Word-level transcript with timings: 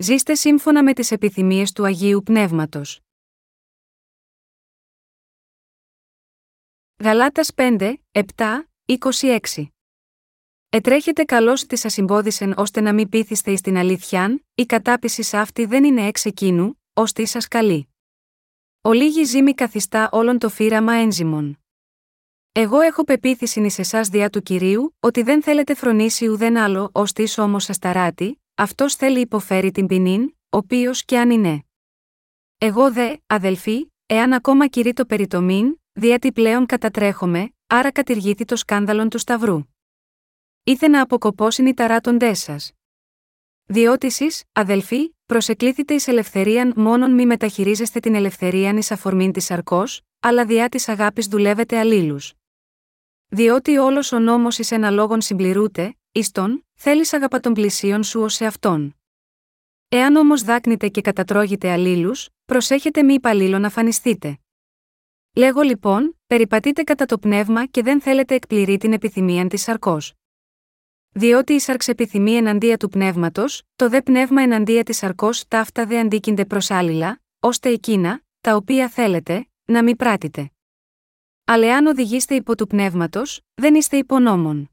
Ζήστε 0.00 0.34
σύμφωνα 0.34 0.82
με 0.82 0.92
τις 0.92 1.10
επιθυμίες 1.10 1.72
του 1.72 1.84
Αγίου 1.84 2.22
Πνεύματος. 2.22 3.00
Γαλάτας 7.02 7.52
5, 7.54 7.94
7, 8.12 8.68
26 8.84 9.38
Ετρέχετε 10.68 11.24
καλώς 11.24 11.66
της 11.66 11.84
ασυμπόδισεν 11.84 12.54
ώστε 12.56 12.80
να 12.80 12.92
μην 12.94 13.08
πείθεστε 13.08 13.50
εις 13.50 13.60
την 13.60 13.76
αλήθειαν, 13.76 14.46
η 14.54 14.66
κατάπιση 14.66 15.36
αυτή 15.36 15.64
δεν 15.64 15.84
είναι 15.84 16.06
εξ 16.06 16.24
εκείνου, 16.24 16.82
ώστε 16.92 17.24
σας 17.24 17.48
καλή. 17.48 17.88
Ο 18.80 18.92
λίγη 18.92 19.24
ζήμη 19.24 19.54
καθιστά 19.54 20.08
όλον 20.12 20.38
το 20.38 20.48
φύραμα 20.48 20.92
ένζημων. 20.92 21.58
Εγώ 22.52 22.80
έχω 22.80 23.04
πεποίθηση 23.04 23.60
εις 23.60 23.78
εσάς 23.78 24.08
διά 24.08 24.30
του 24.30 24.42
κυρίου, 24.42 24.96
ότι 25.00 25.22
δεν 25.22 25.42
θέλετε 25.42 25.74
φρονήσει 25.74 26.28
ουδέν 26.28 26.56
άλλο, 26.56 26.90
ως 26.92 27.12
τη 27.12 27.40
όμως 27.40 27.68
ασταράτη, 27.68 28.40
αυτός 28.58 28.94
θέλει 28.94 29.20
υποφέρει 29.20 29.70
την 29.70 29.86
ποινήν, 29.86 30.34
οποίος 30.48 31.04
και 31.04 31.18
αν 31.18 31.30
είναι. 31.30 31.64
Εγώ 32.58 32.92
δε, 32.92 33.16
αδελφοί, 33.26 33.92
εάν 34.06 34.32
ακόμα 34.32 34.66
κηρύ 34.66 34.92
το 34.92 35.06
περιτομήν, 35.06 35.80
διότι 35.92 36.32
πλέον 36.32 36.66
κατατρέχομαι, 36.66 37.50
άρα 37.66 37.92
κατηργήθη 37.92 38.44
το 38.44 38.56
σκάνδαλον 38.56 39.08
του 39.08 39.18
Σταυρού. 39.18 39.62
Ήθε 40.64 40.88
να 40.88 41.02
αποκοπώσουν 41.02 41.66
οι 41.66 41.74
ταράτοντές 41.74 42.38
σας. 42.38 42.72
Διότι 43.64 44.06
εσεί, 44.06 44.26
αδελφοί, 44.52 45.14
προσεκλήθητε 45.26 45.94
εις 45.94 46.08
ελευθερίαν 46.08 46.72
μόνον 46.76 47.14
μη 47.14 47.26
μεταχειρίζεστε 47.26 48.00
την 48.00 48.14
ελευθερίαν 48.14 48.76
εις 48.76 48.90
αφορμήν 48.90 49.32
της 49.32 49.50
αρκό, 49.50 49.84
αλλά 50.20 50.44
διά 50.44 50.68
της 50.68 50.88
αγάπης 50.88 51.26
δουλεύετε 51.26 51.78
αλλήλους. 51.78 52.34
Διότι 53.28 53.76
όλος 53.76 54.12
ο 54.12 54.18
νόμος 54.18 54.58
εις 54.58 54.70
ένα 54.70 54.90
λόγον 54.90 55.20
συμπληρούται, 55.20 55.96
εις 56.12 56.30
τον, 56.30 56.67
θέλεις 56.80 57.12
αγαπά 57.12 57.40
των 57.40 57.54
πλησίων 57.54 58.02
σου 58.02 58.20
ως 58.20 58.34
σε 58.34 58.46
αυτόν. 58.46 58.96
Εάν 59.88 60.16
όμως 60.16 60.42
δάκνετε 60.42 60.88
και 60.88 61.00
κατατρώγετε 61.00 61.70
αλλήλους, 61.70 62.28
προσέχετε 62.44 63.02
μη 63.02 63.14
υπαλλήλων 63.14 63.60
να 63.60 63.70
φανιστείτε. 63.70 64.38
Λέγω 65.36 65.60
λοιπόν, 65.60 66.18
περιπατείτε 66.26 66.82
κατά 66.82 67.06
το 67.06 67.18
πνεύμα 67.18 67.66
και 67.66 67.82
δεν 67.82 68.00
θέλετε 68.00 68.34
εκπληρεί 68.34 68.76
την 68.76 68.92
επιθυμία 68.92 69.46
της 69.46 69.68
αρκό. 69.68 69.98
Διότι 71.10 71.52
η 71.52 71.58
σαρξ 71.58 71.88
επιθυμεί 71.88 72.32
εναντία 72.32 72.76
του 72.76 72.88
πνεύματος, 72.88 73.62
το 73.76 73.88
δε 73.88 74.02
πνεύμα 74.02 74.42
εναντία 74.42 74.82
της 74.82 75.02
αρκό 75.02 75.30
ταύτα 75.48 75.86
δε 75.86 75.98
αντίκυνται 75.98 76.44
προσάλληλα, 76.44 77.20
ώστε 77.40 77.68
εκείνα, 77.68 78.22
τα 78.40 78.56
οποία 78.56 78.88
θέλετε, 78.88 79.48
να 79.64 79.82
μην 79.82 79.96
πράτητε. 79.96 80.50
Αλλά 81.44 81.76
αν 81.76 81.86
οδηγείστε 81.86 82.34
υπό 82.34 82.56
του 82.56 82.66
πνεύματος, 82.66 83.40
δεν 83.54 83.74
είστε 83.74 83.96
υπονόμων. 83.96 84.70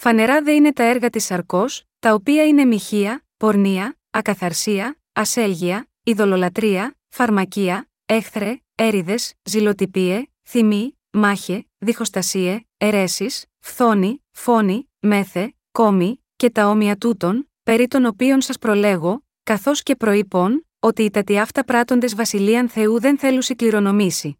Φανερά 0.00 0.42
δε 0.42 0.52
είναι 0.52 0.72
τα 0.72 0.82
έργα 0.82 1.10
της 1.10 1.30
αρκό, 1.30 1.64
τα 1.98 2.14
οποία 2.14 2.46
είναι 2.46 2.64
μοιχεία, 2.64 3.24
πορνεία, 3.36 3.98
ακαθαρσία, 4.10 4.98
ασέλγεια, 5.12 5.88
ειδωλολατρεία, 6.02 6.96
φαρμακεία, 7.08 7.88
έχθρε, 8.06 8.60
έριδες, 8.74 9.34
ζηλοτυπίε, 9.42 10.22
θυμή, 10.48 10.98
μάχε, 11.10 11.66
διχοστασίε, 11.78 12.60
αιρέσεις, 12.76 13.44
φθόνη, 13.58 14.24
φόνη, 14.30 14.90
μέθε, 15.00 15.54
κόμη, 15.72 16.24
και 16.36 16.50
τα 16.50 16.68
όμοια 16.68 16.96
τούτων, 16.96 17.50
περί 17.62 17.88
των 17.88 18.04
οποίων 18.04 18.40
σας 18.40 18.58
προλέγω, 18.58 19.24
καθώς 19.42 19.82
και 19.82 19.96
προείπων, 19.96 20.66
ότι 20.80 21.02
οι 21.02 21.10
τατιάφτα 21.10 21.60
αυτά 21.60 21.64
πράτοντες 21.64 22.14
βασιλείαν 22.14 22.68
Θεού 22.68 23.00
δεν 23.00 23.18
θέλουν 23.18 23.42
κληρονομήσει. 23.56 24.38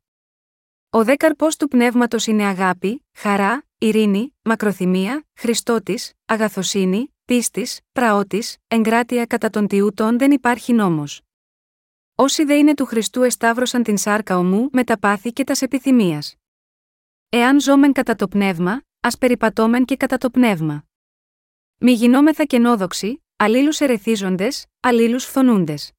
Ο 0.90 1.04
δέκαρπος 1.04 1.56
του 1.56 1.68
πνεύματος 1.68 2.26
είναι 2.26 2.44
αγάπη, 2.44 3.06
χαρά, 3.12 3.67
ειρήνη, 3.78 4.36
μακροθυμία, 4.42 5.26
Χριστότης, 5.34 6.12
αγαθοσύνη, 6.24 7.14
πίστης, 7.24 7.80
πραότη, 7.92 8.42
εγκράτεια 8.68 9.26
κατά 9.26 9.50
των 9.50 9.66
τιούτων 9.66 10.18
δεν 10.18 10.30
υπάρχει 10.30 10.72
νόμος. 10.72 11.22
Όσοι 12.14 12.44
δε 12.44 12.54
είναι 12.54 12.74
του 12.74 12.84
Χριστού 12.84 13.22
εσταύρωσαν 13.22 13.82
την 13.82 13.96
σάρκα 13.96 14.38
ομού 14.38 14.68
με 14.72 14.84
τα 14.84 14.98
πάθη 14.98 15.32
και 15.32 15.44
τας 15.44 15.62
επιθυμίας. 15.62 16.34
Εάν 17.28 17.60
ζώμεν 17.60 17.92
κατά 17.92 18.14
το 18.14 18.28
πνεύμα, 18.28 18.82
ας 19.00 19.18
περιπατώμεν 19.18 19.84
και 19.84 19.96
κατά 19.96 20.18
το 20.18 20.30
πνεύμα. 20.30 20.84
Μη 21.78 21.92
γινόμεθα 21.92 22.44
κενόδοξοι, 22.44 23.24
αλλήλους 23.36 23.80
ερεθίζοντες, 23.80 24.66
αλλήλους 24.80 25.24
φθονούντες. 25.24 25.92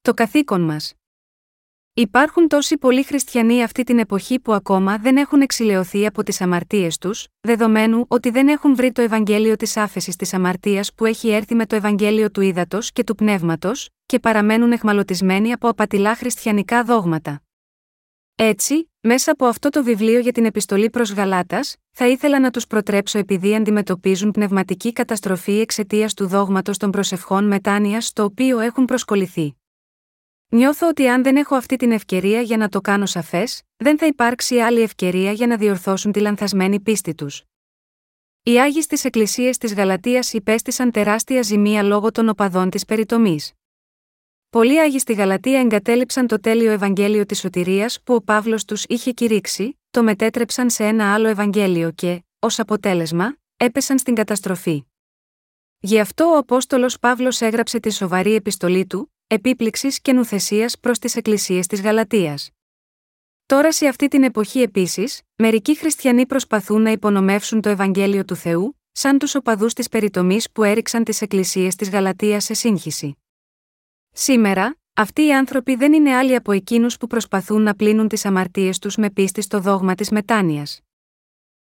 Το 0.00 0.14
καθήκον 0.14 0.60
μας. 0.60 0.97
Υπάρχουν 1.98 2.48
τόσοι 2.48 2.78
πολλοί 2.78 3.02
χριστιανοί 3.02 3.62
αυτή 3.62 3.82
την 3.82 3.98
εποχή 3.98 4.40
που 4.40 4.52
ακόμα 4.52 4.98
δεν 4.98 5.16
έχουν 5.16 5.40
εξηλαιωθεί 5.40 6.06
από 6.06 6.22
τις 6.22 6.40
αμαρτίες 6.40 6.98
τους, 6.98 7.26
δεδομένου 7.40 8.04
ότι 8.08 8.30
δεν 8.30 8.48
έχουν 8.48 8.74
βρει 8.74 8.92
το 8.92 9.02
Ευαγγέλιο 9.02 9.56
της 9.56 9.76
άφεσης 9.76 10.16
της 10.16 10.34
αμαρτίας 10.34 10.94
που 10.94 11.04
έχει 11.04 11.28
έρθει 11.28 11.54
με 11.54 11.66
το 11.66 11.76
Ευαγγέλιο 11.76 12.30
του 12.30 12.40
ύδατος 12.40 12.92
και 12.92 13.04
του 13.04 13.14
πνεύματος, 13.14 13.88
και 14.06 14.18
παραμένουν 14.18 14.72
εχμαλωτισμένοι 14.72 15.52
από 15.52 15.68
απατηλά 15.68 16.14
χριστιανικά 16.14 16.84
δόγματα. 16.84 17.42
Έτσι, 18.34 18.90
μέσα 19.00 19.32
από 19.32 19.46
αυτό 19.46 19.68
το 19.68 19.82
βιβλίο 19.82 20.18
για 20.18 20.32
την 20.32 20.44
επιστολή 20.44 20.90
προς 20.90 21.12
Γαλάτας, 21.12 21.76
θα 21.90 22.08
ήθελα 22.08 22.40
να 22.40 22.50
τους 22.50 22.66
προτρέψω 22.66 23.18
επειδή 23.18 23.54
αντιμετωπίζουν 23.54 24.30
πνευματική 24.30 24.92
καταστροφή 24.92 25.60
εξαιτίας 25.60 26.14
του 26.14 26.26
δόγματος 26.26 26.76
των 26.76 26.90
προσευχών 26.90 27.46
μετάνοια 27.46 28.00
στο 28.00 28.24
οποίο 28.24 28.58
έχουν 28.58 28.84
προσκοληθεί. 28.84 29.57
Νιώθω 30.50 30.88
ότι 30.88 31.08
αν 31.08 31.22
δεν 31.22 31.36
έχω 31.36 31.54
αυτή 31.54 31.76
την 31.76 31.92
ευκαιρία 31.92 32.40
για 32.40 32.56
να 32.56 32.68
το 32.68 32.80
κάνω 32.80 33.06
σαφές, 33.06 33.62
δεν 33.76 33.98
θα 33.98 34.06
υπάρξει 34.06 34.58
άλλη 34.58 34.80
ευκαιρία 34.80 35.32
για 35.32 35.46
να 35.46 35.56
διορθώσουν 35.56 36.12
τη 36.12 36.20
λανθασμένη 36.20 36.80
πίστη 36.80 37.14
τους. 37.14 37.42
Οι 38.42 38.60
Άγιοι 38.60 38.82
στις 38.82 39.04
Εκκλησίες 39.04 39.58
της 39.58 39.74
Γαλατείας 39.74 40.32
υπέστησαν 40.32 40.90
τεράστια 40.90 41.42
ζημία 41.42 41.82
λόγω 41.82 42.10
των 42.10 42.28
οπαδών 42.28 42.70
της 42.70 42.84
περιτομής. 42.84 43.52
Πολλοί 44.50 44.80
Άγιοι 44.80 44.98
στη 44.98 45.12
Γαλατεία 45.12 45.60
εγκατέλειψαν 45.60 46.26
το 46.26 46.40
τέλειο 46.40 46.70
Ευαγγέλιο 46.70 47.26
της 47.26 47.38
σωτηρίας 47.38 48.02
που 48.02 48.14
ο 48.14 48.22
Παύλος 48.22 48.64
τους 48.64 48.84
είχε 48.84 49.10
κηρύξει, 49.12 49.80
το 49.90 50.02
μετέτρεψαν 50.02 50.70
σε 50.70 50.84
ένα 50.84 51.14
άλλο 51.14 51.28
Ευαγγέλιο 51.28 51.90
και, 51.90 52.22
ως 52.38 52.58
αποτέλεσμα, 52.58 53.36
έπεσαν 53.56 53.98
στην 53.98 54.14
καταστροφή. 54.14 54.82
Γι' 55.78 56.00
αυτό 56.00 56.24
ο 56.24 56.36
Απόστολος 56.36 56.98
Παύλος 56.98 57.40
έγραψε 57.40 57.80
τη 57.80 57.90
σοβαρή 57.90 58.34
επιστολή 58.34 58.86
του, 58.86 59.12
επίπληξης 59.30 60.00
και 60.00 60.12
νουθεσίας 60.12 60.78
προς 60.78 60.98
τις 60.98 61.16
εκκλησίες 61.16 61.66
της 61.66 61.80
Γαλατείας. 61.80 62.50
Τώρα 63.46 63.72
σε 63.72 63.86
αυτή 63.86 64.08
την 64.08 64.22
εποχή 64.22 64.60
επίσης, 64.60 65.22
μερικοί 65.36 65.76
χριστιανοί 65.76 66.26
προσπαθούν 66.26 66.82
να 66.82 66.90
υπονομεύσουν 66.90 67.60
το 67.60 67.68
Ευαγγέλιο 67.68 68.24
του 68.24 68.34
Θεού, 68.34 68.78
σαν 68.92 69.18
τους 69.18 69.34
οπαδούς 69.34 69.72
της 69.72 69.88
περιτομής 69.88 70.50
που 70.50 70.64
έριξαν 70.64 71.04
τις 71.04 71.20
εκκλησίες 71.20 71.74
της 71.74 71.90
Γαλατείας 71.90 72.44
σε 72.44 72.54
σύγχυση. 72.54 73.18
Σήμερα, 74.12 74.76
αυτοί 74.94 75.26
οι 75.26 75.34
άνθρωποι 75.34 75.74
δεν 75.74 75.92
είναι 75.92 76.14
άλλοι 76.14 76.34
από 76.34 76.52
εκείνους 76.52 76.96
που 76.96 77.06
προσπαθούν 77.06 77.62
να 77.62 77.74
πλύνουν 77.74 78.08
τις 78.08 78.24
αμαρτίες 78.24 78.78
τους 78.78 78.96
με 78.96 79.10
πίστη 79.10 79.40
στο 79.40 79.60
δόγμα 79.60 79.94
της 79.94 80.10
μετάνοιας. 80.10 80.80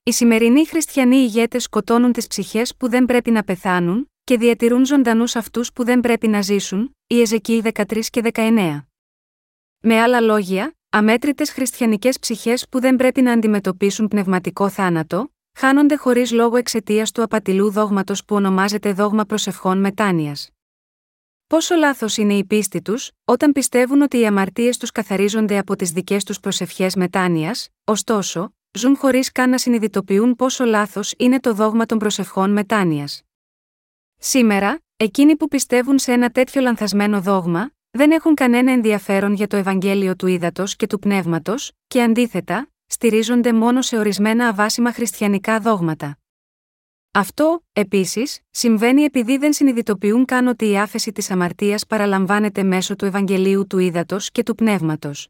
Οι 0.02 0.12
σημερινοί 0.12 0.66
χριστιανοί 0.66 1.16
ηγέτες 1.16 1.62
σκοτώνουν 1.62 2.12
τις 2.12 2.26
ψυχές 2.26 2.76
που 2.76 2.88
δεν 2.88 3.04
πρέπει 3.04 3.30
να 3.30 3.44
πεθάνουν, 3.44 4.10
και 4.30 4.38
διατηρούν 4.38 4.86
ζωντανούς 4.86 5.36
αυτούς 5.36 5.72
που 5.72 5.84
δεν 5.84 6.00
πρέπει 6.00 6.28
να 6.28 6.40
ζήσουν, 6.40 6.96
η 7.06 7.20
Εζεκή 7.20 7.62
13 7.64 8.00
και 8.10 8.20
19. 8.34 8.86
Με 9.80 10.00
άλλα 10.00 10.20
λόγια, 10.20 10.74
αμέτρητες 10.90 11.52
χριστιανικές 11.52 12.18
ψυχές 12.18 12.68
που 12.68 12.80
δεν 12.80 12.96
πρέπει 12.96 13.22
να 13.22 13.32
αντιμετωπίσουν 13.32 14.08
πνευματικό 14.08 14.68
θάνατο, 14.68 15.32
χάνονται 15.58 15.96
χωρίς 15.96 16.32
λόγο 16.32 16.56
εξαιτίας 16.56 17.12
του 17.12 17.22
απατηλού 17.22 17.70
δόγματος 17.70 18.24
που 18.24 18.34
ονομάζεται 18.34 18.92
δόγμα 18.92 19.24
προσευχών 19.24 19.80
μετάνοιας. 19.80 20.50
Πόσο 21.46 21.74
λάθος 21.74 22.16
είναι 22.16 22.34
η 22.34 22.44
πίστη 22.44 22.82
τους, 22.82 23.10
όταν 23.24 23.52
πιστεύουν 23.52 24.02
ότι 24.02 24.18
οι 24.18 24.26
αμαρτίες 24.26 24.76
τους 24.76 24.90
καθαρίζονται 24.90 25.58
από 25.58 25.76
τις 25.76 25.90
δικές 25.90 26.24
τους 26.24 26.40
προσευχές 26.40 26.94
μετάνοιας, 26.94 27.68
ωστόσο, 27.84 28.54
ζουν 28.72 28.96
χωρίς 28.96 29.32
καν 29.32 29.50
να 29.50 29.58
συνειδητοποιούν 29.58 30.36
πόσο 30.36 30.64
λάθος 30.64 31.14
είναι 31.16 31.40
το 31.40 31.54
δόγμα 31.54 31.86
των 31.86 31.98
προσευχών 31.98 32.50
μετάνοιας. 32.52 33.22
Σήμερα, 34.22 34.80
εκείνοι 34.96 35.36
που 35.36 35.48
πιστεύουν 35.48 35.98
σε 35.98 36.12
ένα 36.12 36.30
τέτοιο 36.30 36.60
λανθασμένο 36.60 37.20
δόγμα, 37.20 37.70
δεν 37.90 38.10
έχουν 38.10 38.34
κανένα 38.34 38.72
ενδιαφέρον 38.72 39.34
για 39.34 39.46
το 39.46 39.56
Ευαγγέλιο 39.56 40.16
του 40.16 40.26
ύδατο 40.26 40.64
και 40.66 40.86
του 40.86 40.98
πνεύματος, 40.98 41.72
και 41.86 42.02
αντίθετα, 42.02 42.70
στηρίζονται 42.86 43.52
μόνο 43.52 43.82
σε 43.82 43.98
ορισμένα 43.98 44.48
αβάσιμα 44.48 44.92
χριστιανικά 44.92 45.60
δόγματα. 45.60 46.18
Αυτό, 47.10 47.64
επίσης, 47.72 48.40
συμβαίνει 48.50 49.02
επειδή 49.02 49.36
δεν 49.36 49.52
συνειδητοποιούν 49.52 50.24
καν 50.24 50.46
ότι 50.46 50.70
η 50.70 50.78
άφεση 50.78 51.12
της 51.12 51.30
αμαρτίας 51.30 51.86
παραλαμβάνεται 51.86 52.62
μέσω 52.62 52.96
του 52.96 53.04
Ευαγγελίου 53.04 53.66
του 53.66 53.78
ύδατο 53.78 54.16
και 54.32 54.42
του 54.42 54.54
πνεύματος. 54.54 55.28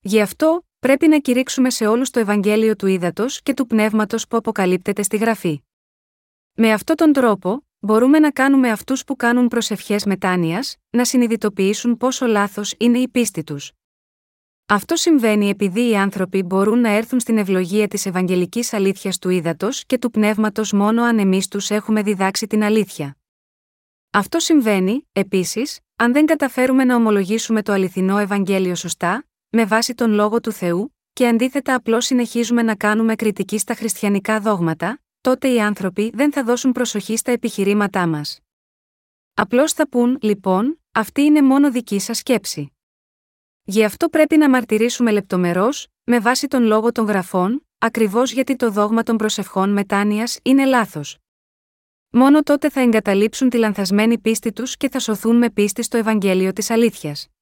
Γι' 0.00 0.20
αυτό, 0.20 0.66
πρέπει 0.78 1.08
να 1.08 1.18
κηρύξουμε 1.18 1.70
σε 1.70 1.86
όλους 1.86 2.10
το 2.10 2.20
Ευαγγέλιο 2.20 2.76
του 2.76 2.86
ύδατο 2.86 3.26
και 3.42 3.54
του 3.54 3.66
πνεύματος 3.66 4.26
που 4.26 4.36
αποκαλύπτεται 4.36 5.02
στη 5.02 5.16
γραφή. 5.16 5.62
Με 6.56 6.72
αυτόν 6.72 6.96
τον 6.96 7.12
τρόπο, 7.12 7.66
μπορούμε 7.84 8.18
να 8.18 8.30
κάνουμε 8.30 8.70
αυτούς 8.70 9.04
που 9.04 9.16
κάνουν 9.16 9.48
προσευχές 9.48 10.04
μετάνοιας, 10.04 10.76
να 10.90 11.04
συνειδητοποιήσουν 11.04 11.96
πόσο 11.96 12.26
λάθος 12.26 12.74
είναι 12.78 12.98
η 12.98 13.08
πίστη 13.08 13.44
τους. 13.44 13.72
Αυτό 14.66 14.96
συμβαίνει 14.96 15.48
επειδή 15.48 15.88
οι 15.88 15.96
άνθρωποι 15.96 16.42
μπορούν 16.42 16.80
να 16.80 16.88
έρθουν 16.88 17.20
στην 17.20 17.38
ευλογία 17.38 17.88
της 17.88 18.06
Ευαγγελικής 18.06 18.72
Αλήθειας 18.72 19.18
του 19.18 19.28
ύδατο 19.28 19.68
και 19.86 19.98
του 19.98 20.10
πνεύματος 20.10 20.72
μόνο 20.72 21.02
αν 21.02 21.18
εμείς 21.18 21.48
τους 21.48 21.70
έχουμε 21.70 22.02
διδάξει 22.02 22.46
την 22.46 22.62
αλήθεια. 22.62 23.16
Αυτό 24.10 24.38
συμβαίνει, 24.38 25.08
επίσης, 25.12 25.80
αν 25.96 26.12
δεν 26.12 26.26
καταφέρουμε 26.26 26.84
να 26.84 26.96
ομολογήσουμε 26.96 27.62
το 27.62 27.72
αληθινό 27.72 28.18
Ευαγγέλιο 28.18 28.74
σωστά, 28.74 29.26
με 29.48 29.64
βάση 29.64 29.94
τον 29.94 30.12
λόγο 30.12 30.40
του 30.40 30.52
Θεού, 30.52 30.96
και 31.12 31.26
αντίθετα 31.26 31.74
απλώς 31.74 32.04
συνεχίζουμε 32.04 32.62
να 32.62 32.74
κάνουμε 32.74 33.14
κριτική 33.14 33.58
στα 33.58 33.74
χριστιανικά 33.74 34.40
δόγματα, 34.40 34.98
τότε 35.24 35.48
οι 35.48 35.60
άνθρωποι 35.60 36.10
δεν 36.14 36.32
θα 36.32 36.44
δώσουν 36.44 36.72
προσοχή 36.72 37.16
στα 37.16 37.32
επιχειρήματά 37.32 38.06
μας. 38.06 38.40
Απλώς 39.34 39.72
θα 39.72 39.88
πούν, 39.88 40.18
λοιπόν, 40.20 40.80
αυτή 40.92 41.22
είναι 41.22 41.42
μόνο 41.42 41.70
δική 41.70 41.98
σας 41.98 42.18
σκέψη. 42.18 42.72
Γι' 43.62 43.84
αυτό 43.84 44.08
πρέπει 44.08 44.36
να 44.36 44.50
μαρτυρήσουμε 44.50 45.10
λεπτομερώς, 45.10 45.86
με 46.04 46.20
βάση 46.20 46.46
τον 46.48 46.62
λόγο 46.62 46.92
των 46.92 47.04
γραφών, 47.04 47.66
ακριβώς 47.78 48.32
γιατί 48.32 48.56
το 48.56 48.70
δόγμα 48.70 49.02
των 49.02 49.16
προσευχών 49.16 49.70
μετάνοιας 49.70 50.38
είναι 50.42 50.64
λάθος. 50.64 51.18
Μόνο 52.10 52.42
τότε 52.42 52.70
θα 52.70 52.80
εγκαταλείψουν 52.80 53.48
τη 53.48 53.56
λανθασμένη 53.56 54.18
πίστη 54.18 54.52
τους 54.52 54.76
και 54.76 54.88
θα 54.88 54.98
σωθούν 54.98 55.36
με 55.36 55.50
πίστη 55.50 55.82
στο 55.82 55.96
Ευαγγέλιο 55.96 56.52
της 56.52 56.70
Αλήθειας. 56.70 57.33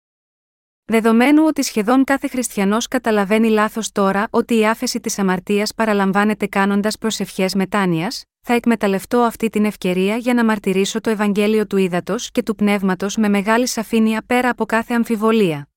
Δεδομένου 0.84 1.44
ότι 1.46 1.62
σχεδόν 1.62 2.04
κάθε 2.04 2.28
χριστιανός 2.28 2.88
καταλαβαίνει 2.88 3.48
λάθος 3.48 3.92
τώρα 3.92 4.28
ότι 4.30 4.58
η 4.58 4.66
άφεση 4.66 5.00
της 5.00 5.18
αμαρτίας 5.18 5.74
παραλαμβάνεται 5.74 6.46
κάνοντας 6.46 6.98
προσευχές 6.98 7.54
μετάνοιας, 7.54 8.24
θα 8.40 8.54
εκμεταλλευτώ 8.54 9.18
αυτή 9.18 9.50
την 9.50 9.64
ευκαιρία 9.64 10.16
για 10.16 10.34
να 10.34 10.44
μαρτυρήσω 10.44 11.00
το 11.00 11.10
Ευαγγέλιο 11.10 11.66
του 11.66 11.76
ύδατο 11.76 12.14
και 12.32 12.42
του 12.42 12.54
πνεύματος 12.54 13.16
με 13.16 13.28
μεγάλη 13.28 13.66
σαφήνεια 13.66 14.22
πέρα 14.26 14.48
από 14.48 14.66
κάθε 14.66 14.94
αμφιβολία. 14.94 15.68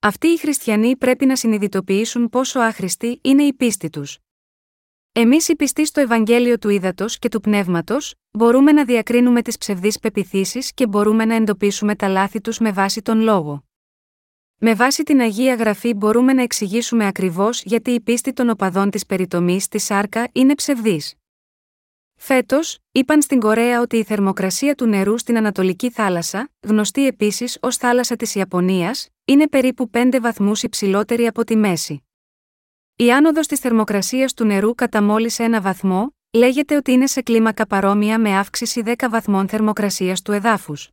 Αυτοί 0.00 0.26
οι 0.26 0.38
χριστιανοί 0.38 0.96
πρέπει 0.96 1.26
να 1.26 1.36
συνειδητοποιήσουν 1.36 2.28
πόσο 2.28 2.60
άχρηστη 2.60 3.18
είναι 3.22 3.42
η 3.42 3.52
πίστη 3.52 3.90
τους. 3.90 4.18
Εμείς 5.12 5.48
οι 5.48 5.56
πιστοί 5.56 5.86
στο 5.86 6.00
Ευαγγέλιο 6.00 6.58
του 6.58 6.68
Ήδατος 6.68 7.18
και 7.18 7.28
του 7.28 7.40
Πνεύματος, 7.40 8.14
μπορούμε 8.30 8.72
να 8.72 8.84
διακρίνουμε 8.84 9.42
τις 9.42 9.58
ψευδείς 9.58 9.98
πεπιθήσεις 9.98 10.72
και 10.72 10.86
μπορούμε 10.86 11.24
να 11.24 11.34
εντοπίσουμε 11.34 11.94
τα 11.96 12.08
λάθη 12.08 12.40
τους 12.40 12.58
με 12.58 12.72
βάση 12.72 13.02
τον 13.02 13.20
λόγο. 13.20 13.69
Με 14.62 14.74
βάση 14.74 15.02
την 15.02 15.20
Αγία 15.20 15.54
Γραφή 15.54 15.94
μπορούμε 15.94 16.32
να 16.32 16.42
εξηγήσουμε 16.42 17.06
ακριβώς 17.06 17.62
γιατί 17.62 17.90
η 17.90 18.00
πίστη 18.00 18.32
των 18.32 18.50
οπαδών 18.50 18.90
της 18.90 19.06
περιτομής 19.06 19.64
στη 19.64 19.78
Σάρκα 19.78 20.28
είναι 20.32 20.54
ψευδής. 20.54 21.14
Φέτος, 22.16 22.78
είπαν 22.92 23.22
στην 23.22 23.40
Κορέα 23.40 23.80
ότι 23.80 23.96
η 23.96 24.04
θερμοκρασία 24.04 24.74
του 24.74 24.86
νερού 24.86 25.18
στην 25.18 25.36
Ανατολική 25.36 25.90
θάλασσα, 25.90 26.50
γνωστή 26.60 27.06
επίσης 27.06 27.58
ως 27.60 27.76
θάλασσα 27.76 28.16
της 28.16 28.34
Ιαπωνίας, 28.34 29.08
είναι 29.24 29.48
περίπου 29.48 29.90
5 29.90 30.18
βαθμούς 30.20 30.62
υψηλότερη 30.62 31.26
από 31.26 31.44
τη 31.44 31.56
μέση. 31.56 32.04
Η 32.96 33.12
άνοδος 33.12 33.46
της 33.46 33.60
θερμοκρασίας 33.60 34.34
του 34.34 34.44
νερού 34.44 34.74
κατά 34.74 35.02
μόλις 35.02 35.38
ένα 35.38 35.60
βαθμό, 35.60 36.14
λέγεται 36.32 36.76
ότι 36.76 36.92
είναι 36.92 37.06
σε 37.06 37.22
κλίμακα 37.22 37.66
παρόμοια 37.66 38.18
με 38.18 38.36
αύξηση 38.36 38.82
10 38.84 39.08
βαθμών 39.10 39.48
θερμοκρασίας 39.48 40.22
του 40.22 40.32
εδάφους. 40.32 40.90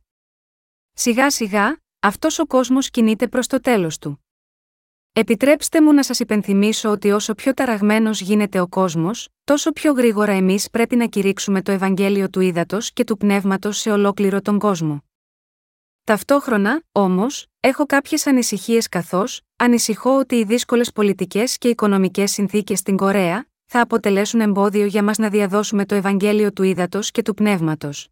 Σιγά 0.92 1.30
σιγά, 1.30 1.76
αυτός 2.00 2.38
ο 2.38 2.46
κόσμος 2.46 2.90
κινείται 2.90 3.28
προς 3.28 3.46
το 3.46 3.60
τέλος 3.60 3.98
του. 3.98 4.24
Επιτρέψτε 5.12 5.82
μου 5.82 5.92
να 5.92 6.02
σας 6.02 6.20
υπενθυμίσω 6.20 6.90
ότι 6.90 7.10
όσο 7.10 7.34
πιο 7.34 7.54
ταραγμένος 7.54 8.20
γίνεται 8.20 8.60
ο 8.60 8.68
κόσμος, 8.68 9.28
τόσο 9.44 9.72
πιο 9.72 9.92
γρήγορα 9.92 10.32
εμείς 10.32 10.70
πρέπει 10.70 10.96
να 10.96 11.06
κηρύξουμε 11.06 11.62
το 11.62 11.72
Ευαγγέλιο 11.72 12.30
του 12.30 12.40
ύδατο 12.40 12.78
και 12.92 13.04
του 13.04 13.16
πνεύματος 13.16 13.78
σε 13.78 13.90
ολόκληρο 13.90 14.40
τον 14.40 14.58
κόσμο. 14.58 15.04
Ταυτόχρονα, 16.04 16.82
όμως, 16.92 17.46
έχω 17.60 17.86
κάποιες 17.86 18.26
ανησυχίες 18.26 18.88
καθώς, 18.88 19.40
ανησυχώ 19.56 20.18
ότι 20.18 20.34
οι 20.34 20.44
δύσκολες 20.44 20.92
πολιτικές 20.92 21.58
και 21.58 21.68
οικονομικές 21.68 22.30
συνθήκες 22.30 22.78
στην 22.78 22.96
Κορέα, 22.96 23.48
θα 23.66 23.80
αποτελέσουν 23.80 24.40
εμπόδιο 24.40 24.86
για 24.86 25.02
μας 25.02 25.18
να 25.18 25.28
διαδώσουμε 25.28 25.86
το 25.86 25.94
Ευαγγέλιο 25.94 26.52
του 26.52 26.62
ύδατο 26.62 26.98
και 27.02 27.22
του 27.22 27.34
πνεύματος. 27.34 28.08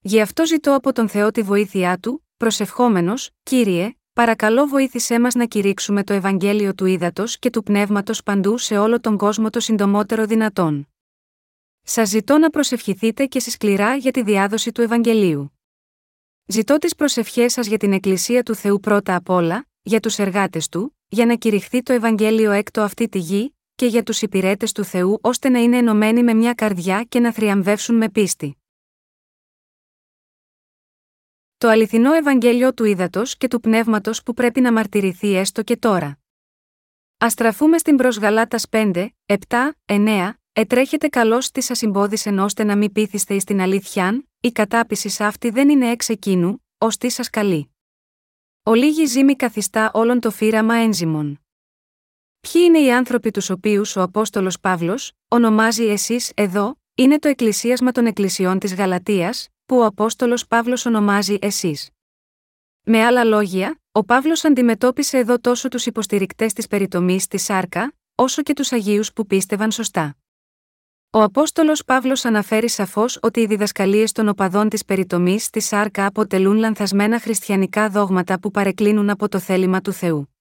Γι' 0.00 0.20
αυτό 0.20 0.46
ζητώ 0.46 0.74
από 0.74 0.92
τον 0.92 1.08
Θεό 1.08 1.30
τη 1.30 1.42
βοήθειά 1.42 1.98
του, 1.98 2.27
προσευχόμενος, 2.38 3.30
κύριε, 3.42 3.96
παρακαλώ 4.12 4.66
βοήθησέ 4.66 5.20
μας 5.20 5.34
να 5.34 5.44
κηρύξουμε 5.44 6.04
το 6.04 6.12
Ευαγγέλιο 6.12 6.74
του 6.74 6.86
ύδατο 6.86 7.24
και 7.38 7.50
του 7.50 7.62
πνεύματος 7.62 8.22
παντού 8.22 8.58
σε 8.58 8.78
όλο 8.78 9.00
τον 9.00 9.16
κόσμο 9.16 9.50
το 9.50 9.60
συντομότερο 9.60 10.26
δυνατόν. 10.26 10.88
Σας 11.82 12.08
ζητώ 12.08 12.38
να 12.38 12.50
προσευχηθείτε 12.50 13.26
και 13.26 13.40
σκληρά 13.40 13.96
για 13.96 14.10
τη 14.10 14.22
διάδοση 14.22 14.72
του 14.72 14.80
Ευαγγελίου. 14.80 15.52
Ζητώ 16.46 16.78
τις 16.78 16.94
προσευχές 16.94 17.52
σας 17.52 17.66
για 17.66 17.78
την 17.78 17.92
Εκκλησία 17.92 18.42
του 18.42 18.54
Θεού 18.54 18.80
πρώτα 18.80 19.14
απ' 19.14 19.28
όλα, 19.30 19.66
για 19.82 20.00
τους 20.00 20.18
εργάτες 20.18 20.68
του, 20.68 20.96
για 21.08 21.26
να 21.26 21.34
κηρυχθεί 21.34 21.82
το 21.82 21.92
Ευαγγέλιο 21.92 22.50
έκτο 22.50 22.80
αυτή 22.80 23.08
τη 23.08 23.18
γη, 23.18 23.56
και 23.74 23.86
για 23.86 24.02
τους 24.02 24.22
υπηρέτες 24.22 24.72
του 24.72 24.84
Θεού 24.84 25.18
ώστε 25.20 25.48
να 25.48 25.58
είναι 25.58 25.76
ενωμένοι 25.76 26.22
με 26.22 26.34
μια 26.34 26.54
καρδιά 26.54 27.04
και 27.08 27.20
να 27.20 27.32
θριαμβεύσουν 27.32 27.96
με 27.96 28.08
πίστη. 28.08 28.56
Το 31.58 31.68
αληθινό 31.68 32.12
Ευαγγέλιο 32.12 32.74
του 32.74 32.84
ύδατο 32.84 33.22
και 33.38 33.48
του 33.48 33.60
πνεύματος 33.60 34.22
που 34.22 34.34
πρέπει 34.34 34.60
να 34.60 34.72
μαρτυρηθεί 34.72 35.34
έστω 35.34 35.62
και 35.62 35.76
τώρα. 35.76 36.18
Α 37.24 37.30
στραφούμε 37.30 37.78
στην 37.78 37.96
προς 37.96 38.18
Γαλάτας 38.18 38.66
5, 38.70 39.06
7, 39.26 39.36
9, 39.84 40.30
Ετρέχετε 40.52 41.08
καλώ 41.08 41.38
τι 41.52 41.60
σα 41.60 41.74
συμπόδισεν 41.74 42.38
ώστε 42.38 42.64
να 42.64 42.76
μην 42.76 42.92
πείθεστε 42.92 43.34
εις 43.34 43.44
την 43.44 43.60
αλήθειαν, 43.60 44.28
η 44.40 44.50
κατάπιση 44.52 45.24
αυτή 45.24 45.50
δεν 45.50 45.68
είναι 45.68 45.90
εξ 45.90 46.08
εκείνου, 46.08 46.64
ως 46.78 46.96
τι 46.96 47.08
σας 47.08 47.30
καλεί. 47.30 47.74
Ο 48.62 48.74
λίγη 48.74 49.04
ζήμη 49.04 49.36
καθιστά 49.36 49.90
όλον 49.94 50.20
το 50.20 50.30
φύραμα 50.30 50.74
ένζημων. 50.74 51.40
Ποιοι 52.40 52.62
είναι 52.64 52.78
οι 52.78 52.92
άνθρωποι 52.92 53.30
τους 53.30 53.50
οποίους 53.50 53.96
ο 53.96 54.02
Απόστολος 54.02 54.60
Παύλος, 54.60 55.12
ονομάζει 55.28 55.84
εσείς 55.84 56.32
εδώ, 56.34 56.78
είναι 56.94 57.18
το 57.18 57.28
εκκλησίασμα 57.28 57.92
των 57.92 58.06
εκκλησιών 58.06 58.58
της 58.58 58.74
Γαλατεία, 58.74 59.34
που 59.68 59.78
ο 59.78 59.84
Απόστολος 59.84 60.46
Παύλος 60.46 60.86
ονομάζει 60.86 61.36
εσείς. 61.40 61.90
Με 62.82 63.04
άλλα 63.04 63.24
λόγια, 63.24 63.80
ο 63.92 64.04
Παύλος 64.04 64.44
αντιμετώπισε 64.44 65.18
εδώ 65.18 65.38
τόσο 65.38 65.68
τους 65.68 65.86
υποστηρικτές 65.86 66.52
της 66.52 66.66
περιτομής 66.66 67.22
στη 67.22 67.38
Σάρκα, 67.38 67.92
όσο 68.14 68.42
και 68.42 68.52
τους 68.52 68.72
Αγίους 68.72 69.12
που 69.12 69.26
πίστευαν 69.26 69.70
σωστά. 69.70 70.16
Ο 71.10 71.22
Απόστολος 71.22 71.84
Παύλος 71.84 72.24
αναφέρει 72.24 72.68
σαφώς 72.68 73.18
ότι 73.22 73.40
οι 73.40 73.46
διδασκαλίες 73.46 74.12
των 74.12 74.28
οπαδών 74.28 74.68
της 74.68 74.84
περιτομής 74.84 75.44
στη 75.44 75.60
Σάρκα 75.60 76.06
αποτελούν 76.06 76.56
λανθασμένα 76.56 77.20
χριστιανικά 77.20 77.88
δόγματα 77.88 78.40
που 78.40 78.50
παρεκκλίνουν 78.50 79.10
από 79.10 79.28
το 79.28 79.38
θέλημα 79.38 79.80
του 79.80 79.92
Θεού. 79.92 80.34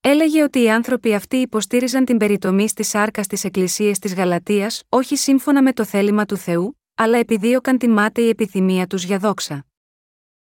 Έλεγε 0.00 0.42
ότι 0.42 0.62
οι 0.62 0.70
άνθρωποι 0.70 1.14
αυτοί 1.14 1.36
υποστήριζαν 1.36 2.04
την 2.04 2.16
περιτομή 2.16 2.68
στη 2.68 2.82
Σάρκα 2.82 3.22
στις 3.22 3.44
εκκλησίες 3.44 3.98
της 3.98 4.14
Γαλατείας 4.14 4.82
όχι 4.88 5.16
σύμφωνα 5.16 5.62
με 5.62 5.72
το 5.72 5.84
θέλημα 5.84 6.24
του 6.24 6.36
Θεού, 6.36 6.80
αλλά 6.96 7.18
επιδίωκαν 7.18 7.78
τη 7.78 7.88
μάταιη 7.88 8.28
επιθυμία 8.28 8.86
τους 8.86 9.04
για 9.04 9.18
δόξα. 9.18 9.66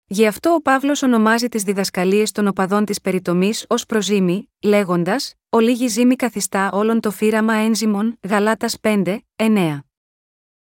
Γι' 0.07 0.27
αυτό 0.27 0.51
ο 0.51 0.61
Παύλος 0.63 1.03
ονομάζει 1.03 1.49
τις 1.49 1.63
διδασκαλίες 1.63 2.33
των 2.33 2.47
οπαδών 2.47 2.85
της 2.85 3.01
περιτομής 3.01 3.65
ως 3.69 3.87
προζήμη, 3.87 4.51
λέγοντας: 4.63 5.35
Ο 5.49 5.59
λίγη 5.59 5.87
ζήμη 5.87 6.17
καθιστά 6.17 6.71
όλον 6.73 7.01
το 7.01 7.11
φύραμα 7.11 7.55
ένζημων, 7.55 8.19
Γαλάτας 8.23 8.77
5, 8.81 9.19
9. 9.37 9.85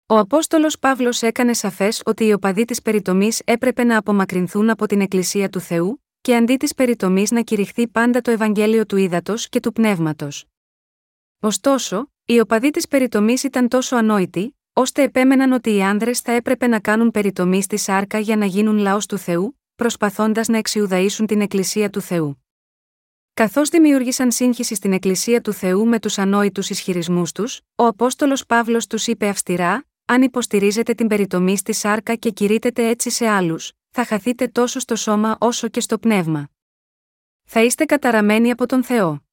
Ο 0.05 0.17
Απόστολος 0.17 0.79
Παύλος 0.79 1.21
έκανε 1.21 1.53
σαφές 1.53 2.01
ότι 2.05 2.25
οι 2.25 2.33
οπαδοί 2.33 2.65
της 2.65 2.81
περιτομής 2.81 3.41
έπρεπε 3.45 3.83
να 3.83 3.97
απομακρυνθούν 3.97 4.69
από 4.69 4.85
την 4.85 5.01
Εκκλησία 5.01 5.49
του 5.49 5.59
Θεού, 5.59 6.03
και 6.21 6.35
αντί 6.35 6.55
της 6.55 6.73
περιτομής 6.73 7.31
να 7.31 7.41
κηρυχθεί 7.41 7.87
πάντα 7.87 8.21
το 8.21 8.31
Ευαγγέλιο 8.31 8.85
του 8.85 8.97
ύδατο 8.97 9.33
και 9.49 9.59
του 9.59 9.71
πνεύματος. 9.71 10.45
Ωστόσο, 11.39 12.11
οι 12.25 12.39
οπαδοί 12.39 12.69
της 12.69 12.87
περιτομής 12.87 13.43
ήταν 13.43 13.67
τόσο 13.67 13.95
ανόητοι, 13.95 14.54
ώστε 14.77 15.01
επέμεναν 15.01 15.51
ότι 15.51 15.75
οι 15.75 15.83
άνδρες 15.83 16.19
θα 16.19 16.31
έπρεπε 16.31 16.67
να 16.67 16.79
κάνουν 16.79 17.11
περιτομή 17.11 17.61
στη 17.61 17.77
σάρκα 17.77 18.19
για 18.19 18.35
να 18.35 18.45
γίνουν 18.45 18.77
λαός 18.77 19.05
του 19.05 19.17
Θεού, 19.17 19.59
προσπαθώντας 19.75 20.47
να 20.47 20.57
εξιουδαίσουν 20.57 21.25
την 21.25 21.41
Εκκλησία 21.41 21.89
του 21.89 22.01
Θεού. 22.01 22.45
Καθώς 23.33 23.69
δημιούργησαν 23.69 24.31
σύγχυση 24.31 24.75
στην 24.75 24.93
Εκκλησία 24.93 25.41
του 25.41 25.53
Θεού 25.53 25.85
με 25.87 25.99
τους 25.99 26.17
ανόητους 26.17 26.69
ισχυρισμούς 26.69 27.31
τους, 27.31 27.61
ο 27.75 27.85
Απόστολος 27.85 28.45
Παύλος 28.45 28.87
τους 28.87 29.07
είπε 29.07 29.27
αυστηρά: 29.27 29.85
Αν 30.05 30.21
υποστηρίζετε 30.21 30.93
την 30.93 31.07
περιτομή 31.07 31.57
στη 31.57 31.73
σάρκα 31.73 32.15
και 32.15 32.29
κηρύτετε 32.29 32.87
έτσι 32.87 33.09
σε 33.09 33.27
άλλους, 33.27 33.71
θα 33.89 34.05
χαθείτε 34.05 34.47
τόσο 34.47 34.79
στο 34.79 34.95
σώμα 34.95 35.37
όσο 35.39 35.67
και 35.67 35.79
στο 35.79 35.99
πνεύμα. 35.99 36.49
Θα 37.43 37.63
είστε 37.63 37.85
καταραμένοι 37.85 38.51
από 38.51 38.65
τον 38.65 38.83
Θεό. 38.83 39.25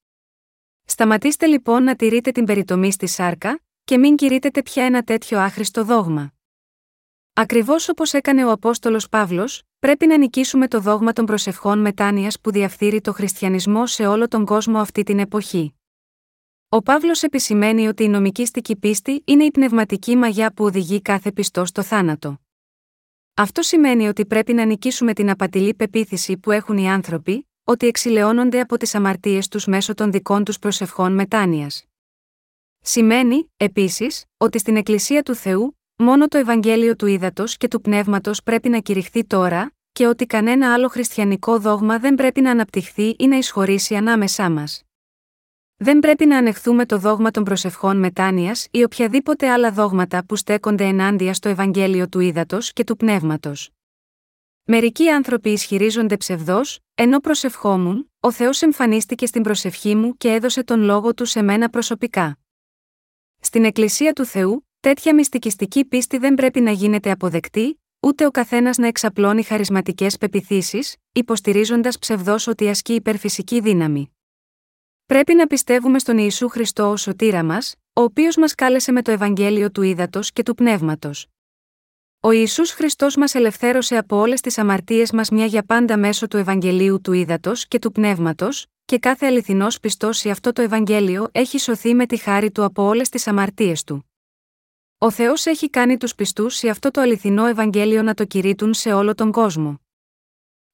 Σταματήστε 0.85 1.45
λοιπόν 1.45 1.83
να 1.83 1.95
τηρείτε 1.95 2.31
την 2.31 2.45
περιτομή 2.45 2.91
στη 2.91 3.07
σάρκα, 3.07 3.59
και 3.83 3.97
μην 3.97 4.15
κηρύτετε 4.15 4.61
πια 4.61 4.85
ένα 4.85 5.03
τέτοιο 5.03 5.39
άχρηστο 5.39 5.83
δόγμα. 5.83 6.33
Ακριβώς 7.33 7.89
όπως 7.89 8.13
έκανε 8.13 8.45
ο 8.45 8.51
Απόστολος 8.51 9.09
Παύλος, 9.09 9.63
πρέπει 9.79 10.07
να 10.07 10.17
νικήσουμε 10.17 10.67
το 10.67 10.79
δόγμα 10.79 11.13
των 11.13 11.25
προσευχών 11.25 11.79
μετάνοιας 11.79 12.39
που 12.39 12.51
διαφθείρει 12.51 13.01
το 13.01 13.13
χριστιανισμό 13.13 13.87
σε 13.87 14.07
όλο 14.07 14.27
τον 14.27 14.45
κόσμο 14.45 14.79
αυτή 14.79 15.03
την 15.03 15.19
εποχή. 15.19 15.73
Ο 16.69 16.81
Παύλος 16.81 17.23
επισημαίνει 17.23 17.87
ότι 17.87 18.03
η 18.03 18.07
νομικήστικη 18.07 18.75
πίστη 18.75 19.21
είναι 19.25 19.43
η 19.43 19.51
πνευματική 19.51 20.15
μαγιά 20.15 20.53
που 20.53 20.63
οδηγεί 20.63 21.01
κάθε 21.01 21.31
πιστό 21.31 21.65
στο 21.65 21.81
θάνατο. 21.83 22.41
Αυτό 23.33 23.61
σημαίνει 23.61 24.07
ότι 24.07 24.25
πρέπει 24.25 24.53
να 24.53 24.65
νικήσουμε 24.65 25.13
την 25.13 25.29
απατηλή 25.29 25.73
πεποίθηση 25.73 26.37
που 26.37 26.51
έχουν 26.51 26.77
οι 26.77 26.89
άνθρωποι, 26.89 27.47
ότι 27.63 27.87
εξηλαιώνονται 27.87 28.59
από 28.59 28.77
τις 28.77 28.95
αμαρτίες 28.95 29.47
τους 29.47 29.65
μέσω 29.65 29.93
των 29.93 30.11
δικών 30.11 30.43
τους 30.43 30.59
προσευχών 30.59 31.13
μετάνοιας. 31.13 31.85
Σημαίνει, 32.85 33.51
επίσης, 33.57 34.25
ότι 34.37 34.59
στην 34.59 34.75
Εκκλησία 34.75 35.23
του 35.23 35.35
Θεού, 35.35 35.79
μόνο 35.95 36.27
το 36.27 36.37
Ευαγγέλιο 36.37 36.95
του 36.95 37.05
Ήδατος 37.05 37.57
και 37.57 37.67
του 37.67 37.81
Πνεύματος 37.81 38.43
πρέπει 38.43 38.69
να 38.69 38.79
κηρυχθεί 38.79 39.25
τώρα, 39.25 39.73
και 39.91 40.07
ότι 40.07 40.25
κανένα 40.25 40.73
άλλο 40.73 40.87
χριστιανικό 40.87 41.59
δόγμα 41.59 41.99
δεν 41.99 42.15
πρέπει 42.15 42.41
να 42.41 42.51
αναπτυχθεί 42.51 43.15
ή 43.19 43.27
να 43.27 43.37
εισχωρήσει 43.37 43.95
ανάμεσά 43.95 44.49
μας. 44.49 44.83
Δεν 45.77 45.99
πρέπει 45.99 46.25
να 46.25 46.37
ανεχθούμε 46.37 46.85
το 46.85 46.97
δόγμα 46.97 47.31
των 47.31 47.43
προσευχών 47.43 47.97
μετάνοιας 47.97 48.67
ή 48.71 48.83
οποιαδήποτε 48.83 49.49
άλλα 49.49 49.71
δόγματα 49.71 50.25
που 50.25 50.35
στέκονται 50.35 50.83
ενάντια 50.83 51.33
στο 51.33 51.49
Ευαγγέλιο 51.49 52.09
του 52.09 52.19
Ήδατος 52.19 52.73
και 52.73 52.83
του 52.83 52.95
Πνεύματος. 52.95 53.69
Μερικοί 54.63 55.09
άνθρωποι 55.09 55.49
ισχυρίζονται 55.49 56.17
ψευδό, 56.17 56.61
ενώ 56.95 57.19
προσευχόμουν, 57.19 58.11
ο 58.19 58.31
Θεός 58.31 58.61
εμφανίστηκε 58.61 59.25
στην 59.25 59.43
προσευχή 59.43 59.95
μου 59.95 60.17
και 60.17 60.31
έδωσε 60.31 60.63
τον 60.63 60.81
λόγο 60.81 61.13
του 61.13 61.25
σε 61.25 61.41
μένα 61.41 61.69
προσωπικά. 61.69 62.37
Στην 63.45 63.65
Εκκλησία 63.65 64.13
του 64.13 64.25
Θεού, 64.25 64.67
τέτοια 64.79 65.13
μυστικιστική 65.13 65.85
πίστη 65.85 66.17
δεν 66.17 66.35
πρέπει 66.35 66.61
να 66.61 66.71
γίνεται 66.71 67.11
αποδεκτή, 67.11 67.81
ούτε 67.99 68.25
ο 68.25 68.31
καθένας 68.31 68.77
να 68.77 68.87
εξαπλώνει 68.87 69.43
χαρισματικές 69.43 70.17
πεπιθήσεις, 70.17 70.95
υποστηρίζοντας 71.11 71.99
ψευδό 71.99 72.35
ότι 72.47 72.69
ασκεί 72.69 72.93
υπερφυσική 72.93 73.59
δύναμη. 73.59 74.15
Πρέπει 75.05 75.33
να 75.33 75.47
πιστεύουμε 75.47 75.99
στον 75.99 76.17
Ιησού 76.17 76.49
Χριστό 76.49 76.89
ως 76.89 77.01
σωτήρα 77.01 77.43
μας, 77.43 77.75
ο 77.93 78.01
οποίος 78.01 78.35
μας 78.35 78.55
κάλεσε 78.55 78.91
με 78.91 79.01
το 79.01 79.11
Ευαγγέλιο 79.11 79.71
του 79.71 79.81
Ήδατος 79.81 80.31
και 80.31 80.43
του 80.43 80.55
Πνεύματος. 80.55 81.27
Ο 82.19 82.31
Ιησούς 82.31 82.71
Χριστός 82.71 83.15
μας 83.15 83.35
ελευθέρωσε 83.35 83.97
από 83.97 84.17
όλες 84.17 84.41
τις 84.41 84.57
αμαρτίες 84.57 85.11
μας 85.11 85.29
μια 85.29 85.45
για 85.45 85.63
πάντα 85.63 85.97
μέσω 85.97 86.27
του 86.27 86.37
Ευαγγελίου 86.37 87.01
του 87.01 87.13
Ήδατος 87.13 87.67
και 87.67 87.79
του 87.79 87.91
Πνεύματος, 87.91 88.65
και 88.93 88.99
κάθε 88.99 89.25
αληθινός 89.25 89.79
πιστός 89.79 90.17
σε 90.17 90.29
αυτό 90.29 90.51
το 90.53 90.61
Ευαγγέλιο 90.61 91.29
έχει 91.31 91.57
σωθεί 91.57 91.93
με 91.93 92.05
τη 92.05 92.17
χάρη 92.17 92.51
του 92.51 92.63
από 92.63 92.83
όλες 92.83 93.09
τις 93.09 93.27
αμαρτίες 93.27 93.83
του. 93.83 94.09
Ο 94.97 95.11
Θεός 95.11 95.45
έχει 95.45 95.69
κάνει 95.69 95.97
τους 95.97 96.15
πιστούς 96.15 96.55
σε 96.55 96.69
αυτό 96.69 96.91
το 96.91 97.01
αληθινό 97.01 97.45
Ευαγγέλιο 97.45 98.01
να 98.01 98.13
το 98.13 98.25
κηρύττουν 98.25 98.73
σε 98.73 98.93
όλο 98.93 99.13
τον 99.13 99.31
κόσμο. 99.31 99.81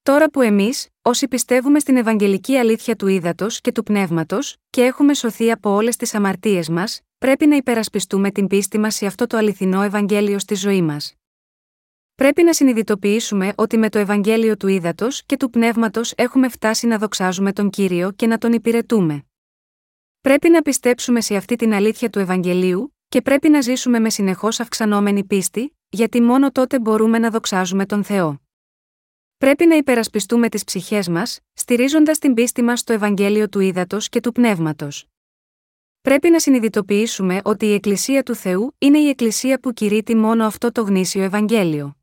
Τώρα 0.02 0.30
που 0.30 0.42
εμείς, 0.42 0.88
όσοι 1.02 1.28
πιστεύουμε 1.28 1.80
στην 1.80 1.98
Ευαγγελική 1.98 2.58
αλήθεια 2.58 2.96
του 2.96 3.08
ύδατος 3.08 3.62
και 3.62 3.72
του 3.72 3.84
πνεύματος, 3.84 4.56
και 4.70 4.84
έχουμε 4.84 5.14
σωθεί 5.14 5.52
από 5.52 5.70
όλες 5.70 5.96
τις 5.96 6.14
αμαρτίες 6.14 6.70
μας, 6.70 7.02
πρέπει 7.18 7.46
να 7.46 7.56
υπερασπιστούμε 7.56 8.32
την 8.32 8.48
πίστη 8.48 8.78
μας 8.78 8.96
σε 8.96 9.06
αυτό 9.06 9.28
το 9.28 9.38
αληθινό 9.38 9.82
Ευαγγέλιο 9.82 10.40
στη 10.40 10.56
ζωή 10.56 10.82
μας. 10.82 11.19
Πρέπει 12.20 12.44
να 12.44 12.54
συνειδητοποιήσουμε 12.54 13.54
ότι 13.56 13.78
με 13.78 13.90
το 13.90 14.00
Ευαγγέλιο 14.00 14.58
του 14.58 14.68
ύδατο 14.68 15.08
και 15.26 15.38
του 15.38 15.50
πνεύματος 15.50 16.14
έχουμε 16.16 16.50
φτάσει 16.50 16.88
να 16.88 16.98
δοξάζουμε 16.98 17.54
τον 17.54 17.70
κύριο 17.70 18.12
και 18.12 18.28
να 18.28 18.38
τον 18.38 18.54
υπηρετούμε. 18.54 19.26
Πρέπει 20.22 20.50
να 20.50 20.62
πιστέψουμε 20.62 21.22
σε 21.22 21.36
αυτή 21.36 21.56
την 21.56 21.74
αλήθεια 21.74 22.10
του 22.10 22.20
Ευαγγελίου, 22.20 22.96
και 23.10 23.22
πρέπει 23.22 23.50
να 23.50 23.62
ζήσουμε 23.62 24.00
με 24.00 24.10
συνεχώς 24.10 24.60
αυξανόμενη 24.60 25.24
πίστη, 25.24 25.78
γιατί 25.90 26.22
μόνο 26.22 26.52
τότε 26.52 26.80
μπορούμε 26.80 27.20
να 27.20 27.30
δοξάζουμε 27.30 27.86
τον 27.86 28.04
Θεό. 28.04 28.42
Πρέπει 29.38 29.66
να 29.66 29.76
υπερασπιστούμε 29.76 30.50
τις 30.50 30.64
ψυχές 30.64 31.08
μας, 31.08 31.40
στηρίζοντας 31.54 32.20
την 32.20 32.34
πίστη 32.34 32.62
μας 32.62 32.80
στο 32.80 32.94
Ευαγγέλιο 32.94 33.50
του 33.50 33.60
Ήδατος 33.60 34.10
και 34.10 34.20
του 34.20 34.32
Πνεύματος. 34.32 35.06
Πρέπει 36.02 36.30
να 36.30 36.40
συνειδητοποιήσουμε 36.40 37.42
ότι 37.44 37.66
η 37.66 37.74
Εκκλησία 37.74 38.24
του 38.24 38.36
Θεού 38.36 38.76
είναι 38.78 38.98
η 38.98 39.08
Εκκλησία 39.08 39.60
που 39.60 39.74
κηρύττει 39.74 40.16
μόνο 40.16 40.46
αυτό 40.46 40.72
το 40.72 40.82
γνήσιο 40.82 41.24
Ευαγγέλιο. 41.24 41.99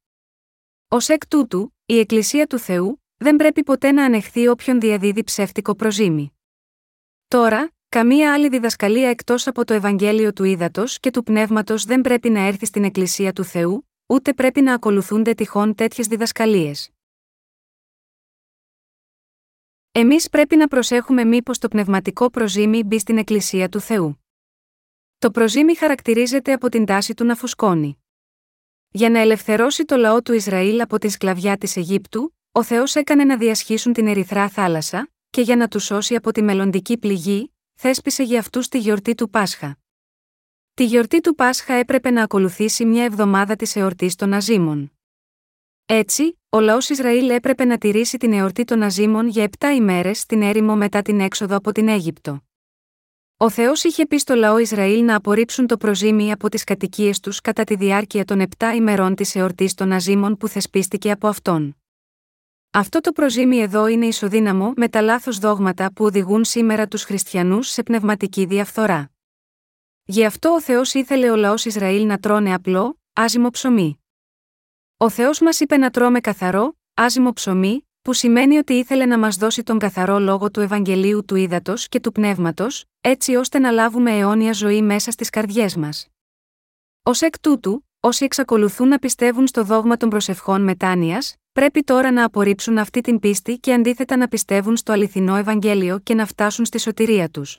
Ω 0.89 0.97
εκ 1.07 1.27
τούτου, 1.27 1.75
η 1.87 1.99
Εκκλησία 1.99 2.47
του 2.47 2.59
Θεού 2.59 3.03
δεν 3.17 3.37
πρέπει 3.37 3.63
ποτέ 3.63 3.93
να 3.93 4.05
ανεχθεί 4.05 4.49
όποιον 4.49 4.81
διαδίδει 4.81 5.25
ψεύτικο 5.25 5.75
προζήμι. 5.75 6.39
Τώρα, 7.29 7.73
καμία 7.89 8.33
άλλη 8.33 8.49
διδασκαλία 8.49 9.09
εκτός 9.09 9.47
από 9.47 9.65
το 9.65 9.75
Ευαγγέλιο 9.75 10.33
του 10.33 10.45
Ήδατος 10.45 11.01
και 11.01 11.11
του 11.11 11.23
Πνεύματος 11.23 11.85
δεν 11.85 12.01
πρέπει 12.01 12.31
να 12.31 12.41
έρθει 12.41 12.67
στην 12.67 12.85
Εκκλησία 12.85 13.33
του 13.33 13.45
Θεού, 13.45 13.89
ούτε 14.07 14.35
πρέπει 14.35 14.61
να 14.61 14.75
ακολουθούνται 14.75 15.35
τυχόν 15.35 15.75
τέτοιες 15.75 16.07
διδασκαλίες. 16.07 16.91
Εμείς 19.93 20.29
πρέπει 20.29 20.57
να 20.57 20.69
προσέχουμε 20.69 21.25
μήπως 21.25 21.59
το 21.59 21.69
πνευματικό 21.69 22.31
προζήμι 22.31 22.83
μπει 22.83 22.99
στην 22.99 23.19
Εκκλησία 23.19 23.69
του 23.69 23.81
Θεού. 23.81 24.25
Το 25.19 25.31
προζήμι 25.31 25.77
χαρακτηρίζεται 25.77 26.53
από 26.53 26.69
την 26.69 26.85
τάση 26.85 27.15
του 27.15 27.25
να 27.25 27.35
φουσκώνει. 27.35 28.01
Για 28.97 29.11
να 29.11 29.19
ελευθερώσει 29.19 29.85
το 29.85 29.97
λαό 29.97 30.23
του 30.23 30.33
Ισραήλ 30.33 30.81
από 30.81 30.99
τη 30.99 31.09
σκλαβιά 31.09 31.57
της 31.57 31.77
Αιγύπτου, 31.77 32.35
ο 32.53 32.63
Θεός 32.63 32.95
έκανε 32.95 33.25
να 33.25 33.37
διασχίσουν 33.37 33.93
την 33.93 34.07
ερυθρά 34.07 34.49
θάλασσα, 34.49 35.11
και 35.31 35.41
για 35.41 35.57
να 35.57 35.69
τους 35.69 35.85
σώσει 35.85 36.15
από 36.15 36.33
τη 36.33 36.43
μελλοντική 36.43 36.99
πληγή, 36.99 37.55
θέσπισε 37.75 38.23
για 38.23 38.39
αυτούς 38.39 38.69
τη 38.69 38.79
γιορτή 38.79 39.15
του 39.15 39.31
Πάσχα. 39.31 39.79
Τη 40.75 40.85
γιορτή 40.85 41.21
του 41.21 41.35
Πάσχα 41.35 41.75
έπρεπε 41.75 42.11
να 42.11 42.23
ακολουθήσει 42.23 42.85
μια 42.85 43.05
εβδομάδα 43.05 43.57
της 43.57 43.77
εορτής 43.77 44.15
των 44.15 44.33
Αζήμων. 44.33 44.93
Έτσι, 45.87 46.41
ο 46.49 46.61
λαός 46.61 46.89
Ισραήλ 46.89 47.31
έπρεπε 47.31 47.65
να 47.65 47.79
τηρήσει 47.79 48.17
την 48.17 48.33
εορτή 48.33 48.65
των 48.65 48.83
Αζήμων 48.83 49.29
για 49.29 49.49
7 49.59 49.67
ημέρες 49.77 50.19
στην 50.19 50.43
έρημο 50.43 50.77
μετά 50.77 51.03
την 51.03 51.21
έξοδο 51.21 51.57
από 51.57 51.73
την 51.73 51.89
Αίγυπτο. 51.89 52.46
Ο 53.39 53.51
Θεός 53.51 53.85
είχε 53.85 54.07
πει 54.07 54.19
στο 54.19 54.35
λαό 54.35 54.59
Ισραήλ 54.59 55.05
να 55.05 55.17
απορρίψουν 55.17 55.67
το 55.67 55.77
προζήμι 55.77 56.33
από 56.33 56.49
τις 56.49 56.65
κατοικίες 56.65 57.21
τους 57.21 57.41
κατά 57.41 57.65
τη 57.65 57.75
διάρκεια 57.75 58.25
των 58.25 58.43
7 58.59 58.73
ημερών 58.75 59.15
της 59.15 59.35
εορτής 59.35 59.75
των 59.75 59.93
Αζήμων 59.93 60.37
που 60.37 60.49
θεσπίστηκε 60.49 61.11
από 61.11 61.29
αυτόν. 61.29 61.77
Αυτό 62.71 63.01
το 63.01 63.13
προζήμι 63.13 63.59
εδώ 63.59 63.87
είναι 63.87 64.07
ισοδύναμο 64.07 64.73
με 64.77 64.89
τα 64.89 65.01
λάθος 65.01 65.39
δόγματα 65.39 65.93
που 65.93 66.05
οδηγούν 66.05 66.45
σήμερα 66.45 66.89
τους 66.89 67.03
χριστιανούς 67.03 67.69
σε 67.69 67.83
πνευματική 67.83 68.45
διαφθορά. 68.45 69.11
Γι' 70.05 70.25
αυτό 70.25 70.51
ο 70.51 70.61
Θεός 70.61 70.95
ήθελε 70.95 71.31
ο 71.31 71.37
λαός 71.37 71.65
Ισραήλ 71.65 72.07
να 72.07 72.19
τρώνε 72.19 72.55
απλό, 72.55 73.01
άζυμο 73.13 73.51
ψωμί. 73.51 74.05
Ο 74.97 75.11
Θεός 75.11 75.41
μας 75.41 75.61
είπε 75.61 75.77
να 75.77 75.91
τρώμε 75.91 76.21
καθαρό, 76.21 76.77
άζυμο 76.95 77.33
ψωμί, 77.33 77.89
που 78.07 78.13
σημαίνει 78.13 78.57
ότι 78.57 78.73
ήθελε 78.73 79.07
να 79.07 79.19
μας 79.19 79.37
δώσει 79.37 79.63
τον 79.63 79.79
καθαρό 79.79 80.19
λόγο 80.19 80.51
του 80.51 80.61
Ευαγγελίου 80.61 81.25
του 81.25 81.37
Ήδατος 81.37 81.89
και 81.89 82.01
του 82.01 82.13
Πνεύματος, 82.13 82.85
έτσι 83.01 83.35
ώστε 83.35 83.59
να 83.59 83.71
λάβουμε 83.71 84.11
αιώνια 84.17 84.53
ζωή 84.53 84.83
μέσα 84.83 85.11
στις 85.11 85.31
καρδιές 85.31 85.77
μας. 85.77 86.09
Ω 87.03 87.11
εκ 87.21 87.39
τούτου, 87.41 87.87
όσοι 88.01 88.25
εξακολουθούν 88.25 88.89
να 88.89 88.99
πιστεύουν 88.99 89.47
στο 89.47 89.65
δόγμα 89.65 89.97
των 89.97 90.09
προσευχών 90.09 90.63
μετάνοιας, 90.63 91.35
πρέπει 91.53 91.83
τώρα 91.83 92.11
να 92.11 92.25
απορρίψουν 92.25 92.79
αυτή 92.79 93.01
την 93.01 93.19
πίστη 93.19 93.59
και 93.59 93.73
αντίθετα 93.73 94.17
να 94.17 94.29
πιστεύουν 94.29 94.77
στο 94.77 94.93
αληθινό 94.93 95.37
Ευαγγέλιο 95.37 95.99
και 95.99 96.15
να 96.15 96.27
φτάσουν 96.27 96.65
στη 96.65 96.79
σωτηρία 96.79 97.29
τους. 97.29 97.59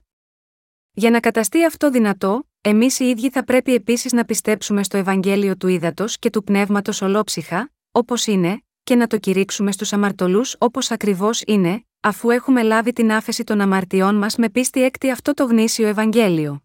Για 0.92 1.10
να 1.10 1.20
καταστεί 1.20 1.66
αυτό 1.66 1.90
δυνατό, 1.90 2.48
εμείς 2.62 3.00
οι 3.00 3.06
ίδιοι 3.06 3.30
θα 3.30 3.44
πρέπει 3.44 3.74
επίσης 3.74 4.12
να 4.14 4.26
πιστέψουμε 4.26 4.84
στο 4.84 4.98
Ευαγγέλιο 4.98 5.58
του 5.58 5.68
Ήδατος 5.68 6.20
και 6.20 6.30
του 6.30 6.44
Πνεύματος 6.44 7.02
ολόψυχα, 7.02 7.72
όπως 7.92 8.26
είναι, 8.26 8.62
και 8.88 8.96
να 8.96 9.08
το 9.08 9.18
κηρύξουμε 9.18 9.72
στους 9.72 9.94
αμαρτωλούς 9.94 10.56
όπως 10.60 10.92
ακριβώς 10.92 11.42
είναι, 11.46 11.86
αφού 12.00 12.30
έχουμε 12.30 12.64
λάβει 12.64 12.94
την 12.94 13.12
άφεση 13.12 13.44
των 13.44 13.62
αμαρτιών 13.62 14.16
μας 14.16 14.36
με 14.36 14.50
πίστη 14.50 14.84
έκτη 14.84 15.12
αυτό 15.12 15.34
το 15.34 15.46
γνήσιο 15.46 15.88
Ευαγγέλιο. 15.88 16.64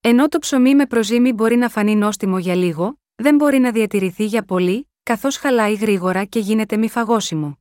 Ενώ 0.00 0.28
το 0.28 0.38
ψωμί 0.38 0.74
με 0.74 0.86
προζύμι 0.86 1.32
μπορεί 1.32 1.56
να 1.56 1.68
φανεί 1.68 1.96
νόστιμο 1.96 2.38
για 2.38 2.54
λίγο, 2.54 3.00
δεν 3.14 3.34
μπορεί 3.34 3.58
να 3.58 3.72
διατηρηθεί 3.72 4.24
για 4.24 4.42
πολύ, 4.42 4.90
καθώς 5.02 5.36
χαλάει 5.36 5.74
γρήγορα 5.74 6.24
και 6.24 6.38
γίνεται 6.38 6.76
μη 6.76 6.88
φαγώσιμο. 6.88 7.58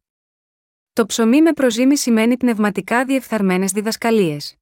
Το 0.94 1.06
ψωμί 1.06 1.42
με 1.42 1.54
προζύμι 1.54 1.98
σημαίνει 1.98 2.38
πνευματικά 2.38 3.06
διεφθαρμένες 3.06 3.72
διδασκαλίες. 3.72 4.56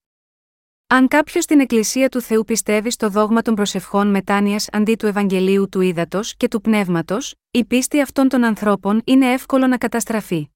Αν 0.94 1.08
κάποιος 1.08 1.44
στην 1.44 1.60
Εκκλησία 1.60 2.10
του 2.10 2.22
Θεού 2.22 2.44
πιστεύει 2.44 2.92
στο 2.92 3.10
δόγμα 3.10 3.42
των 3.42 3.56
προσευχών 3.56 4.08
μετάνοιας 4.08 4.68
αντί 4.72 4.96
του 4.96 5.06
Ευαγγελίου 5.06 5.70
του 5.70 5.82
Ήδατος 5.82 6.36
και 6.38 6.48
του 6.48 6.62
Πνεύματος, 6.62 7.36
η 7.52 7.66
πίστη 7.66 8.02
αυτών 8.02 8.30
των 8.30 8.44
ανθρώπων 8.44 9.02
είναι 9.06 9.32
εύκολο 9.32 9.68
να 9.68 9.78
καταστραφεί. 9.78 10.50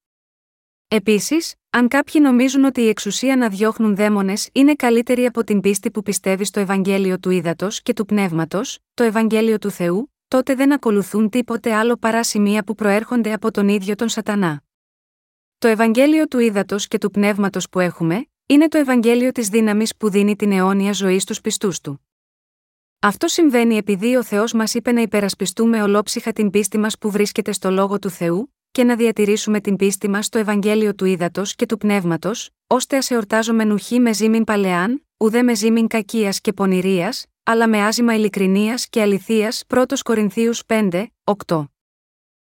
Επίσης, 0.87 1.53
αν 1.69 1.87
κάποιοι 1.87 2.21
νομίζουν 2.23 2.63
ότι 2.63 2.81
η 2.81 2.87
εξουσία 2.87 3.35
να 3.35 3.49
διώχνουν 3.49 3.95
δαίμονες 3.95 4.49
είναι 4.51 4.75
καλύτερη 4.75 5.25
από 5.25 5.43
την 5.43 5.59
πίστη 5.59 5.91
που 5.91 6.01
πιστεύει 6.01 6.45
στο 6.45 6.59
Ευαγγέλιο 6.59 7.19
του 7.19 7.29
Ήδατος 7.29 7.81
και 7.81 7.93
του 7.93 8.05
Πνεύματος, 8.05 8.79
το 8.93 9.03
Ευαγγέλιο 9.03 9.57
του 9.57 9.69
Θεού, 9.69 10.13
τότε 10.27 10.55
δεν 10.55 10.73
ακολουθούν 10.73 11.29
τίποτε 11.29 11.73
άλλο 11.73 11.97
παρά 11.97 12.23
σημεία 12.23 12.63
που 12.63 12.75
προέρχονται 12.75 13.33
από 13.33 13.51
τον 13.51 13.67
ίδιο 13.67 13.95
τον 13.95 14.09
Σατανά. 14.09 14.63
Το 15.57 15.67
Ευαγγέλιο 15.67 16.27
του 16.27 16.39
Ήδατος 16.39 16.87
και 16.87 16.97
του 16.97 17.11
Πνεύματος 17.11 17.69
που 17.69 17.79
έχουμε, 17.79 18.27
είναι 18.47 18.67
το 18.67 18.77
Ευαγγέλιο 18.77 19.31
της 19.31 19.49
δύναμης 19.49 19.95
που 19.95 20.09
δίνει 20.09 20.35
την 20.35 20.51
αιώνια 20.51 20.91
ζωή 20.91 21.19
στους 21.19 21.41
πιστούς 21.41 21.81
του. 21.81 22.07
Αυτό 22.99 23.27
συμβαίνει 23.27 23.77
επειδή 23.77 24.15
ο 24.15 24.23
Θεός 24.23 24.53
μας 24.53 24.73
είπε 24.73 24.91
να 24.91 25.01
υπερασπιστούμε 25.01 25.81
ολόψυχα 25.81 26.33
την 26.33 26.49
πίστη 26.49 26.77
μας 26.77 26.97
που 26.97 27.11
βρίσκεται 27.11 27.51
στο 27.51 27.71
λόγο 27.71 27.99
του 27.99 28.09
Θεού, 28.09 28.53
και 28.71 28.83
να 28.83 28.95
διατηρήσουμε 28.95 29.61
την 29.61 29.75
πίστη 29.75 30.09
μας 30.09 30.25
στο 30.25 30.37
Ευαγγέλιο 30.37 30.95
του 30.95 31.05
Ήδατος 31.05 31.55
και 31.55 31.65
του 31.65 31.77
Πνεύματος, 31.77 32.49
ώστε 32.67 32.97
ας 32.97 33.11
εορτάζομαι 33.11 33.63
νουχή 33.63 33.99
με 33.99 34.13
ζήμην 34.13 34.43
παλαιάν, 34.43 35.05
ουδέ 35.17 35.43
με 35.43 35.55
ζήμην 35.55 35.87
κακίας 35.87 36.41
και 36.41 36.53
πονηρίας, 36.53 37.25
αλλά 37.43 37.67
με 37.67 37.85
άζημα 37.85 38.15
ειλικρινίας 38.15 38.87
και 38.87 39.01
αληθείας 39.01 39.63
1 39.67 40.01
Κορινθίους 40.03 40.65
5, 40.65 41.05
8. 41.23 41.71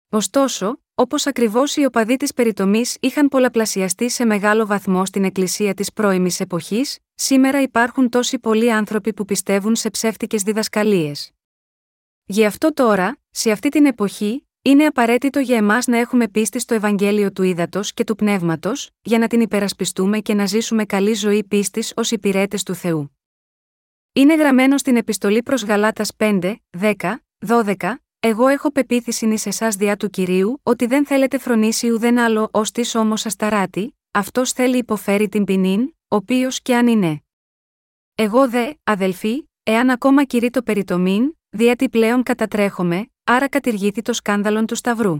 Ωστόσο, 0.09 0.80
όπως 0.95 1.25
ακριβώς 1.27 1.75
οι 1.75 1.85
οπαδοί 1.85 2.17
της 2.17 2.33
περιτομής 2.33 2.97
είχαν 2.99 3.27
πολλαπλασιαστεί 3.27 4.09
σε 4.09 4.25
μεγάλο 4.25 4.65
βαθμό 4.65 5.05
στην 5.05 5.23
εκκλησία 5.23 5.73
της 5.73 5.93
πρώιμης 5.93 6.39
εποχής, 6.39 6.97
σήμερα 7.15 7.61
υπάρχουν 7.61 8.09
τόσοι 8.09 8.39
πολλοί 8.39 8.71
άνθρωποι 8.71 9.13
που 9.13 9.25
πιστεύουν 9.25 9.75
σε 9.75 9.89
ψεύτικες 9.89 10.43
διδασκαλίες. 10.43 11.31
Γι' 12.25 12.45
αυτό 12.45 12.73
τώρα, 12.73 13.17
σε 13.29 13.51
αυτή 13.51 13.69
την 13.69 13.85
εποχή, 13.85 14.45
είναι 14.61 14.85
απαραίτητο 14.85 15.39
για 15.39 15.57
εμάς 15.57 15.87
να 15.87 15.97
έχουμε 15.97 16.27
πίστη 16.27 16.59
στο 16.59 16.73
Ευαγγέλιο 16.73 17.31
του 17.31 17.43
Ήδατος 17.43 17.93
και 17.93 18.03
του 18.03 18.15
Πνεύματος, 18.15 18.89
για 19.01 19.17
να 19.17 19.27
την 19.27 19.41
υπερασπιστούμε 19.41 20.19
και 20.19 20.33
να 20.33 20.45
ζήσουμε 20.45 20.85
καλή 20.85 21.13
ζωή 21.13 21.43
πίστης 21.43 21.93
ως 21.95 22.11
υπηρέτες 22.11 22.63
του 22.63 22.73
Θεού. 22.73 23.17
Είναι 24.13 24.35
γραμμένο 24.35 24.77
στην 24.77 24.95
επιστολή 24.95 25.43
προς 25.43 25.63
Γαλάτας 25.63 26.11
5, 26.17 26.55
10, 26.79 26.93
12, 27.47 28.03
Εγώ 28.23 28.47
έχω 28.47 28.71
πεποίθηση 28.71 29.27
ει 29.27 29.33
εσάς 29.45 29.75
διά 29.75 29.97
του 29.97 30.09
κυρίου, 30.09 30.59
ότι 30.63 30.85
δεν 30.85 31.05
θέλετε 31.05 31.37
φρονήσει 31.37 31.89
ουδέν 31.89 32.17
άλλο 32.19 32.49
ως 32.51 32.71
της 32.71 32.95
όμως 32.95 33.25
ασταράτη, 33.25 33.97
αυτός 34.11 34.51
θέλει 34.51 34.77
υποφέρει 34.77 35.29
την 35.29 35.43
ποινήν, 35.43 35.93
οποίος 36.07 36.61
και 36.61 36.75
αν 36.75 36.87
είναι. 36.87 37.23
Εγώ 38.15 38.49
δε, 38.49 38.73
αδελφοί, 38.83 39.49
εάν 39.63 39.89
ακόμα 39.89 40.23
κηρύττω 40.23 40.63
περιτομήν, 40.63 41.37
διότι 41.49 41.89
πλέον 41.89 42.23
κατατρέχομαι, 42.23 43.11
άρα 43.23 43.49
κατηργήθη 43.49 44.01
το 44.01 44.13
σκάνδαλον 44.13 44.65
του 44.65 44.75
Σταυρού. 44.75 45.17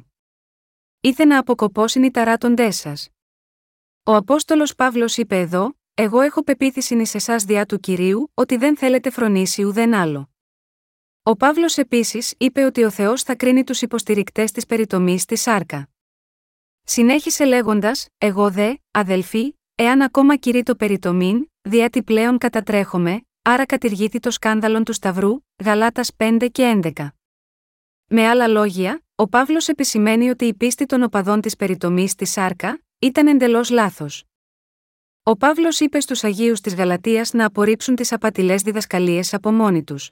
Ήθε 1.02 1.26
να 1.26 1.38
αποκοπώσουν 1.38 2.04
οι 2.04 2.12
ταράτοντέ 2.12 2.72
σας. 2.72 3.10
Ο 4.04 4.16
Απόστολος 4.16 4.76
Παύλος 4.76 5.18
είπε 5.18 5.40
εδώ: 5.40 5.74
Εγώ 5.94 6.22
έχω 6.22 6.44
πεποίθηση 6.44 6.96
ει 6.96 7.06
εσάς 7.14 7.44
διά 7.44 7.66
του 7.66 7.80
κυρίου, 7.80 8.32
ότι 8.34 8.58
δεν 8.58 8.78
θέλετε 8.78 9.10
φρονήσει 9.10 9.64
ουδέν 9.64 9.94
άλλο. 9.94 10.31
Ο 11.24 11.36
Παύλος 11.36 11.78
επίσης 11.78 12.34
είπε 12.38 12.64
ότι 12.64 12.84
ο 12.84 12.90
Θεός 12.90 13.24
θα 13.24 13.36
κρίνει 13.36 13.64
τους 13.64 13.82
υποστηρικτές 13.82 14.52
της 14.52 14.66
περιτομής 14.66 15.22
στη 15.22 15.36
Σάρκα. 15.36 15.90
Συνέχισε 16.84 17.46
λέγοντας: 17.46 18.08
Εγώ 18.18 18.52
δε, 18.52 18.74
αδελφοί, 18.92 19.54
εάν 19.76 20.02
ακόμα 20.02 20.36
κηρύττω 20.36 20.76
περιτομήν, 20.76 21.48
διότι 21.62 22.04
πλέον 22.04 22.38
κατατρέχομαι, 22.38 23.22
άρα 23.42 23.66
κατηργήθη 23.66 24.20
το 24.20 24.32
σκάνδαλον 24.32 24.84
του 24.84 24.94
Σταυρού, 24.94 25.40
Γαλάτας 25.64 26.12
5 26.18 26.48
και 26.52 26.82
11. 26.96 27.08
Με 28.06 28.28
άλλα 28.28 28.48
λόγια, 28.48 29.04
ο 29.16 29.28
Παύλος 29.28 29.68
επισημαίνει 29.68 30.30
ότι 30.30 30.46
η 30.46 30.54
πίστη 30.54 30.86
των 30.86 31.04
οπαδών 31.04 31.42
της 31.42 31.56
περιτομής 31.56 32.12
στη 32.12 32.26
Σάρκα 32.26 32.82
ήταν 33.00 33.28
εντελώς 33.28 33.70
λάθος. 33.70 34.24
Ο 35.24 35.38
Παύλος 35.38 35.80
είπε 35.80 36.00
στους 36.00 36.24
Αγίους 36.24 36.62
της 36.62 36.76
Γαλατεία 36.76 37.28
να 37.34 37.46
απορρίψουν 37.46 37.96
τις 37.96 38.12
απατηλές 38.12 38.62
διδασκαλίες 38.62 39.34
από 39.34 39.52
μόνοι 39.52 39.84
τους. 39.84 40.12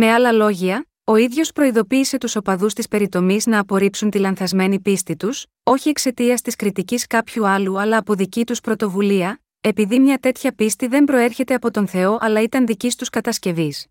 Με 0.00 0.12
άλλα 0.12 0.32
λόγια, 0.32 0.86
ο 1.04 1.16
ίδιος 1.16 1.52
προειδοποίησε 1.52 2.18
τους 2.18 2.36
οπαδούς 2.36 2.74
της 2.74 2.88
περιτομής 2.88 3.46
να 3.46 3.58
απορρίψουν 3.58 4.10
τη 4.10 4.18
λανθασμένη 4.18 4.80
πίστη 4.80 5.16
τους, 5.16 5.46
όχι 5.62 5.88
εξαιτίας 5.88 6.40
της 6.40 6.56
κριτικής 6.56 7.06
κάποιου 7.06 7.46
άλλου 7.46 7.80
αλλά 7.80 7.96
από 7.96 8.14
δική 8.14 8.46
τους 8.46 8.60
πρωτοβουλία, 8.60 9.40
επειδή 9.60 10.00
μια 10.00 10.18
τέτοια 10.18 10.52
πίστη 10.52 10.86
δεν 10.86 11.04
προέρχεται 11.04 11.54
από 11.54 11.70
τον 11.70 11.86
Θεό 11.86 12.18
αλλά 12.20 12.42
ήταν 12.42 12.66
δική 12.66 12.92
τους 12.96 13.08
κατασκευής. 13.08 13.86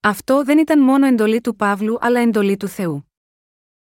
Αυτό 0.00 0.44
δεν 0.44 0.58
ήταν 0.58 0.82
μόνο 0.82 1.06
εντολή 1.06 1.40
του 1.40 1.56
Παύλου 1.56 1.96
αλλά 2.00 2.20
εντολή 2.20 2.56
του 2.56 2.68
Θεού. 2.68 3.10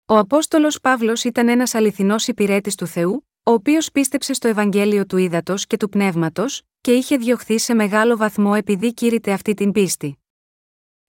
Ο 0.06 0.18
Απόστολος 0.18 0.80
Παύλος 0.80 1.24
ήταν 1.24 1.48
ένας 1.48 1.76
αληθινός 1.76 2.28
υπηρέτης 2.28 2.76
του 2.76 2.86
Θεού, 2.88 3.28
ο 3.44 3.52
οποίος 3.52 3.92
πίστεψε 3.92 4.34
στο 4.34 4.48
Ευαγγέλιο 4.48 5.06
του 5.06 5.18
Ήδατος 5.18 5.68
και 5.68 5.78
του 5.78 5.90
Πνεύματος, 5.90 6.62
και 6.82 6.92
είχε 6.92 7.18
διωχθεί 7.18 7.58
σε 7.60 7.74
μεγάλο 7.74 8.18
βαθμό 8.18 8.54
επειδή 8.56 8.94
κήρυτε 8.94 9.32
αυτή 9.32 9.54
την 9.54 9.72
πίστη. 9.72 10.18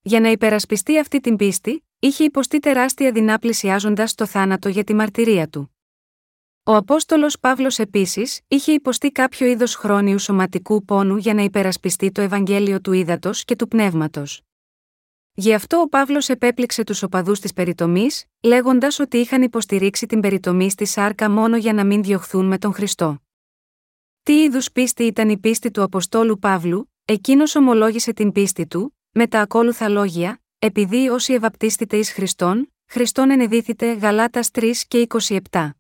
Για 0.07 0.21
να 0.21 0.29
υπερασπιστεί 0.29 0.99
αυτή 0.99 1.21
την 1.21 1.37
πίστη, 1.37 1.85
είχε 1.99 2.25
υποστεί 2.25 2.59
τεράστια 2.59 3.13
δεινά 3.13 3.39
πλησιάζοντας 3.39 4.15
το 4.15 4.27
θάνατο 4.27 4.69
για 4.69 4.85
τη 4.85 4.95
μαρτυρία 4.95 5.49
του. 5.49 5.77
Ο 6.63 6.75
Απόστολος 6.75 7.39
Παύλος 7.41 7.79
επίσης 7.79 8.41
είχε 8.49 8.73
υποστεί 8.73 9.13
κάποιο 9.13 9.47
είδος 9.47 9.75
χρόνιου 9.75 10.19
σωματικού 10.19 10.85
πόνου 10.85 11.17
για 11.17 11.35
να 11.35 11.43
υπερασπιστεί 11.43 12.11
το 12.13 12.21
Ευαγγέλιο 12.21 12.81
του 12.81 12.93
Ήδατος 12.93 13.45
και 13.45 13.57
του 13.57 13.69
Πνεύματος. 13.69 14.43
Γι' 15.35 15.55
αυτό 15.55 15.81
ο 15.81 15.89
Παύλος 15.89 16.29
επέπληξε 16.29 16.85
τους 16.85 17.03
οπαδούς 17.03 17.41
της 17.41 17.53
περιτομής, 17.53 18.25
λέγοντας 18.43 18.99
ότι 18.99 19.17
είχαν 19.17 19.43
υποστηρίξει 19.43 20.07
την 20.07 20.21
περιτομή 20.21 20.71
στη 20.71 20.85
σάρκα 20.85 21.31
μόνο 21.31 21.57
για 21.57 21.73
να 21.73 21.85
μην 21.85 22.03
διωχθούν 22.03 22.47
με 22.47 22.59
τον 22.59 22.73
Χριστό. 22.73 23.23
Τι 24.23 24.43
είδους 24.43 24.73
πίστη 24.73 25.05
ήταν 25.05 25.29
η 25.29 25.39
πίστη 25.39 25.71
του 25.71 25.83
Αποστόλου 25.83 26.39
Παύλου, 26.39 26.93
εκείνος 27.05 27.55
ομολόγησε 27.55 28.13
την 28.13 28.33
πίστη 28.33 28.67
του, 28.67 28.99
με 29.17 29.27
τα 29.27 29.41
ακόλουθα 29.41 29.89
λόγια, 29.89 30.43
επειδή 30.59 31.09
όσοι 31.09 31.33
ευαπτίστητε 31.33 31.97
εις 31.97 32.13
Χριστόν, 32.13 32.73
Χριστόν 32.87 33.31
ενεδίθητε 33.31 33.93
Γαλάτας 33.93 34.51
3 34.53 34.73
και 34.89 35.07
27. 35.51 35.71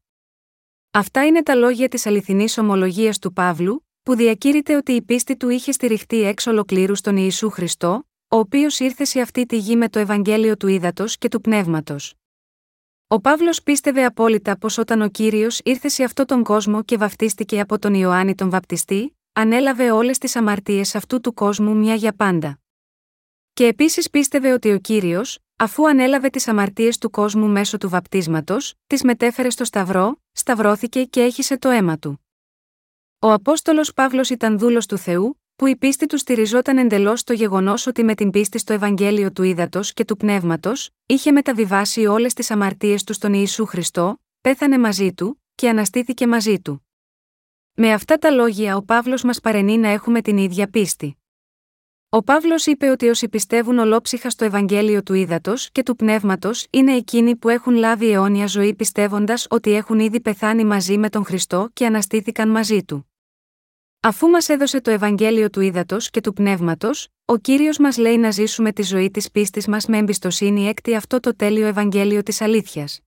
Αυτά 0.90 1.26
είναι 1.26 1.42
τα 1.42 1.54
λόγια 1.54 1.88
της 1.88 2.06
αληθινής 2.06 2.58
ομολογίας 2.58 3.18
του 3.18 3.32
Παύλου, 3.32 3.86
που 4.02 4.14
διακήρυται 4.14 4.76
ότι 4.76 4.92
η 4.92 5.02
πίστη 5.02 5.36
του 5.36 5.48
είχε 5.48 5.72
στηριχτεί 5.72 6.22
εξ 6.22 6.46
ολοκλήρου 6.46 6.94
στον 6.94 7.16
Ιησού 7.16 7.50
Χριστό, 7.50 8.08
ο 8.28 8.36
οποίος 8.36 8.78
ήρθε 8.78 9.04
σε 9.04 9.20
αυτή 9.20 9.46
τη 9.46 9.56
γη 9.56 9.76
με 9.76 9.88
το 9.88 9.98
Ευαγγέλιο 9.98 10.56
του 10.56 10.68
Ήδατος 10.68 11.18
και 11.18 11.28
του 11.28 11.40
Πνεύματος. 11.40 12.14
Ο 13.06 13.20
Παύλος 13.20 13.62
πίστευε 13.62 14.04
απόλυτα 14.04 14.58
πως 14.58 14.78
όταν 14.78 15.02
ο 15.02 15.08
κύριος 15.08 15.60
ήρθε 15.64 15.88
σε 15.88 16.04
αυτόν 16.04 16.26
τον 16.26 16.42
κόσμο 16.42 16.82
και 16.82 16.96
βαφτίστηκε 16.96 17.60
από 17.60 17.78
τον 17.78 17.94
Ιωάννη 17.94 18.34
τον 18.34 18.50
Βαπτιστή, 18.50 19.18
ανέλαβε 19.32 19.90
όλες 19.90 20.18
τις 20.18 20.36
αμαρτίες 20.36 20.94
αυτού 20.94 21.20
του 21.20 21.34
κόσμου 21.34 21.76
μια 21.76 21.94
για 21.94 22.14
πάντα. 22.14 22.58
Και 23.54 23.66
επίσης 23.66 24.10
πίστευε 24.10 24.52
ότι 24.52 24.72
ο 24.72 24.78
κύριος, 24.78 25.38
αφού 25.56 25.88
ανέλαβε 25.88 26.28
τις 26.28 26.48
αμαρτίες 26.48 26.98
του 26.98 27.10
κόσμου 27.10 27.48
μέσω 27.48 27.78
του 27.78 27.88
βαπτίσματος, 27.88 28.74
τις 28.86 29.02
μετέφερε 29.02 29.50
στο 29.50 29.64
Σταυρό, 29.64 30.20
σταυρώθηκε 30.32 31.04
και 31.04 31.20
έχισε 31.20 31.58
το 31.58 31.68
αίμα 31.68 31.98
του. 31.98 32.24
Ο 33.18 33.32
Απόστολος 33.32 33.92
Παύλος 33.92 34.30
ήταν 34.30 34.58
δούλος 34.58 34.86
του 34.86 34.98
Θεού, 34.98 35.40
που 35.56 35.66
η 35.66 35.76
πίστη 35.76 36.06
του 36.06 36.18
στηριζόταν 36.18 36.78
εντελώς 36.78 37.20
στο 37.20 37.32
γεγονός 37.32 37.86
ότι 37.86 38.04
με 38.04 38.14
την 38.14 38.30
πίστη 38.30 38.58
στο 38.58 38.72
Ευαγγέλιο 38.72 39.32
του 39.32 39.42
Ήδατος 39.42 39.92
και 39.92 40.04
του 40.04 40.16
Πνεύματος, 40.16 40.90
είχε 41.06 41.32
μεταβιβάσει 41.32 42.06
όλες 42.06 42.34
τις 42.34 42.50
αμαρτίες 42.50 43.04
του 43.04 43.12
στον 43.12 43.32
Ιησού 43.32 43.66
Χριστό, 43.66 44.20
πέθανε 44.40 44.78
μαζί 44.78 45.12
του, 45.12 45.42
και 45.54 45.68
αναστήθηκε 45.68 46.26
μαζί 46.26 46.60
του. 46.60 46.86
Με 47.74 47.92
αυτά 47.92 48.18
τα 48.18 48.30
λόγια 48.30 48.76
ο 48.76 48.82
Παύλος 48.82 49.22
μας 49.22 49.40
παρενεί 49.40 49.78
να 49.78 49.88
έχουμε 49.88 50.20
την 50.20 50.36
ίδια 50.36 50.68
πίστη. 50.68 51.18
Ο 52.14 52.22
Παύλος 52.22 52.66
είπε 52.66 52.88
ότι 52.90 53.08
όσοι 53.08 53.28
πιστεύουν 53.28 53.78
ολόψυχα 53.78 54.30
στο 54.30 54.44
Ευαγγέλιο 54.44 55.02
του 55.02 55.14
Ήδατος 55.14 55.70
και 55.72 55.82
του 55.82 55.96
Πνεύματος 55.96 56.66
είναι 56.70 56.96
εκείνοι 56.96 57.36
που 57.36 57.48
έχουν 57.48 57.74
λάβει 57.74 58.10
αιώνια 58.10 58.46
ζωή 58.46 58.74
πιστεύοντας 58.74 59.46
ότι 59.50 59.72
έχουν 59.72 59.98
ήδη 59.98 60.20
πεθάνει 60.20 60.64
μαζί 60.64 60.98
με 60.98 61.08
τον 61.08 61.24
Χριστό 61.24 61.70
και 61.72 61.86
αναστήθηκαν 61.86 62.48
μαζί 62.48 62.84
του. 62.84 63.10
Αφού 64.00 64.28
μας 64.28 64.48
έδωσε 64.48 64.80
το 64.80 64.90
Ευαγγέλιο 64.90 65.50
του 65.50 65.60
Ήδατος 65.60 66.10
και 66.10 66.20
του 66.20 66.32
Πνεύματος, 66.32 67.08
ο 67.24 67.36
κύριος 67.36 67.78
μας 67.78 67.96
λέει 67.96 68.18
να 68.18 68.30
ζήσουμε 68.30 68.72
τη 68.72 68.82
ζωή 68.82 69.10
της 69.10 69.30
πίστης 69.30 69.66
μας 69.66 69.86
με 69.86 69.98
εμπιστοσύνη 69.98 70.66
έκτη 70.66 70.94
αυτό 70.94 71.20
το 71.20 71.36
τέλειο 71.36 71.66
Ευαγγέλιο 71.66 72.22
της 72.22 72.40
αλήθειας. 72.40 73.00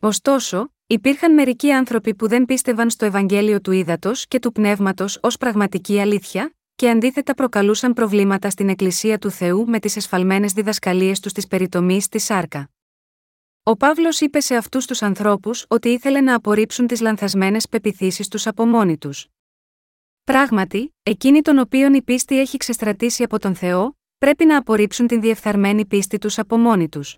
Ωστόσο, 0.00 0.72
υπήρχαν 0.86 1.34
μερικοί 1.34 1.72
άνθρωποι 1.72 2.14
που 2.14 2.28
δεν 2.28 2.44
πίστευαν 2.44 2.90
στο 2.90 3.04
Ευαγγέλιο 3.04 3.60
του 3.60 3.72
Ήδατος 3.72 4.26
και 4.26 4.38
του 4.38 4.52
Πνεύματος 4.52 5.18
ως 5.22 5.36
πραγματική 5.36 6.00
αλήθεια, 6.00 6.54
και 6.74 6.90
αντίθετα 6.90 7.34
προκαλούσαν 7.34 7.92
προβλήματα 7.92 8.50
στην 8.50 8.68
Εκκλησία 8.68 9.18
του 9.18 9.30
Θεού 9.30 9.64
με 9.68 9.78
τις 9.78 9.96
εσφαλμένες 9.96 10.52
διδασκαλίες 10.52 11.20
τους 11.20 11.32
της 11.32 11.46
περιτομής 11.46 12.04
στη 12.04 12.18
Σάρκα. 12.18 12.70
Ο 13.62 13.76
Παύλος 13.76 14.20
είπε 14.20 14.40
σε 14.40 14.54
αυτούς 14.54 14.86
τους 14.86 15.02
ανθρώπους 15.02 15.64
ότι 15.68 15.88
ήθελε 15.88 16.20
να 16.20 16.34
απορρίψουν 16.34 16.86
τις 16.86 17.00
λανθασμένες 17.00 17.68
πεπιθήσεις 17.68 18.28
τους 18.28 18.46
από 18.46 18.66
μόνοι 18.66 18.98
τους. 18.98 19.26
Πράγματι, 20.24 20.94
εκείνοι 21.02 21.42
των 21.42 21.58
οποίων 21.58 21.94
η 21.94 22.02
πίστη 22.02 22.40
έχει 22.40 22.56
ξεστρατήσει 22.56 23.22
από 23.22 23.38
τον 23.38 23.54
Θεό, 23.54 23.98
πρέπει 24.18 24.44
να 24.44 24.56
απορρίψουν 24.56 25.06
την 25.06 25.20
διεφθαρμένη 25.20 25.86
πίστη 25.86 26.18
τους 26.18 26.38
από 26.38 26.56
μόνοι 26.56 26.88
τους. 26.88 27.16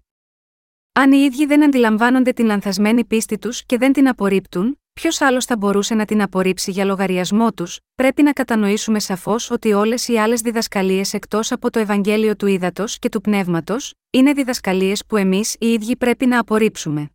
Αν 0.93 1.13
οι 1.13 1.19
ίδιοι 1.19 1.47
δεν 1.47 1.65
αντιλαμβάνονται 1.65 2.33
την 2.33 2.47
λανθασμένη 2.47 3.05
πίστη 3.05 3.39
τους 3.39 3.65
και 3.65 3.79
δεν 3.79 3.93
την 3.93 4.09
απορρίπτουν, 4.09 4.81
ποιος 4.95 5.21
άλλος 5.21 5.45
θα 5.45 5.57
μπορούσε 5.57 5.95
να 5.95 6.05
την 6.05 6.23
απορρίψει 6.23 6.71
για 6.71 6.85
λογαριασμό 6.85 7.53
τους, 7.53 7.79
πρέπει 7.95 8.23
να 8.23 8.33
κατανοήσουμε 8.33 9.01
σαφώς 9.01 9.51
ότι 9.51 9.73
όλες 9.73 10.09
οι 10.09 10.19
άλλες 10.19 10.41
διδασκαλίες 10.41 11.13
εκτός 11.15 11.53
από 11.53 11.71
το 11.71 11.79
Ευαγγέλιο 11.79 12.37
του 12.37 12.47
Ήδατος 12.47 12.99
και 12.99 13.09
του 13.09 13.21
Πνεύματος, 13.21 13.95
είναι 14.11 14.33
διδασκαλίες 14.33 15.05
που 15.07 15.17
εμείς 15.17 15.57
οι 15.59 15.73
ίδιοι 15.73 15.97
πρέπει 15.97 16.27
να 16.27 16.39
απορρίψουμε. 16.39 17.11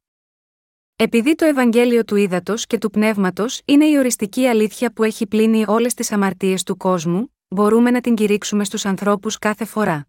Επειδή 0.96 1.36
το 1.36 1.46
Ευαγγέλιο 1.46 2.04
του 2.04 2.16
Ήδατος 2.16 2.66
και 2.66 2.78
του 2.78 2.90
Πνεύματος 2.90 3.62
είναι 3.66 3.86
η 3.86 3.98
οριστική 3.98 4.48
αλήθεια 4.48 4.94
που 4.94 5.04
έχει 5.04 5.28
πλύνει 5.28 5.64
όλες 5.68 5.94
τις 5.94 6.12
αμαρτίες 6.12 6.64
του 6.64 6.78
κόσμου, 6.78 7.36
μπορούμε 7.48 7.92
να 7.92 8.02
την 8.02 8.16
κηρύξουμε 8.16 8.64
στους 8.64 8.86
ανθρώπους 8.86 9.38
κάθε 9.38 9.66
φορά. 9.66 10.08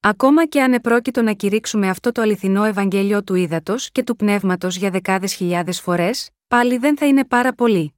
Ακόμα 0.00 0.46
και 0.46 0.62
αν 0.62 0.72
επρόκειτο 0.72 1.22
να 1.22 1.32
κηρύξουμε 1.32 1.88
αυτό 1.88 2.12
το 2.12 2.22
αληθινό 2.22 2.64
Ευαγγέλιο 2.64 3.22
του 3.24 3.34
Ήδατος 3.34 3.90
και 3.90 4.02
του 4.02 4.16
Πνεύματος 4.16 4.76
για 4.76 4.90
δεκάδες 4.90 5.34
χιλιάδες 5.34 5.80
φορές, 5.80 6.30
πάλι 6.48 6.78
δεν 6.78 6.96
θα 6.96 7.06
είναι 7.06 7.24
πάρα 7.24 7.52
πολύ. 7.52 7.94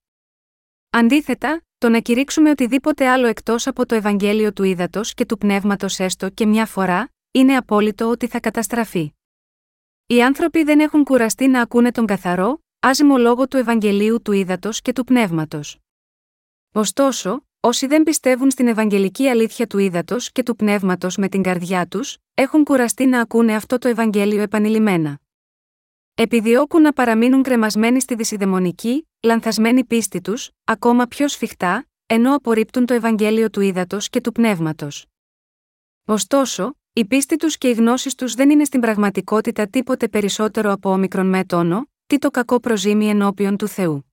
Αντίθετα, 0.90 1.62
το 1.78 1.88
να 1.88 2.00
κηρύξουμε 2.00 2.50
οτιδήποτε 2.50 3.08
άλλο 3.08 3.26
εκτός 3.26 3.66
από 3.66 3.86
το 3.86 3.94
Ευαγγέλιο 3.94 4.52
του 4.52 4.62
Ήδατος 4.62 5.14
και 5.14 5.26
του 5.26 5.38
Πνεύματος 5.38 5.98
έστω 5.98 6.30
και 6.30 6.46
μια 6.46 6.66
φορά, 6.66 7.12
είναι 7.30 7.56
απόλυτο 7.56 8.08
ότι 8.08 8.26
θα 8.26 8.40
καταστραφεί. 8.40 9.12
Οι 10.06 10.22
άνθρωποι 10.22 10.62
δεν 10.62 10.80
έχουν 10.80 11.04
κουραστεί 11.04 11.48
να 11.48 11.60
ακούνε 11.60 11.90
τον 11.90 12.06
καθαρό, 12.06 12.62
άζημο 12.80 13.18
λόγο 13.18 13.48
του 13.48 13.56
Ευαγγελίου 13.56 14.22
του 14.22 14.32
Ήδατος 14.32 14.80
και 14.80 14.92
του 14.92 15.04
Πνεύματος. 15.04 15.78
Ωστόσο, 16.72 17.46
όσοι 17.60 17.86
δεν 17.86 18.02
πιστεύουν 18.02 18.50
στην 18.50 18.66
Ευαγγελική 18.66 19.28
αλήθεια 19.28 19.66
του 19.66 19.78
Ήδατο 19.78 20.16
και 20.32 20.42
του 20.42 20.56
Πνεύματος 20.56 21.16
με 21.16 21.28
την 21.28 21.42
καρδιά 21.42 21.86
τους, 21.86 22.18
έχουν 22.34 22.64
κουραστεί 22.64 23.06
να 23.06 23.20
ακούνε 23.20 23.54
αυτό 23.54 23.78
το 23.78 23.88
Ευαγγέλιο 23.88 24.42
επανειλημμένα. 24.42 25.20
Επιδιώκουν 26.14 26.82
να 26.82 26.92
παραμείνουν 26.92 27.42
κρεμασμένοι 27.42 28.00
στη 28.00 28.14
δυσιδαιμονική, 28.14 29.08
λανθασμένη 29.20 29.84
πίστη 29.84 30.20
τους, 30.20 30.50
ακόμα 30.64 31.06
πιο 31.06 31.28
σφιχτά, 31.28 31.88
ενώ 32.06 32.34
απορρίπτουν 32.34 32.86
το 32.86 32.94
Ευαγγέλιο 32.94 33.50
του 33.50 33.60
Ήδατο 33.60 33.98
και 34.00 34.20
του 34.20 34.32
Πνεύματος. 34.32 35.06
Ωστόσο, 36.04 36.74
η 36.92 37.04
πίστη 37.04 37.36
τους 37.36 37.58
και 37.58 37.68
οι 37.68 37.72
γνώσεις 37.72 38.14
τους 38.14 38.34
δεν 38.34 38.50
είναι 38.50 38.64
στην 38.64 38.80
πραγματικότητα 38.80 39.68
τίποτε 39.68 40.08
περισσότερο 40.08 40.72
από 40.72 40.90
όμικρον 40.90 41.26
με 41.26 41.44
τόνο, 41.44 41.90
τι 42.06 42.18
το 42.18 42.30
κακό 42.30 42.60
προζήμι 42.60 43.08
ενώπιον 43.08 43.56
του 43.56 43.68
Θεού. 43.68 44.09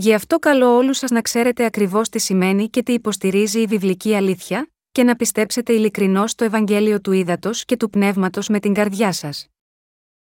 Γι' 0.00 0.14
αυτό 0.14 0.38
καλώ 0.38 0.76
όλους 0.76 0.98
σας 0.98 1.10
να 1.10 1.20
ξέρετε 1.20 1.64
ακριβώς 1.64 2.08
τι 2.08 2.18
σημαίνει 2.18 2.68
και 2.68 2.82
τι 2.82 2.92
υποστηρίζει 2.92 3.60
η 3.60 3.66
βιβλική 3.66 4.14
αλήθεια, 4.14 4.70
και 4.92 5.02
να 5.02 5.16
πιστέψετε 5.16 5.72
ειλικρινώς 5.72 6.34
το 6.34 6.44
Ευαγγέλιο 6.44 7.00
του 7.00 7.12
Ήδατος 7.12 7.64
και 7.64 7.76
του 7.76 7.90
Πνεύματος 7.90 8.48
με 8.48 8.60
την 8.60 8.74
καρδιά 8.74 9.12
σας. 9.12 9.46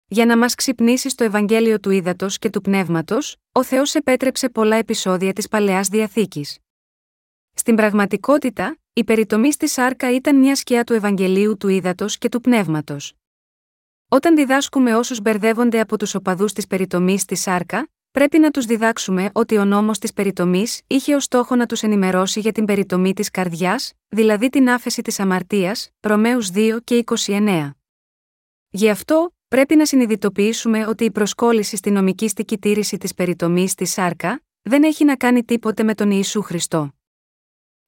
Για 0.07 0.27
να 0.27 0.39
μας 0.39 0.55
ξυπνήσει 0.55 1.09
στο 1.09 1.25
Ευαγγέλιο 1.25 1.81
του 1.81 1.91
Ήδατος 1.91 2.39
και 2.39 2.51
του 2.51 2.61
Πνεύματος, 2.61 3.37
ο 3.53 3.65
Θεός 3.65 3.95
επέτρεψε 3.95 4.49
πολλά 4.49 4.77
επεισόδια 4.77 5.33
της 5.33 5.49
παλαιάς 5.49 5.89
διαθήκης. 5.89 6.59
Στην 7.55 7.77
πραγματικότητα, 7.77 8.79
η 8.93 9.05
περιτομή 9.05 9.53
στη 9.53 9.69
σάρκα 9.69 10.15
ήταν 10.15 10.37
μια 10.37 10.57
σκιά 10.57 10.85
του 10.85 10.93
Ευαγγελίου 10.93 11.57
του 11.57 11.69
Ήδατος 11.69 12.19
και 12.19 12.29
του 12.29 12.41
Πνεύματος. 12.41 13.15
Όταν 14.09 14.37
διδάσκουμε 14.37 14.97
όσους 14.97 15.21
μπερδεύονται 15.21 15.81
από 15.81 15.99
τους 15.99 16.15
οπαδούς 16.15 16.53
της 16.53 16.67
περιτομής 16.67 17.21
στη 17.21 17.35
σάρκα, 17.35 17.89
πρέπει 18.15 18.39
να 18.39 18.51
τους 18.51 18.65
διδάξουμε 18.65 19.31
ότι 19.33 19.57
ο 19.59 19.65
νόμος 19.65 19.99
της 19.99 20.13
περιτομής 20.13 20.81
είχε 20.87 21.15
ως 21.15 21.25
στόχο 21.25 21.57
να 21.57 21.67
τους 21.67 21.83
ενημερώσει 21.83 22.41
για 22.41 22.53
την 22.53 22.65
περιτομή 22.65 23.13
της 23.13 23.31
καρδιάς, 23.31 23.93
δηλαδή 24.09 24.49
την 24.49 24.71
άφεση 24.71 25.03
της 25.03 25.21
αμαρτίας, 25.21 25.91
Ρωμαίους 26.01 26.51
2 26.51 26.79
και 26.85 27.05
29. 27.27 27.71
Γι' 28.71 28.89
αυτό, 28.91 29.35
πρέπει 29.49 29.77
να 29.77 29.87
συνειδητοποιήσουμε 29.87 30.87
ότι 30.87 31.05
η 31.05 31.11
προσκόλληση 31.11 31.77
στη 31.77 31.91
νομικήστικη 31.91 32.59
τήρηση 32.59 32.99
της 32.99 33.15
περιτομής 33.15 33.71
στη 33.71 33.85
σάρκα, 33.85 34.43
δεν 34.63 34.83
έχει 34.83 35.05
να 35.05 35.17
κάνει 35.17 35.45
τίποτε 35.45 35.83
με 35.83 35.95
τον 35.95 36.11
Ιησού 36.11 36.43
Χριστό. 36.43 36.95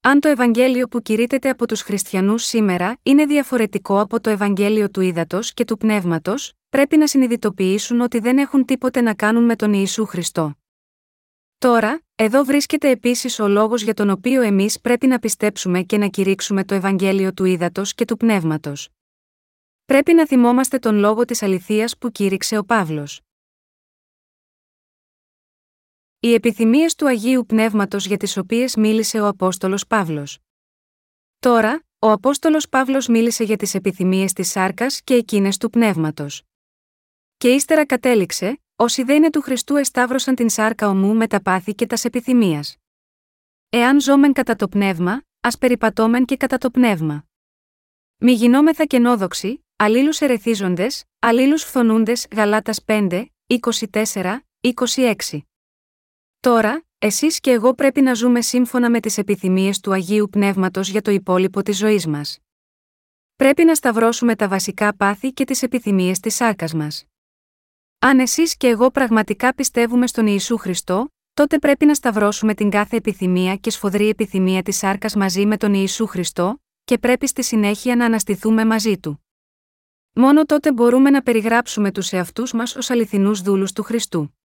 Αν 0.00 0.20
το 0.20 0.28
Ευαγγέλιο 0.28 0.88
που 0.88 1.02
κηρύτεται 1.02 1.48
από 1.48 1.66
τους 1.66 1.80
χριστιανούς 1.80 2.44
σήμερα 2.44 2.98
είναι 3.02 3.26
διαφορετικό 3.26 4.00
από 4.00 4.20
το 4.20 4.30
Ευαγγέλιο 4.30 4.90
του 4.90 5.00
Ήδατος 5.00 5.54
και 5.54 5.64
του 5.64 5.76
Πνεύματος, 5.76 6.52
πρέπει 6.76 6.96
να 6.96 7.06
συνειδητοποιήσουν 7.06 8.00
ότι 8.00 8.18
δεν 8.18 8.38
έχουν 8.38 8.64
τίποτε 8.64 9.00
να 9.00 9.14
κάνουν 9.14 9.44
με 9.44 9.56
τον 9.56 9.72
Ιησού 9.72 10.06
Χριστό. 10.06 10.54
Τώρα, 11.58 12.02
εδώ 12.14 12.44
βρίσκεται 12.44 12.90
επίσης 12.90 13.38
ο 13.38 13.48
λόγος 13.48 13.82
για 13.82 13.94
τον 13.94 14.10
οποίο 14.10 14.42
εμείς 14.42 14.80
πρέπει 14.80 15.06
να 15.06 15.18
πιστέψουμε 15.18 15.82
και 15.82 15.98
να 15.98 16.08
κηρύξουμε 16.08 16.64
το 16.64 16.74
Ευαγγέλιο 16.74 17.32
του 17.32 17.44
Ήδατος 17.44 17.94
και 17.94 18.04
του 18.04 18.16
Πνεύματος. 18.16 18.88
Πρέπει 19.84 20.14
να 20.14 20.26
θυμόμαστε 20.26 20.78
τον 20.78 20.96
λόγο 20.96 21.24
της 21.24 21.42
αληθείας 21.42 21.98
που 21.98 22.10
κήρυξε 22.10 22.58
ο 22.58 22.64
Παύλος. 22.64 23.20
Οι 26.20 26.34
επιθυμίες 26.34 26.94
του 26.94 27.06
Αγίου 27.06 27.46
Πνεύματος 27.46 28.06
για 28.06 28.16
τις 28.16 28.36
οποίες 28.36 28.76
μίλησε 28.76 29.20
ο 29.20 29.26
Απόστολος 29.26 29.86
Παύλος. 29.86 30.38
Τώρα, 31.38 31.84
ο 31.98 32.10
Απόστολος 32.10 32.68
Παύλος 32.68 33.06
μίλησε 33.06 33.44
για 33.44 33.56
τις 33.56 33.74
επιθυμίες 33.74 34.32
της 34.32 34.50
σάρκας 34.50 35.02
και 35.02 35.14
εκείνες 35.14 35.56
του 35.56 35.70
Πνεύματος. 35.70 36.45
Και 37.36 37.48
ύστερα 37.48 37.86
κατέληξε, 37.86 38.60
όσοι 38.76 39.02
δεν 39.02 39.16
είναι 39.16 39.30
του 39.30 39.40
Χριστού 39.40 39.76
εσταύρωσαν 39.76 40.34
την 40.34 40.48
σάρκα 40.48 40.88
ομού 40.88 41.14
με 41.14 41.26
τα 41.26 41.42
πάθη 41.42 41.74
και 41.74 41.86
τας 41.86 42.04
επιθυμίας. 42.04 42.76
Εάν 43.68 44.00
ζώμεν 44.00 44.32
κατά 44.32 44.56
το 44.56 44.68
πνεύμα, 44.68 45.22
ας 45.40 45.58
περιπατώμεν 45.58 46.24
και 46.24 46.36
κατά 46.36 46.58
το 46.58 46.70
πνεύμα. 46.70 47.24
Μη 48.16 48.32
γινόμεθα 48.32 48.84
κενόδοξοι, 48.84 49.64
αλλήλους 49.76 50.20
ερεθίζοντες, 50.20 51.04
αλλήλους 51.18 51.62
φθονούντες 51.62 52.26
Γαλάτας 52.34 52.84
5, 52.84 53.26
24, 53.46 54.40
26. 54.60 55.40
Τώρα, 56.40 56.84
εσείς 56.98 57.40
και 57.40 57.50
εγώ 57.50 57.74
πρέπει 57.74 58.00
να 58.00 58.14
ζούμε 58.14 58.40
σύμφωνα 58.40 58.90
με 58.90 59.00
τις 59.00 59.18
επιθυμίες 59.18 59.80
του 59.80 59.92
Αγίου 59.92 60.28
Πνεύματος 60.30 60.88
για 60.88 61.02
το 61.02 61.10
υπόλοιπο 61.10 61.62
της 61.62 61.76
ζωής 61.76 62.06
μας. 62.06 62.38
Πρέπει 63.36 63.64
να 63.64 63.74
σταυρώσουμε 63.74 64.36
τα 64.36 64.48
βασικά 64.48 64.96
πάθη 64.96 65.32
και 65.32 65.44
τις 65.44 65.62
επιθυμίες 65.62 66.20
της 66.20 66.34
σάρκας 66.34 66.74
μας. 66.74 67.06
Αν 67.98 68.18
εσείς 68.18 68.56
και 68.56 68.66
εγώ 68.66 68.90
πραγματικά 68.90 69.54
πιστεύουμε 69.54 70.06
στον 70.06 70.26
Ιησού 70.26 70.56
Χριστό, 70.56 71.08
τότε 71.34 71.58
πρέπει 71.58 71.86
να 71.86 71.94
σταυρώσουμε 71.94 72.54
την 72.54 72.70
κάθε 72.70 72.96
επιθυμία 72.96 73.56
και 73.56 73.70
σφοδρή 73.70 74.08
επιθυμία 74.08 74.62
της 74.62 74.76
σάρκας 74.76 75.14
μαζί 75.14 75.46
με 75.46 75.56
τον 75.56 75.74
Ιησού 75.74 76.06
Χριστό, 76.06 76.62
και 76.84 76.98
πρέπει 76.98 77.26
στη 77.26 77.42
συνέχεια 77.44 77.96
να 77.96 78.04
αναστηθούμε 78.04 78.64
μαζί 78.64 78.98
του. 78.98 79.24
Μόνο 80.12 80.44
τότε 80.44 80.72
μπορούμε 80.72 81.10
να 81.10 81.22
περιγράψουμε 81.22 81.92
τους 81.92 82.12
εαυτούς 82.12 82.52
μας 82.52 82.76
ως 82.76 82.90
αληθινούς 82.90 83.40
δούλους 83.40 83.72
του 83.72 83.82
Χριστού. 83.82 84.36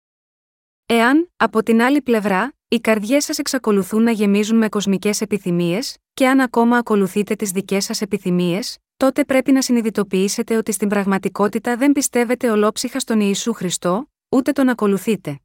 Εάν, 0.86 1.32
από 1.38 1.64
την 1.64 1.82
άλλη 1.82 2.02
πλευρά, 2.02 2.54
οι 2.68 2.80
καρδιές 2.80 3.24
σας 3.24 3.38
εξακολουθούν 3.40 4.04
να 4.04 4.12
γεμίζουν 4.12 4.58
με 4.58 4.70
κοσμικές 4.70 5.22
επιθυμίες, 5.22 5.98
και 6.14 6.28
αν 6.28 6.40
ακόμα 6.40 6.78
ακολουθείτε 6.78 7.36
τις 7.36 7.52
δικές 7.52 7.86
σας 7.86 8.02
επιθυμίες, 8.02 8.78
τότε 9.02 9.26
πρέπει 9.26 9.52
να 9.52 9.62
συνειδητοποιήσετε 9.62 10.58
ότι 10.58 10.72
στην 10.72 10.90
πραγματικότητα 10.90 11.78
δεν 11.78 11.92
πιστεύετε 11.92 12.50
ολόψυχα 12.50 13.00
στον 13.00 13.20
Ιησού 13.20 13.54
Χριστό, 13.54 14.12
ούτε 14.30 14.52
τον 14.52 14.70
ακολουθείτε. 14.70 15.40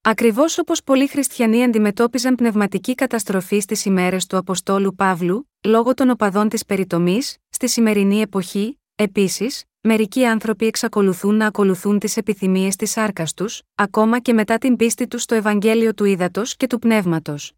Ακριβώς 0.00 0.58
όπως 0.58 0.82
πολλοί 0.82 1.06
χριστιανοί 1.08 1.62
αντιμετώπιζαν 1.64 2.34
πνευματική 2.34 2.94
καταστροφή 2.94 3.58
στις 3.58 3.84
ημέρες 3.84 4.26
του 4.26 4.36
Αποστόλου 4.36 4.94
Παύλου, 4.94 5.50
λόγω 5.66 5.94
των 5.94 6.10
οπαδών 6.10 6.48
της 6.48 6.64
περιτομής, 6.64 7.36
στη 7.48 7.68
σημερινή 7.68 8.20
εποχή, 8.20 8.80
επίσης, 8.94 9.64
μερικοί 9.80 10.24
άνθρωποι 10.24 10.66
εξακολουθούν 10.66 11.34
να 11.34 11.46
ακολουθούν 11.46 11.98
τις 11.98 12.16
επιθυμίες 12.16 12.76
της 12.76 12.96
άρκα 12.96 13.24
τους, 13.36 13.62
ακόμα 13.74 14.18
και 14.20 14.32
μετά 14.32 14.58
την 14.58 14.76
πίστη 14.76 15.06
τους 15.06 15.22
στο 15.22 15.34
Ευαγγέλιο 15.34 15.94
του 15.94 16.04
Ήδατος 16.04 16.56
και 16.56 16.66
του 16.66 16.78
Πνεύματος. 16.78 17.52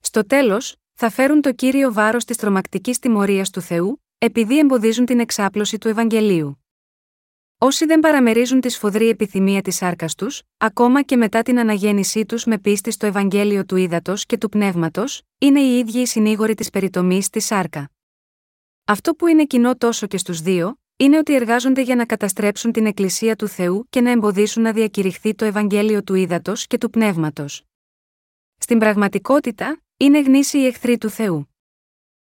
Στο 0.00 0.26
τέλος, 0.26 0.74
θα 0.94 1.10
φέρουν 1.10 1.40
το 1.40 1.52
κύριο 1.52 1.92
βάρος 1.92 2.24
της 2.24 2.36
τρομακτικής 2.36 2.98
τιμωρίας 2.98 3.50
του 3.50 3.60
Θεού, 3.60 4.00
επειδή 4.22 4.58
εμποδίζουν 4.58 5.04
την 5.04 5.20
εξάπλωση 5.20 5.78
του 5.78 5.88
Ευαγγελίου. 5.88 6.64
Όσοι 7.58 7.84
δεν 7.84 8.00
παραμερίζουν 8.00 8.60
τη 8.60 8.68
σφοδρή 8.68 9.08
επιθυμία 9.08 9.62
της 9.62 9.82
άρκα 9.82 10.06
τους, 10.16 10.42
ακόμα 10.56 11.02
και 11.02 11.16
μετά 11.16 11.42
την 11.42 11.58
αναγέννησή 11.58 12.26
τους 12.26 12.44
με 12.44 12.58
πίστη 12.58 12.90
στο 12.90 13.06
Ευαγγέλιο 13.06 13.64
του 13.64 13.76
Ήδατος 13.76 14.26
και 14.26 14.38
του 14.38 14.48
Πνεύματος, 14.48 15.22
είναι 15.38 15.60
οι 15.60 15.78
ίδιοι 15.78 15.98
οι 15.98 16.06
συνήγοροι 16.06 16.54
της 16.54 16.70
περιτομής 16.70 17.24
στη 17.24 17.40
σάρκα. 17.40 17.90
Αυτό 18.84 19.14
που 19.14 19.26
είναι 19.26 19.44
κοινό 19.44 19.76
τόσο 19.76 20.06
και 20.06 20.18
στους 20.18 20.40
δύο, 20.40 20.80
είναι 20.96 21.18
ότι 21.18 21.34
εργάζονται 21.34 21.82
για 21.82 21.96
να 21.96 22.06
καταστρέψουν 22.06 22.72
την 22.72 22.86
Εκκλησία 22.86 23.36
του 23.36 23.48
Θεού 23.48 23.86
και 23.90 24.00
να 24.00 24.10
εμποδίσουν 24.10 24.62
να 24.62 24.72
διακηρυχθεί 24.72 25.34
το 25.34 25.44
Ευαγγέλιο 25.44 26.02
του 26.02 26.14
Ήδατος 26.14 26.66
και 26.66 26.78
του 26.78 26.90
Πνεύματος. 26.90 27.62
Στην 28.58 28.78
πραγματικότητα, 28.78 29.82
είναι 29.96 30.20
γνήσιοι 30.20 30.64
εχθροί 30.66 30.98
του 30.98 31.10
Θεού. 31.10 31.49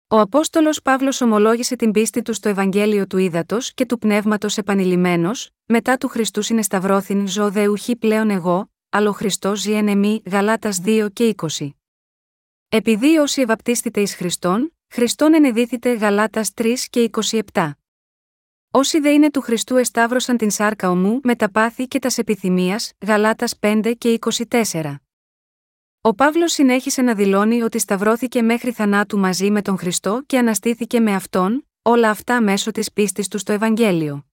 Ο 0.08 0.20
Απόστολος 0.20 0.82
Παύλος 0.82 1.20
ομολόγησε 1.20 1.76
την 1.76 1.90
πίστη 1.90 2.22
του 2.22 2.32
στο 2.32 2.48
Ευαγγέλιο 2.48 3.06
του 3.06 3.18
Ήδατος 3.18 3.74
και 3.74 3.86
του 3.86 3.98
Πνεύματος 3.98 4.56
επανειλημμένος, 4.58 5.50
μετά 5.64 5.96
του 5.96 6.08
Χριστού 6.08 6.42
συνεσταυρώθην 6.42 7.28
ζω 7.28 7.50
δε 7.50 7.66
ουχή 7.66 7.96
πλέον 7.96 8.30
εγώ, 8.30 8.70
αλλά 8.88 9.08
ο 9.08 9.12
Χριστός 9.12 9.60
ζει 9.60 9.72
εν 9.72 9.88
εμή, 9.88 10.22
Γαλάτας 10.30 10.80
2 10.84 11.08
και 11.12 11.34
20. 11.58 11.70
Επειδή 12.68 13.16
όσοι 13.16 13.40
ευαπτίστητε 13.40 14.00
εις 14.00 14.14
Χριστόν, 14.14 14.76
Χριστόν 14.88 15.34
ενεδίθητε 15.34 15.92
Γαλάτας 15.92 16.50
3 16.54 16.74
και 16.90 17.10
27. 17.52 17.70
Όσοι 18.70 19.00
δε 19.00 19.10
είναι 19.10 19.30
του 19.30 19.40
Χριστού 19.40 19.76
εσταύρωσαν 19.76 20.36
την 20.36 20.50
σάρκα 20.50 20.90
ομού 20.90 21.20
με 21.22 21.36
τα 21.36 21.50
πάθη 21.50 21.88
και 21.88 21.98
τας 21.98 22.18
επιθυμίας, 22.18 22.92
Γαλάτας 23.06 23.58
5 23.58 23.94
και 23.98 24.18
24. 24.50 25.05
Ο 26.06 26.14
Παύλος 26.14 26.52
συνέχισε 26.52 27.02
να 27.02 27.14
δηλώνει 27.14 27.62
ότι 27.62 27.78
σταυρώθηκε 27.78 28.42
μέχρι 28.42 28.72
θανάτου 28.72 29.18
μαζί 29.18 29.50
με 29.50 29.62
τον 29.62 29.78
Χριστό 29.78 30.22
και 30.26 30.38
αναστήθηκε 30.38 31.00
με 31.00 31.14
αυτόν, 31.14 31.68
όλα 31.82 32.10
αυτά 32.10 32.42
μέσω 32.42 32.70
της 32.70 32.92
πίστης 32.92 33.28
του 33.28 33.38
στο 33.38 33.52
Ευαγγέλιο. 33.52 34.26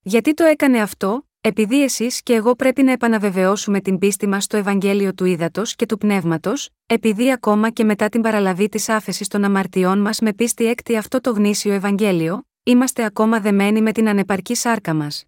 Γιατί 0.00 0.34
το 0.34 0.44
έκανε 0.44 0.80
αυτό, 0.80 1.28
επειδή 1.40 1.82
εσείς 1.82 2.22
και 2.22 2.34
εγώ 2.34 2.54
πρέπει 2.54 2.82
να 2.82 2.92
επαναβεβαιώσουμε 2.92 3.80
την 3.80 3.98
πίστη 3.98 4.26
μας 4.26 4.44
στο 4.44 4.56
Ευαγγέλιο 4.56 5.14
του 5.14 5.24
Ήδατος 5.24 5.74
και 5.74 5.86
του 5.86 5.98
Πνεύματος, 5.98 6.70
επειδή 6.86 7.32
ακόμα 7.32 7.70
και 7.70 7.84
μετά 7.84 8.08
την 8.08 8.20
παραλαβή 8.20 8.68
της 8.68 8.88
άφεσης 8.88 9.28
των 9.28 9.44
αμαρτιών 9.44 9.98
μας 9.98 10.20
με 10.20 10.32
πίστη 10.32 10.66
έκτη 10.66 10.96
αυτό 10.96 11.20
το 11.20 11.30
γνήσιο 11.30 11.72
Ευαγγέλιο, 11.72 12.46
είμαστε 12.62 13.04
ακόμα 13.04 13.40
δεμένοι 13.40 13.82
με 13.82 13.92
την 13.92 14.08
ανεπαρκή 14.08 14.54
σάρκα 14.54 14.94
μας. 14.94 15.24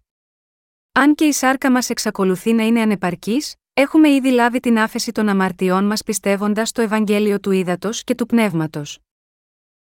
Αν 0.91 1.15
και 1.15 1.25
η 1.25 1.31
σάρκα 1.31 1.71
μας 1.71 1.89
εξακολουθεί 1.89 2.53
να 2.53 2.63
είναι 2.63 2.81
ανεπαρκής, 2.81 3.55
Έχουμε 3.73 4.09
ήδη 4.09 4.31
λάβει 4.31 4.59
την 4.59 4.79
άφεση 4.79 5.11
των 5.11 5.29
αμαρτιών 5.29 5.85
μας 5.85 6.03
πιστεύοντας 6.03 6.69
στο 6.69 6.81
Ευαγγέλιο 6.81 7.39
του 7.39 7.51
Ήδατος 7.51 8.03
και 8.03 8.15
του 8.15 8.25
Πνεύματος. 8.25 8.99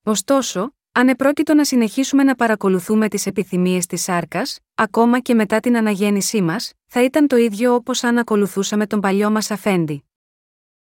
Ωστόσο, 0.03 0.75
αν 0.91 1.07
επρόκειτο 1.07 1.53
να 1.53 1.65
συνεχίσουμε 1.65 2.23
να 2.23 2.35
παρακολουθούμε 2.35 3.07
τις 3.07 3.25
επιθυμίες 3.25 3.85
της 3.85 4.03
σάρκας, 4.03 4.59
ακόμα 4.75 5.19
και 5.19 5.33
μετά 5.33 5.59
την 5.59 5.77
αναγέννησή 5.77 6.41
μας, 6.41 6.73
θα 6.85 7.03
ήταν 7.03 7.27
το 7.27 7.35
ίδιο 7.35 7.73
όπως 7.73 8.03
αν 8.03 8.17
ακολουθούσαμε 8.17 8.87
τον 8.87 8.99
παλιό 8.99 9.31
μας 9.31 9.51
αφέντη. 9.51 10.03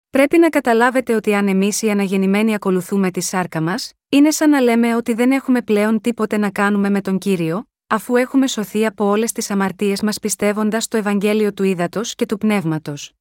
Πρέπει 0.10 0.38
να 0.38 0.50
καταλάβετε 0.50 1.16
ότι 1.16 1.36
αν 1.36 1.48
εμείς 1.48 1.82
οι 1.82 1.90
αναγεννημένοι 1.90 2.54
ακολουθούμε 2.54 3.12
τη 3.12 3.22
σάρκα 3.22 3.62
μας, 3.62 3.94
είναι 4.10 4.32
σαν 4.32 4.50
να 4.50 4.60
λέμε 4.60 4.96
ότι 4.96 5.14
δεν 5.14 5.32
έχουμε 5.32 5.62
πλέον 5.62 6.02
τίποτε 6.02 6.38
να 6.38 6.50
κάνουμε 6.50 6.90
με 6.90 7.02
τον 7.02 7.18
κύριο, 7.18 7.68
αφού 7.88 8.16
έχουμε 8.16 8.48
σωθεί 8.48 8.86
από 8.86 9.06
όλες 9.06 9.32
τις 9.32 9.52
αμαρτίες 9.52 10.02
μας 10.02 10.20
πιστεύοντας 10.20 10.88
το 10.88 10.98
Ευαγγέλιο 10.98 11.54
του 11.54 11.64
Ήδατος 11.64 12.16
και 12.16 12.26
του 12.26 12.38
Πνεύματος. 12.38 13.14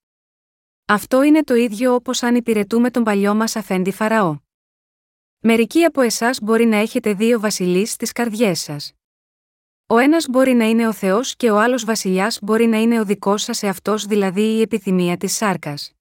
Αυτό 0.85 1.23
είναι 1.23 1.43
το 1.45 1.55
ίδιο 1.55 1.95
όπως 1.95 2.23
αν 2.23 2.35
υπηρετούμε 2.35 2.91
τον 2.91 3.03
παλιό 3.03 3.35
μας 3.35 3.57
αφέντη 3.57 3.93
Φαραώ. 3.93 4.39
Μερικοί 5.39 5.85
από 5.85 6.01
εσάς 6.01 6.39
μπορεί 6.43 6.65
να 6.65 6.77
έχετε 6.77 7.15
δύο 7.15 7.41
βασιλείς 7.41 7.93
στις 7.93 8.13
καρδιές 8.13 8.61
σας. 8.61 8.93
Ο 9.87 9.99
ένας 9.99 10.27
μπορεί 10.29 10.53
να 10.53 10.69
είναι 10.69 10.89
ο 10.89 10.93
Θεός 10.93 11.37
και 11.37 11.51
ο 11.51 11.59
άλλος 11.59 11.85
βασιλιάς 11.85 12.39
μπορεί 12.43 12.67
να 12.67 12.81
είναι 12.81 13.01
ο 13.01 13.05
δικός 13.05 13.43
σας 13.43 13.63
εαυτός, 13.63 14.07
δηλαδή 14.07 14.43
η 14.43 14.61
επιθυμία 14.61 15.17
της 15.17 15.37
σάρκας. 15.37 15.93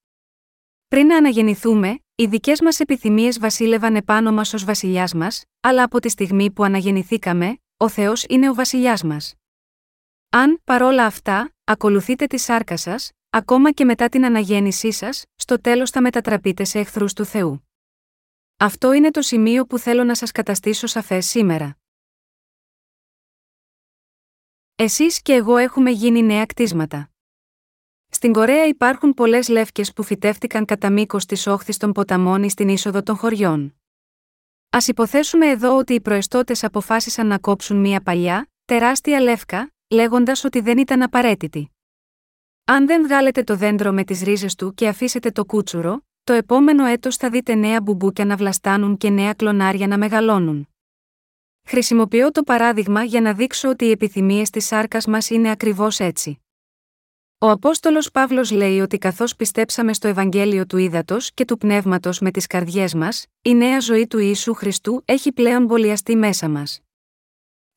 Πριν 0.88 1.06
να 1.06 1.18
αναγεννηθούμε, 1.18 2.00
οι 2.16 2.26
δικές 2.26 2.62
μας 2.62 2.80
επιθυμίες 2.80 3.40
βασίλευαν 3.40 3.96
επάνω 3.96 4.32
μας 4.32 4.54
ως 4.54 4.64
βασιλιάς 4.64 5.14
μας, 5.14 5.44
αλλά 5.60 5.84
από 5.84 6.00
τη 6.00 6.10
στιγμή 6.10 6.52
που 6.52 6.64
αναγεννηθήκαμε, 6.64 7.63
ο 7.78 7.90
Θεός 7.90 8.26
είναι 8.30 8.50
ο 8.50 8.54
βασιλιάς 8.54 9.04
μας. 9.04 9.34
Αν, 10.30 10.62
παρόλα 10.64 11.06
αυτά, 11.06 11.56
ακολουθείτε 11.64 12.26
τη 12.26 12.38
σάρκα 12.38 12.78
σας, 12.78 13.12
ακόμα 13.30 13.72
και 13.72 13.86
μετά 13.86 14.10
την 14.10 14.26
αναγέννησή 14.26 14.92
σας, 14.92 15.24
στο 15.36 15.62
τέλος 15.62 15.90
θα 15.90 16.02
μετατραπείτε 16.02 16.64
σε 16.64 16.80
εχθρούς 16.80 17.14
του 17.14 17.26
Θεού. 17.26 17.68
Αυτό 18.58 18.94
είναι 18.94 19.12
το 19.12 19.22
σημείο 19.22 19.66
που 19.66 19.78
θέλω 19.78 20.04
να 20.04 20.16
σας 20.16 20.32
καταστήσω 20.32 20.88
σαφές 20.88 21.26
σήμερα. 21.26 21.78
Εσείς 24.76 25.22
και 25.22 25.34
εγώ 25.34 25.58
έχουμε 25.58 25.92
γίνει 25.92 26.22
νέα 26.22 26.46
κτίσματα. 26.46 27.12
Στην 28.10 28.34
Κορέα 28.34 28.66
υπάρχουν 28.66 29.14
πολλές 29.14 29.48
λεύκες 29.48 29.94
που 29.94 30.04
φυτεύτηκαν 30.04 30.66
κατά 30.66 30.92
μήκος 30.92 31.26
της 31.26 31.48
όχθης 31.48 31.78
των 31.78 31.92
ποταμών 31.92 32.44
ή 32.44 32.50
στην 32.50 32.70
είσοδο 32.70 33.04
των 33.04 33.16
χωριών. 33.16 33.83
Α 34.74 34.78
υποθέσουμε 34.88 35.48
εδώ 35.50 35.78
ότι 35.78 35.94
οι 35.94 36.02
προεστώτες 36.02 36.64
αποφάσισαν 36.64 37.28
να 37.28 37.38
κόψουν 37.38 37.78
μία 37.78 38.02
παλιά, 38.02 38.50
τεράστια 38.66 39.20
λεύκα, 39.20 39.74
λέγοντας 39.90 40.44
ότι 40.44 40.60
δεν 40.60 40.78
ήταν 40.78 41.02
απαραίτητη. 41.02 41.72
Αν 42.66 42.86
δεν 42.86 43.04
βγάλετε 43.04 43.44
το 43.44 43.56
δέντρο 43.56 43.92
με 43.92 44.04
τις 44.04 44.22
ρίζες 44.22 44.56
του 44.56 44.74
και 44.74 44.88
αφήσετε 44.88 45.32
το 45.32 45.46
κούτσουρο, 45.46 46.06
το 46.24 46.34
επόμενο 46.34 46.86
έτος 46.86 47.18
θα 47.18 47.30
δείτε 47.30 47.56
νέα 47.56 47.82
μπουμπούκια 47.82 48.26
να 48.26 48.36
βλαστάνουν 48.36 48.98
και 48.98 49.10
νέα 49.10 49.34
κλονάρια 49.34 49.88
να 49.88 49.98
μεγαλώνουν. 49.98 50.68
Χρησιμοποιώ 51.68 52.32
το 52.32 52.44
παράδειγμα 52.44 53.04
για 53.04 53.22
να 53.22 53.34
δείξω 53.34 53.70
ότι 53.70 53.86
οι 53.86 53.92
επιθυμίες 53.92 54.50
της 54.50 54.66
σάρκας 54.66 55.06
μας 55.06 55.30
είναι 55.30 55.52
ακριβώς 55.52 56.00
έτσι. 56.00 56.43
Ο 57.44 57.50
Απόστολος 57.50 58.12
Παύλος 58.12 58.52
λέει 58.52 58.80
ότι 58.80 58.98
καθώς 58.98 59.36
πιστέψαμε 59.36 59.94
στο 59.94 60.08
Ευαγγέλιο 60.08 60.66
του 60.66 60.78
Ήδατος 60.78 61.34
και 61.34 61.46
του 61.46 61.58
Πνεύματος 61.58 62.20
με 62.20 62.32
τις 62.32 62.48
καρδιές 62.48 62.94
μας, 62.94 63.26
η 63.42 63.54
νέα 63.54 63.80
ζωή 63.80 64.08
του 64.08 64.18
Ιησού 64.18 64.54
Χριστού 64.54 65.02
έχει 65.06 65.32
πλέον 65.32 65.66
μπολιαστεί 65.66 66.16
μέσα 66.16 66.50
μας. 66.50 66.82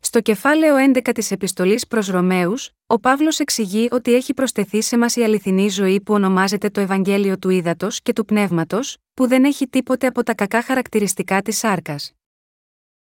Στο 0.01 0.21
κεφάλαιο 0.21 0.77
11 0.77 1.13
της 1.15 1.31
Επιστολής 1.31 1.87
προς 1.87 2.09
Ρωμαίους, 2.09 2.71
ο 2.87 3.01
Παύλος 3.01 3.39
εξηγεί 3.39 3.89
ότι 3.91 4.15
έχει 4.15 4.35
προσθεθεί 4.35 4.83
σε 4.83 4.99
μας 4.99 5.17
η 5.17 5.23
αληθινή 5.23 5.69
ζωή 5.69 6.01
που 6.01 6.15
ονομάζεται 6.15 6.71
το 6.71 6.81
Ευαγγέλιο 6.81 7.39
του 7.39 7.51
Ήδατος 7.51 8.03
και 8.03 8.13
του 8.13 8.25
Πνεύματος, 8.25 8.97
που 9.15 9.27
δεν 9.27 9.45
έχει 9.45 9.69
τίποτε 9.69 10.07
από 10.07 10.23
τα 10.23 10.35
κακά 10.35 10.63
χαρακτηριστικά 10.63 11.43
της 11.43 11.59
σάρκας. 11.59 12.13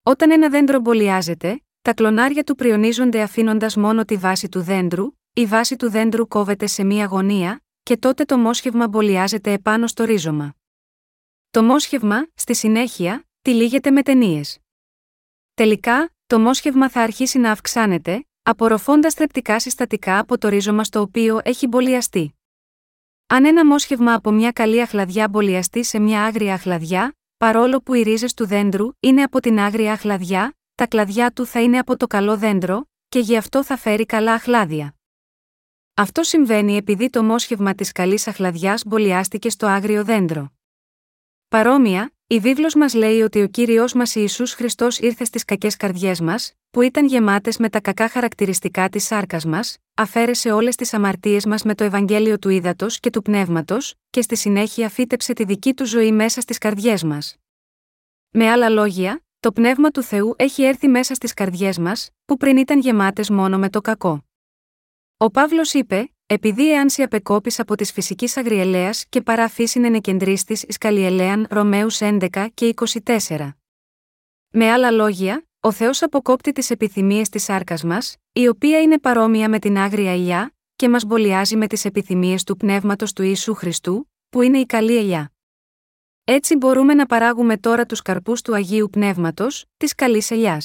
Όταν 0.02 0.30
ένα 0.30 0.48
δέντρο 0.48 0.80
μπολιάζεται, 0.80 1.62
τα 1.82 1.94
κλονάρια 1.94 2.44
του 2.44 2.54
πριονίζονται 2.54 3.22
αφήνοντας 3.22 3.76
μόνο 3.76 4.04
τη 4.04 4.16
βάση 4.16 4.48
του 4.48 4.62
δέντρου, 4.62 5.06
η 5.34 5.46
βάση 5.46 5.76
του 5.76 5.90
δέντρου 5.90 6.28
κόβεται 6.28 6.66
σε 6.66 6.84
μία 6.84 7.04
γωνία, 7.04 7.62
και 7.82 7.96
τότε 7.96 8.24
το 8.24 8.38
μόσχευμα 8.38 8.88
μπολιάζεται 8.88 9.52
επάνω 9.52 9.86
στο 9.86 10.04
ρίζωμα. 10.04 10.54
Το 11.50 11.62
μόσχευμα, 11.62 12.26
στη 12.34 12.54
συνέχεια, 12.54 13.26
τυλίγεται 13.42 13.90
με 13.90 14.02
ταινίες. 14.02 14.58
Τελικά, 15.54 16.14
το 16.26 16.40
μόσχευμα 16.40 16.90
θα 16.90 17.00
αρχίσει 17.00 17.38
να 17.38 17.50
αυξάνεται, 17.50 18.26
απορροφώντας 18.42 19.14
θρεπτικά 19.14 19.60
συστατικά 19.60 20.18
από 20.18 20.38
το 20.38 20.48
ρίζωμα 20.48 20.84
στο 20.84 21.00
οποίο 21.00 21.40
έχει 21.44 21.66
μπολιαστεί. 21.66 22.34
Αν 23.26 23.44
ένα 23.44 23.66
μόσχευμα 23.66 24.14
από 24.14 24.30
μια 24.30 24.52
καλή 24.52 24.80
αχλαδιά 24.80 25.28
μπολιαστεί 25.28 25.84
σε 25.84 25.98
μια 25.98 26.24
άγρια 26.24 26.54
αχλαδιά, 26.54 27.16
παρόλο 27.36 27.80
που 27.80 27.94
οι 27.94 28.02
ρίζες 28.02 28.34
του 28.34 28.46
δέντρου 28.46 28.88
είναι 29.00 29.22
από 29.22 29.40
την 29.40 29.58
άγρια 29.58 29.92
αχλαδιά, 29.92 30.56
τα 30.74 30.86
κλαδιά 30.86 31.30
του 31.30 31.46
θα 31.46 31.62
είναι 31.62 31.78
από 31.78 31.96
το 31.96 32.06
καλό 32.06 32.36
δέντρο, 32.36 32.90
και 33.08 33.18
γι' 33.18 33.36
αυτό 33.36 33.64
θα 33.64 33.76
φέρει 33.76 34.06
καλά 34.06 34.32
αχλάδια. 34.32 34.94
Αυτό 35.94 36.22
συμβαίνει 36.22 36.76
επειδή 36.76 37.10
το 37.10 37.22
μόσχευμα 37.22 37.74
της 37.74 37.92
καλής 37.92 38.26
αχλαδιάς 38.26 38.82
μπολιάστηκε 38.86 39.50
στο 39.50 39.66
άγριο 39.66 40.04
δέντρο. 40.04 40.52
Παρόμοια, 41.48 42.12
η 42.26 42.38
βίβλος 42.38 42.74
μας 42.74 42.94
λέει 42.94 43.20
ότι 43.20 43.42
ο 43.42 43.48
κύριος 43.48 43.92
μας 43.92 44.14
Ιησούς 44.14 44.52
Χριστός 44.52 44.98
ήρθε 44.98 45.24
στις 45.24 45.44
κακές 45.44 45.76
καρδιές 45.76 46.20
μας, 46.20 46.52
που 46.70 46.80
ήταν 46.80 47.06
γεμάτες 47.06 47.56
με 47.56 47.68
τα 47.68 47.80
κακά 47.80 48.08
χαρακτηριστικά 48.08 48.88
της 48.88 49.04
σάρκας 49.04 49.44
μας, 49.44 49.76
αφαίρεσε 49.94 50.52
όλες 50.52 50.76
τις 50.76 50.94
αμαρτίες 50.94 51.46
μας 51.46 51.62
με 51.62 51.74
το 51.74 51.84
Ευαγγέλιο 51.84 52.38
του 52.38 52.48
Ήδατος 52.48 53.00
και 53.00 53.10
του 53.10 53.22
Πνεύματος, 53.22 53.94
και 54.10 54.22
στη 54.22 54.36
συνέχεια 54.36 54.88
φύτεψε 54.88 55.32
τη 55.32 55.44
δική 55.44 55.74
του 55.74 55.86
ζωή 55.86 56.12
μέσα 56.12 56.40
στις 56.40 56.58
καρδιές 56.58 57.02
μας. 57.02 57.36
Με 58.30 58.50
άλλα 58.50 58.68
λόγια, 58.68 59.24
το 59.40 59.52
πνεύμα 59.52 59.90
του 59.90 60.02
Θεού 60.02 60.34
έχει 60.38 60.62
έρθει 60.62 60.88
μέσα 60.88 61.14
στις 61.14 61.34
καρδιές 61.34 61.78
μας, 61.78 62.10
που 62.24 62.36
πριν 62.36 62.56
ήταν 62.56 62.80
γεμάτες 62.80 63.30
μόνο 63.30 63.58
με 63.58 63.70
το 63.70 63.80
κακό. 63.80 64.24
Ο 65.22 65.30
Παύλος 65.30 65.72
είπε: 65.72 66.12
Επειδή 66.26 66.72
εάν 66.72 66.90
σε 66.90 67.02
απεκόπης 67.02 67.58
από 67.58 67.76
της 67.76 67.92
φυσικής 67.92 68.36
αγριελέα 68.36 68.90
και 69.08 69.20
παρά 69.20 69.48
φύσιν 69.48 69.84
ενεκεντρίστη 69.84 70.52
εις 70.52 70.78
καλλιελέαν 70.78 71.46
Ρωμαίους 71.50 71.98
11 72.00 72.46
και 72.54 72.74
24. 73.04 73.52
Με 74.50 74.70
άλλα 74.70 74.90
λόγια, 74.90 75.46
ο 75.60 75.72
Θεός 75.72 76.02
αποκόπτει 76.02 76.52
τις 76.52 76.70
επιθυμίες 76.70 77.28
της 77.28 77.48
άρκας 77.48 77.82
μας, 77.82 78.16
η 78.32 78.48
οποία 78.48 78.80
είναι 78.80 78.98
παρόμοια 78.98 79.48
με 79.48 79.58
την 79.58 79.76
άγρια 79.76 80.14
ηλιά, 80.14 80.54
και 80.76 80.88
μας 80.88 81.04
μπολιάζει 81.04 81.56
με 81.56 81.66
τις 81.66 81.84
επιθυμίες 81.84 82.44
του 82.44 82.56
πνεύματος 82.56 83.12
του 83.12 83.22
Ιησού 83.22 83.54
Χριστού, 83.54 84.10
που 84.28 84.42
είναι 84.42 84.58
η 84.58 84.66
καλή 84.66 84.96
ελιά. 84.96 85.32
Έτσι 86.24 86.56
μπορούμε 86.56 86.94
να 86.94 87.06
παράγουμε 87.06 87.56
τώρα 87.56 87.86
τους 87.86 88.02
καρπούς 88.02 88.42
του 88.42 88.54
Αγίου 88.54 88.88
Πνεύματος, 88.90 89.64
της 89.76 89.94
καλής 89.94 90.30
ελιά. 90.30 90.60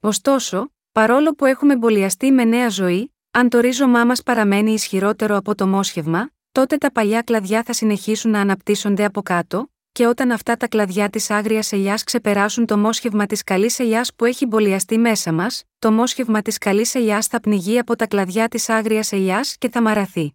Ωστόσο, 0.00 0.72
παρόλο 0.92 1.34
που 1.34 1.44
έχουμε 1.44 1.76
μπολιαστεί 1.76 2.30
με 2.30 2.44
νέα 2.44 2.68
ζωή, 2.68 3.12
αν 3.30 3.48
το 3.48 3.60
ρίζωμά 3.60 4.04
μας 4.04 4.22
παραμένει 4.22 4.72
ισχυρότερο 4.72 5.36
από 5.36 5.54
το 5.54 5.66
μόσχευμα, 5.66 6.30
τότε 6.52 6.76
τα 6.76 6.92
παλιά 6.92 7.22
κλαδιά 7.22 7.62
θα 7.62 7.72
συνεχίσουν 7.72 8.30
να 8.30 8.40
αναπτύσσονται 8.40 9.04
από 9.04 9.22
κάτω, 9.22 9.70
και 9.92 10.06
όταν 10.06 10.30
αυτά 10.30 10.56
τα 10.56 10.68
κλαδιά 10.68 11.10
της 11.10 11.30
άγριας 11.30 11.72
ελιάς 11.72 12.04
ξεπεράσουν 12.04 12.66
το 12.66 12.78
μόσχευμα 12.78 13.26
της 13.26 13.42
καλής 13.42 13.78
ελιάς 13.78 14.14
που 14.14 14.24
έχει 14.24 14.46
μπολιαστεί 14.46 14.98
μέσα 14.98 15.32
μας, 15.32 15.64
το 15.78 15.92
μόσχευμα 15.92 16.42
της 16.42 16.58
καλής 16.58 16.94
ελιάς 16.94 17.26
θα 17.26 17.40
πνιγεί 17.40 17.78
από 17.78 17.96
τα 17.96 18.06
κλαδιά 18.06 18.48
της 18.48 18.68
άγριας 18.68 19.12
ελιάς 19.12 19.56
και 19.58 19.68
θα 19.70 19.82
μαραθεί. 19.82 20.34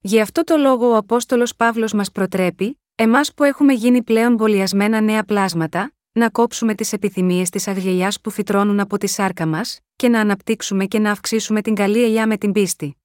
Γι' 0.00 0.20
αυτό 0.20 0.44
το 0.44 0.56
λόγο 0.56 0.90
ο 0.90 0.96
Απόστολος 0.96 1.56
Παύλος 1.56 1.92
μας 1.92 2.10
προτρέπει, 2.10 2.80
εμάς 2.94 3.34
που 3.34 3.44
έχουμε 3.44 3.72
γίνει 3.72 4.02
πλέον 4.02 4.34
μπολιασμένα 4.34 5.00
νέα 5.00 5.24
πλάσματα, 5.24 5.92
να 6.12 6.30
κόψουμε 6.30 6.74
τις 6.74 6.92
επιθυμίες 6.92 7.50
της 7.50 7.68
αγριελιά 7.68 8.12
που 8.22 8.30
φυτρώνουν 8.30 8.80
από 8.80 8.98
τη 8.98 9.06
σάρκα 9.06 9.46
μας, 9.46 9.80
και 9.96 10.08
να 10.08 10.20
αναπτύξουμε 10.20 10.86
και 10.86 10.98
να 10.98 11.10
αυξήσουμε 11.10 11.62
την 11.62 11.74
καλή 11.74 12.04
ελιά 12.04 12.26
με 12.26 12.36
την 12.36 12.52
πίστη. 12.52 12.96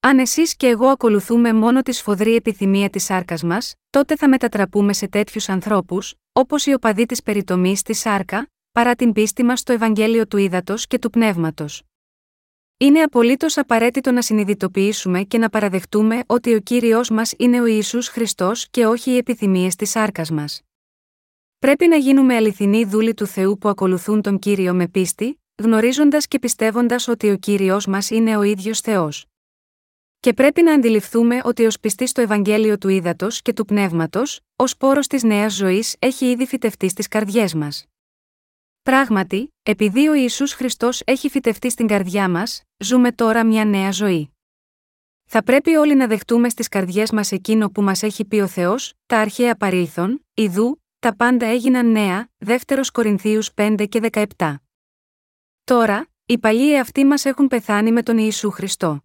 Αν 0.00 0.18
εσείς 0.18 0.56
και 0.56 0.66
εγώ 0.66 0.86
ακολουθούμε 0.86 1.52
μόνο 1.52 1.82
τη 1.82 1.92
σφοδρή 1.92 2.34
επιθυμία 2.34 2.90
της 2.90 3.04
σάρκας 3.04 3.42
μας, 3.42 3.74
τότε 3.90 4.16
θα 4.16 4.28
μετατραπούμε 4.28 4.92
σε 4.92 5.08
τέτοιους 5.08 5.48
ανθρώπους, 5.48 6.14
όπως 6.32 6.66
οι 6.66 6.72
οπαδοί 6.72 7.06
της 7.06 7.22
περιτομής 7.22 7.78
στη 7.78 7.94
σάρκα, 7.94 8.50
παρά 8.72 8.94
την 8.94 9.12
πίστη 9.12 9.42
μας 9.42 9.60
στο 9.60 9.72
Ευαγγέλιο 9.72 10.26
του 10.26 10.36
Ήδατος 10.36 10.86
και 10.86 10.98
του 10.98 11.10
Πνεύματος. 11.10 11.82
Είναι 12.78 13.02
απολύτως 13.02 13.56
απαραίτητο 13.56 14.12
να 14.12 14.22
συνειδητοποιήσουμε 14.22 15.22
και 15.22 15.38
να 15.38 15.48
παραδεχτούμε 15.48 16.20
ότι 16.26 16.54
ο 16.54 16.60
κύριος 16.60 17.10
μας 17.10 17.34
είναι 17.36 17.60
ο 17.60 17.66
Ισού 17.66 18.02
Χριστός 18.02 18.68
και 18.70 18.86
όχι 18.86 19.10
οι 19.10 19.16
επιθυμίες 19.16 19.76
της 19.76 19.90
σάρκας 19.90 20.30
μας. 20.30 20.65
Πρέπει 21.58 21.86
να 21.86 21.96
γίνουμε 21.96 22.34
αληθινοί 22.36 22.84
δούλοι 22.84 23.14
του 23.14 23.26
Θεού 23.26 23.58
που 23.58 23.68
ακολουθούν 23.68 24.22
τον 24.22 24.38
κύριο 24.38 24.74
με 24.74 24.88
πίστη, 24.88 25.40
γνωρίζοντας 25.62 26.26
και 26.26 26.38
πιστεύοντας 26.38 27.08
ότι 27.08 27.30
ο 27.30 27.36
κύριος 27.36 27.86
μας 27.86 28.10
είναι 28.10 28.36
ο 28.36 28.42
ίδιος 28.42 28.80
Θεός. 28.80 29.26
Και 30.20 30.32
πρέπει 30.32 30.62
να 30.62 30.72
αντιληφθούμε 30.72 31.40
ότι 31.44 31.64
ως 31.64 31.80
πιστή 31.80 32.06
στο 32.06 32.20
Ευαγγέλιο 32.20 32.78
του 32.78 32.88
Ήδατος 32.88 33.42
και 33.42 33.52
του 33.52 33.64
Πνεύματος, 33.64 34.40
ως 34.56 34.76
πόρος 34.76 35.06
της 35.06 35.22
νέας 35.22 35.54
ζωής 35.54 35.96
έχει 35.98 36.30
ήδη 36.30 36.46
φυτευτεί 36.46 36.88
στις 36.88 37.08
καρδιές 37.08 37.54
μας. 37.54 37.84
Πράγματι, 38.82 39.54
επειδή 39.62 40.08
ο 40.08 40.14
Ιησούς 40.14 40.52
Χριστός 40.52 41.02
έχει 41.04 41.28
φυτευτεί 41.28 41.70
στην 41.70 41.86
καρδιά 41.86 42.28
μας, 42.28 42.62
ζούμε 42.76 43.12
τώρα 43.12 43.44
μια 43.44 43.64
νέα 43.64 43.90
ζωή. 43.90 44.30
Θα 45.24 45.42
πρέπει 45.42 45.76
όλοι 45.76 45.94
να 45.94 46.06
δεχτούμε 46.06 46.48
στις 46.48 46.68
καρδιές 46.68 47.10
μας 47.10 47.32
εκείνο 47.32 47.70
που 47.70 47.82
μας 47.82 48.02
έχει 48.02 48.24
πει 48.24 48.36
ο 48.36 48.46
Θεός, 48.46 48.92
τα 49.06 49.18
αρχαία 49.18 49.56
παρήλθον, 49.56 50.24
ιδού, 50.34 50.80
τα 50.98 51.16
πάντα 51.16 51.46
έγιναν 51.46 51.90
νέα, 51.90 52.30
2 52.38 52.90
Κορινθίους 52.92 53.50
5 53.54 53.86
και 53.88 54.00
17. 54.12 54.54
Τώρα, 55.64 56.08
οι 56.26 56.38
παλιοί 56.38 56.72
εαυτοί 56.74 57.04
μας 57.04 57.24
έχουν 57.24 57.46
πεθάνει 57.46 57.92
με 57.92 58.02
τον 58.02 58.18
Ιησού 58.18 58.50
Χριστό. 58.50 59.04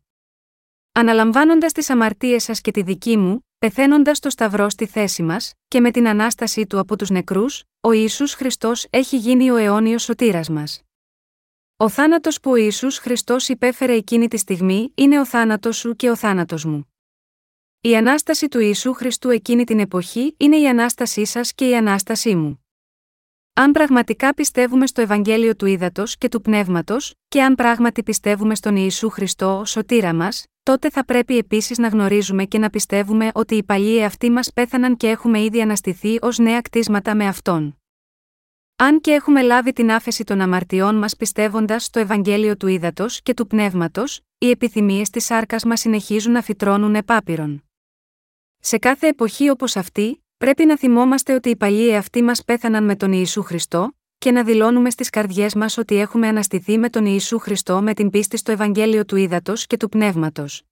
Αναλαμβάνοντας 0.92 1.72
τις 1.72 1.90
αμαρτίες 1.90 2.44
σας 2.44 2.62
και 2.62 2.72
τη 2.72 2.82
δική 2.82 3.18
μου, 3.18 3.48
πεθαίνοντας 3.58 4.20
το 4.20 4.30
Σταυρό 4.30 4.70
στη 4.70 4.86
θέση 4.86 5.24
μας, 5.24 5.54
και 5.68 5.80
με 5.80 5.92
την 5.92 6.08
ανάστασή 6.08 6.68
του 6.68 6.80
από 6.80 6.96
τους 6.96 7.10
νεκρούς, 7.10 7.64
ο 7.80 7.92
Ισού 7.92 8.28
Χριστός 8.28 8.88
έχει 8.90 9.18
γίνει 9.18 9.52
ο 9.52 9.56
αιώνιος 9.56 10.04
σωτήρας 10.04 10.50
μας. 10.50 10.82
Ο 11.78 11.90
θάνατος 11.90 12.40
που 12.40 12.52
ο 12.52 12.56
Ιησούς 12.56 12.98
Χριστός 12.98 13.50
υπέφερε 13.50 13.94
εκείνη 13.94 14.28
τη 14.28 14.38
στιγμή 14.38 14.92
είναι 14.96 15.20
ο 15.20 15.26
θάνατος 15.26 15.78
σου 15.78 15.96
και 15.96 16.10
ο 16.10 16.16
θάνατος 16.16 16.66
μου. 16.66 16.91
Η 17.84 17.96
ανάσταση 17.96 18.48
του 18.48 18.60
Ιησού 18.60 18.94
Χριστού 18.94 19.30
εκείνη 19.30 19.64
την 19.64 19.80
εποχή 19.80 20.36
είναι 20.38 20.58
η 20.58 20.68
ανάστασή 20.68 21.26
σας 21.26 21.54
και 21.54 21.70
η 21.70 21.76
ανάστασή 21.76 22.36
μου. 22.36 22.66
Αν 23.54 23.72
πραγματικά 23.72 24.34
πιστεύουμε 24.34 24.88
στο 24.88 25.02
Ευαγγέλιο 25.02 25.56
του 25.56 25.66
Ήδατος 25.66 26.18
και 26.18 26.30
του 26.30 26.42
Πνεύματος, 26.42 27.14
και 27.28 27.44
αν 27.44 27.56
πράγματι 27.56 28.04
πιστεύουμε 28.04 28.56
στον 28.56 28.76
Ιησού 28.76 29.10
Χριστό 29.10 29.60
ως 29.60 29.70
σωτήρα 29.70 30.14
μας, 30.14 30.46
τότε 30.64 30.90
θα 30.90 31.06
πρέπει 31.06 31.38
επίσης 31.38 31.78
να 31.78 31.88
γνωρίζουμε 31.88 32.46
και 32.46 32.58
να 32.58 32.70
πιστεύουμε 32.70 33.32
ότι 33.34 33.56
οι 33.56 33.64
παλιοί 33.64 33.98
εαυτοί 34.00 34.30
μας 34.30 34.54
πέθαναν 34.54 34.98
και 34.98 35.10
έχουμε 35.10 35.44
ήδη 35.44 35.62
αναστηθεί 35.62 36.18
ως 36.22 36.38
νέα 36.38 36.62
κτίσματα 36.62 37.16
με 37.16 37.28
αυτόν. 37.28 37.78
Αν 38.76 39.02
και 39.02 39.12
έχουμε 39.12 39.42
λάβει 39.42 39.74
την 39.74 39.92
άφεση 39.92 40.24
των 40.24 40.42
αμαρτιών 40.42 40.96
μας 40.96 41.16
πιστεύοντας 41.16 41.84
στο 41.84 42.00
Ευαγγέλιο 42.00 42.58
του 42.58 42.68
Ήδατος 42.68 43.22
και 43.22 43.34
του 43.34 43.48
Πνεύματος, 43.48 44.22
οι 44.38 44.50
επιθυμίες 44.50 45.10
της 45.10 45.26
σάρκας 45.26 45.64
μας 45.64 45.80
συνεχίζουν 45.80 46.32
να 46.32 46.42
φυτρώνουν 46.42 46.96
επάπειρον. 46.96 47.64
Σε 48.64 48.78
κάθε 48.78 49.08
εποχή 49.08 49.50
όπως 49.50 49.76
αυτή, 49.76 50.24
πρέπει 50.38 50.66
να 50.66 50.78
θυμόμαστε 50.78 51.34
ότι 51.34 51.50
οι 51.50 51.56
παλιοί 51.56 51.88
εαυτοί 51.92 52.22
μας 52.22 52.44
πέθαναν 52.44 52.84
με 52.84 52.96
τον 52.96 53.12
Ιησού 53.12 53.44
Χριστό, 53.44 53.96
και 54.18 54.32
να 54.32 54.44
δηλώνουμε 54.44 54.90
στις 54.90 55.10
καρδιές 55.10 55.56
μας 55.56 55.78
ότι 55.78 55.96
έχουμε 55.96 56.28
αναστηθεί 56.28 56.78
με 56.78 56.90
τον 56.90 57.06
Ιησού 57.06 57.40
Χριστό 57.40 57.82
με 57.82 57.94
την 57.94 58.10
πίστη 58.10 58.38
στο 58.38 58.52
Ευαγγέλιο 58.52 59.06
του 59.06 59.16
Ήδατος 59.16 59.68
και 59.68 59.78
του 59.78 59.90
Πνεύματος. 59.90 60.64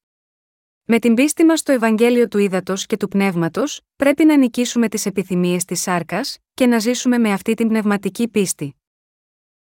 Με 0.83 0.99
την 0.99 1.13
πίστη 1.13 1.43
μας 1.43 1.59
στο 1.59 1.71
Ευαγγέλιο 1.71 2.27
του 2.27 2.37
Ήδατος 2.37 2.85
και 2.85 2.97
του 2.97 3.07
Πνεύματος, 3.07 3.81
πρέπει 3.95 4.25
να 4.25 4.37
νικήσουμε 4.37 4.89
τις 4.89 5.05
επιθυμίες 5.05 5.65
της 5.65 5.81
σάρκας, 5.81 6.37
και 6.53 6.65
να 6.65 6.79
ζήσουμε 6.79 7.17
με 7.17 7.31
αυτή 7.31 7.53
την 7.53 7.67
πνευματική 7.67 8.27
πίστη. 8.27 8.75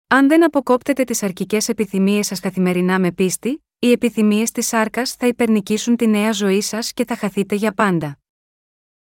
Αν 0.08 0.28
δεν 0.28 0.44
αποκόπτετε 0.44 1.04
τις 1.04 1.24
αρκικέ 1.24 1.58
επιθυμίες 1.68 2.28
σας 2.28 2.40
καθημερινά 2.40 3.00
με 3.00 3.12
πίστη, 3.12 3.64
οι 3.80 3.92
επιθυμίες 3.92 4.52
της 4.52 4.68
σάρκας 4.68 5.14
θα 5.14 5.28
υπερνικήσουν 5.28 5.96
τη 5.96 6.08
νέα 6.08 6.32
ζωή 6.32 6.62
σας 6.62 6.94
και 6.94 7.06
θα 7.06 7.16
χαθείτε 7.16 7.56
για 7.56 7.74
πάντα. 7.74 8.20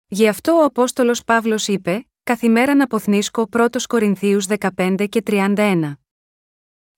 Γι' 0.06 0.28
αυτό 0.28 0.52
ο 0.52 0.64
Απόστολος 0.64 1.24
Παύλος 1.24 1.68
είπε: 1.68 2.08
Καθημέρα 2.22 2.74
να 2.74 2.84
αποθνίσκω 2.84 3.48
1 3.52 3.66
Κορινθίους 3.86 4.46
15 4.76 5.06
και 5.08 5.22
31. 5.26 5.92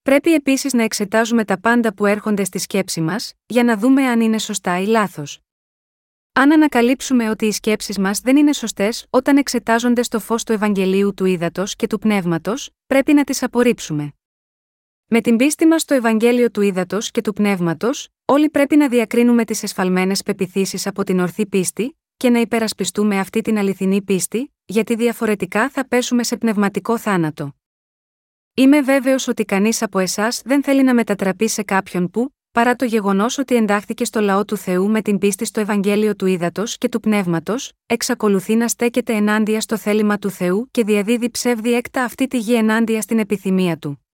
Πρέπει 0.03 0.35
επίσης 0.35 0.73
να 0.73 0.83
εξετάζουμε 0.83 1.45
τα 1.45 1.61
πάντα 1.61 1.95
που 1.95 2.07
έρχονται 2.07 2.45
στη 2.45 2.59
σκέψη 2.59 3.01
μας, 3.01 3.33
για 3.47 3.65
να 3.65 3.77
δούμε 3.77 4.07
αν 4.07 4.21
είναι 4.21 4.39
σωστά 4.39 4.81
ή 4.81 4.87
λάθος. 4.87 5.41
Αν 6.33 6.53
ανακαλύψουμε 6.53 7.31
ότι 7.31 7.47
οι 7.47 7.53
σκέψεις 7.53 7.99
μας 7.99 8.21
δεν 8.21 8.37
είναι 8.37 8.53
σωστές 8.53 9.07
όταν 9.11 9.37
εξετάζονται 9.37 10.03
στο 10.03 10.21
φως 10.21 10.45
του 10.45 10.53
Ευαγγελίου 10.53 11.15
του 11.15 11.25
Ήδατος 11.25 11.77
και 11.77 11.87
του 11.87 11.99
Πνεύματος, 11.99 12.71
πρέπει 12.87 13.13
να 13.13 13.25
τις 13.25 13.43
απορρίψουμε. 13.43 14.13
Με 15.09 15.21
την 15.21 15.37
πίστη 15.37 15.67
μας 15.67 15.83
στο 15.83 15.95
Ευαγγέλιο 15.95 16.51
του 16.51 16.61
Ήδατος 16.61 17.11
και 17.11 17.21
του 17.21 17.33
Πνεύματος, 17.33 18.09
όλοι 18.25 18.51
πρέπει 18.51 18.77
να 18.77 18.89
διακρίνουμε 18.89 19.45
τις 19.45 19.63
εσφαλμένες 19.63 20.23
πεπιθήσεις 20.23 20.87
από 20.87 21.05
την 21.05 21.21
ορθή 21.21 21.47
πίστη, 21.47 21.99
και 22.17 22.31
να 22.31 22.41
υπερασπιστούμε 22.41 23.19
αυτή 23.19 23.41
την 23.41 23.59
αληθινή 23.59 24.03
πίστη, 24.03 24.55
γιατί 24.65 24.95
διαφορετικά 24.95 25.69
θα 25.69 25.89
πέσουμε 25.89 26.25
σε 26.25 26.37
πνευματικό 26.37 26.99
θάνατο. 26.99 27.57
Είμαι 28.55 28.81
βέβαιος 28.81 29.29
ότι 29.29 29.45
κανείς 29.45 29.83
από 29.83 29.99
εσάς 29.99 30.43
δεν 30.45 30.63
θέλει 30.63 30.83
να 30.83 30.95
μετατραπεί 30.95 31.49
σε 31.49 31.63
κάποιον 31.63 32.11
που, 32.11 32.35
παρά 32.53 32.77
το 32.77 32.85
γεγονός 32.85 33.39
ότι 33.39 33.55
εντάχθηκε 33.55 34.05
στο 34.05 34.21
λαό 34.21 34.45
του 34.45 34.57
Θεού 34.57 34.91
με 34.91 35.03
την 35.03 35.19
πίστη 35.19 35.45
στο 35.45 35.61
Ευαγγέλιο 35.61 36.17
του 36.17 36.27
Ήδατος 36.27 36.79
και 36.79 36.89
του 36.89 37.01
Πνεύματος, 37.01 37.73
εξακολουθεί 37.87 38.55
να 38.55 38.69
στέκεται 38.69 39.13
ενάντια 39.13 39.61
στο 39.61 39.77
θέλημα 39.77 40.19
του 40.19 40.31
Θεού 40.31 40.69
και 40.71 40.85
διαδίδει 40.85 41.31
ψεύδι 41.31 41.73
έκτα 41.75 42.05
αυτή 42.05 42.27
τη 42.27 42.39
γη 42.39 42.55
ενάντια 42.55 43.01
στην 43.01 43.19
επιθυμία 43.19 43.77
του. 43.77 44.06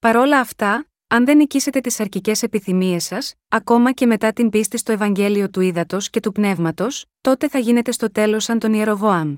Παρόλα 0.00 0.40
αυτά, 0.40 0.86
αν 1.06 1.24
δεν 1.24 1.36
νικήσετε 1.36 1.80
τις 1.80 2.00
αρκικέ 2.00 2.32
επιθυμίες 2.40 3.04
σας, 3.04 3.34
ακόμα 3.48 3.92
και 3.92 4.06
μετά 4.06 4.32
την 4.32 4.50
πίστη 4.50 4.76
στο 4.76 4.92
Ευαγγέλιο 4.92 5.50
του 5.50 5.60
Ήδατος 5.60 6.10
και 6.10 6.20
του 6.20 6.32
Πνεύματος, 6.32 7.06
τότε 7.20 7.48
θα 7.48 7.58
γίνετε 7.58 7.92
στο 7.92 8.10
τέλος 8.10 8.44
σαν 8.44 8.58
τον 8.58 8.72
Ιεροβοάμ. 8.72 9.36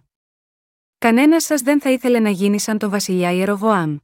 Κανένας 0.98 1.44
σας 1.44 1.60
δεν 1.60 1.80
θα 1.80 1.90
ήθελε 1.90 2.18
να 2.18 2.30
γίνει 2.30 2.60
σαν 2.60 2.78
τον 2.78 2.90
βασιλιά 2.90 3.32
Ιεροβοάμ. 3.32 3.96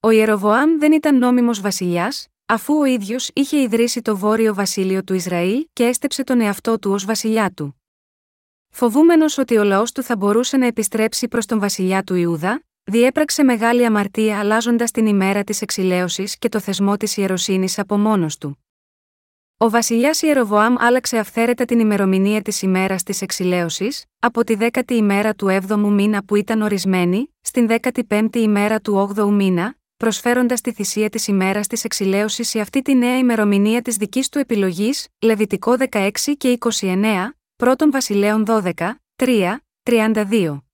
Ο 0.00 0.10
Ιεροβοάμ 0.10 0.78
δεν 0.78 0.92
ήταν 0.92 1.18
νόμιμος 1.18 1.60
βασιλιάς, 1.60 2.26
αφού 2.46 2.78
ο 2.78 2.84
ίδιος 2.84 3.30
είχε 3.32 3.60
ιδρύσει 3.60 4.02
το 4.02 4.16
βόρειο 4.16 4.54
βασίλειο 4.54 5.04
του 5.04 5.14
Ισραήλ 5.14 5.66
και 5.72 5.84
έστεψε 5.84 6.24
τον 6.24 6.40
εαυτό 6.40 6.78
του 6.78 6.90
ως 6.90 7.04
βασιλιά 7.04 7.50
του. 7.50 7.82
Φοβούμενος 8.68 9.38
ότι 9.38 9.56
ο 9.56 9.64
λαός 9.64 9.92
του 9.92 10.02
θα 10.02 10.16
μπορούσε 10.16 10.56
να 10.56 10.66
επιστρέψει 10.66 11.28
προς 11.28 11.46
τον 11.46 11.58
βασιλιά 11.58 12.02
του 12.02 12.14
Ιούδα, 12.14 12.65
διέπραξε 12.88 13.44
μεγάλη 13.44 13.84
αμαρτία 13.84 14.38
αλλάζοντας 14.38 14.90
την 14.90 15.06
ημέρα 15.06 15.44
της 15.44 15.62
εξηλαίωσης 15.62 16.38
και 16.38 16.48
το 16.48 16.60
θεσμό 16.60 16.96
της 16.96 17.16
ιεροσύνης 17.16 17.78
από 17.78 17.98
μόνος 17.98 18.38
του. 18.38 18.58
Ο 19.56 19.70
βασιλιάς 19.70 20.22
Ιεροβοάμ 20.22 20.74
άλλαξε 20.78 21.18
αυθαίρετα 21.18 21.64
την 21.64 21.78
ημερομηνία 21.78 22.42
της 22.42 22.62
ημέρας 22.62 23.02
της 23.02 23.22
εξηλαίωσης, 23.22 24.04
από 24.18 24.44
τη 24.44 24.56
10η 24.58 24.90
ημέρα 24.90 25.34
του 25.34 25.46
7ου 25.68 25.88
μήνα 25.90 26.24
που 26.24 26.36
ήταν 26.36 26.62
ορισμένη, 26.62 27.34
στην 27.40 27.68
15η 27.68 28.36
ημέρα 28.36 28.80
του 28.80 29.12
8ου 29.16 29.30
μήνα, 29.30 29.74
προσφέροντας 29.96 30.60
τη 30.60 30.72
θυσία 30.72 31.08
της 31.08 31.26
ημέρας 31.26 31.66
της 31.66 31.84
εξηλαίωσης 31.84 32.48
σε 32.48 32.60
αυτή 32.60 32.82
τη 32.82 32.94
νέα 32.94 33.18
ημερομηνία 33.18 33.82
της 33.82 33.96
δικής 33.96 34.28
του 34.28 34.38
επιλογής, 34.38 35.08
Λεβιτικό 35.22 35.76
16 35.90 36.10
και 36.36 36.58
29, 36.80 37.36
πρώτον 37.56 37.90
Βασιλέων 37.90 38.44
12, 38.46 39.00
3, 39.16 39.56
32. 39.82 40.65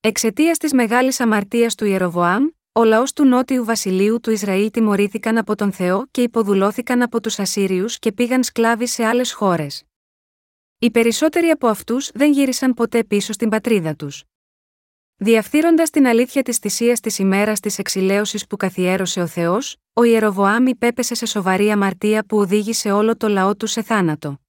Εξαιτίας 0.00 0.58
της 0.58 0.72
μεγάλης 0.72 1.20
αμαρτίας 1.20 1.74
του 1.74 1.84
Ιεροβοάμ, 1.84 2.46
ο 2.72 2.84
λαός 2.84 3.12
του 3.12 3.24
νότιου 3.24 3.64
βασιλείου 3.64 4.20
του 4.20 4.30
Ισραήλ 4.30 4.70
τιμωρήθηκαν 4.70 5.38
από 5.38 5.54
τον 5.54 5.72
Θεό 5.72 6.06
και 6.10 6.22
υποδουλώθηκαν 6.22 7.02
από 7.02 7.20
τους 7.20 7.38
Ασσύριους 7.38 7.98
και 7.98 8.12
πήγαν 8.12 8.42
σκλάβοι 8.42 8.86
σε 8.86 9.04
άλλες 9.04 9.32
χώρες. 9.32 9.84
Οι 10.78 10.90
περισσότεροι 10.90 11.46
από 11.46 11.66
αυτούς 11.66 12.10
δεν 12.14 12.32
γύρισαν 12.32 12.74
ποτέ 12.74 13.04
πίσω 13.04 13.32
στην 13.32 13.48
πατρίδα 13.48 13.94
τους. 13.94 14.24
Διαφθείροντας 15.16 15.90
την 15.90 16.06
αλήθεια 16.06 16.42
της 16.42 16.58
θυσίας 16.58 17.00
της 17.00 17.18
ημέρας 17.18 17.60
της 17.60 17.78
εξηλαίωσης 17.78 18.46
που 18.46 18.56
καθιέρωσε 18.56 19.20
ο 19.20 19.26
Θεός, 19.26 19.76
ο 19.92 20.02
Ιεροβοάμ 20.02 20.66
υπέπεσε 20.66 21.14
σε 21.14 21.26
σοβαρή 21.26 21.70
αμαρτία 21.70 22.24
που 22.24 22.38
οδήγησε 22.38 22.90
όλο 22.90 23.16
το 23.16 23.28
λαό 23.28 23.56
του 23.56 23.66
σε 23.66 23.82
θάνατο. 23.82 24.40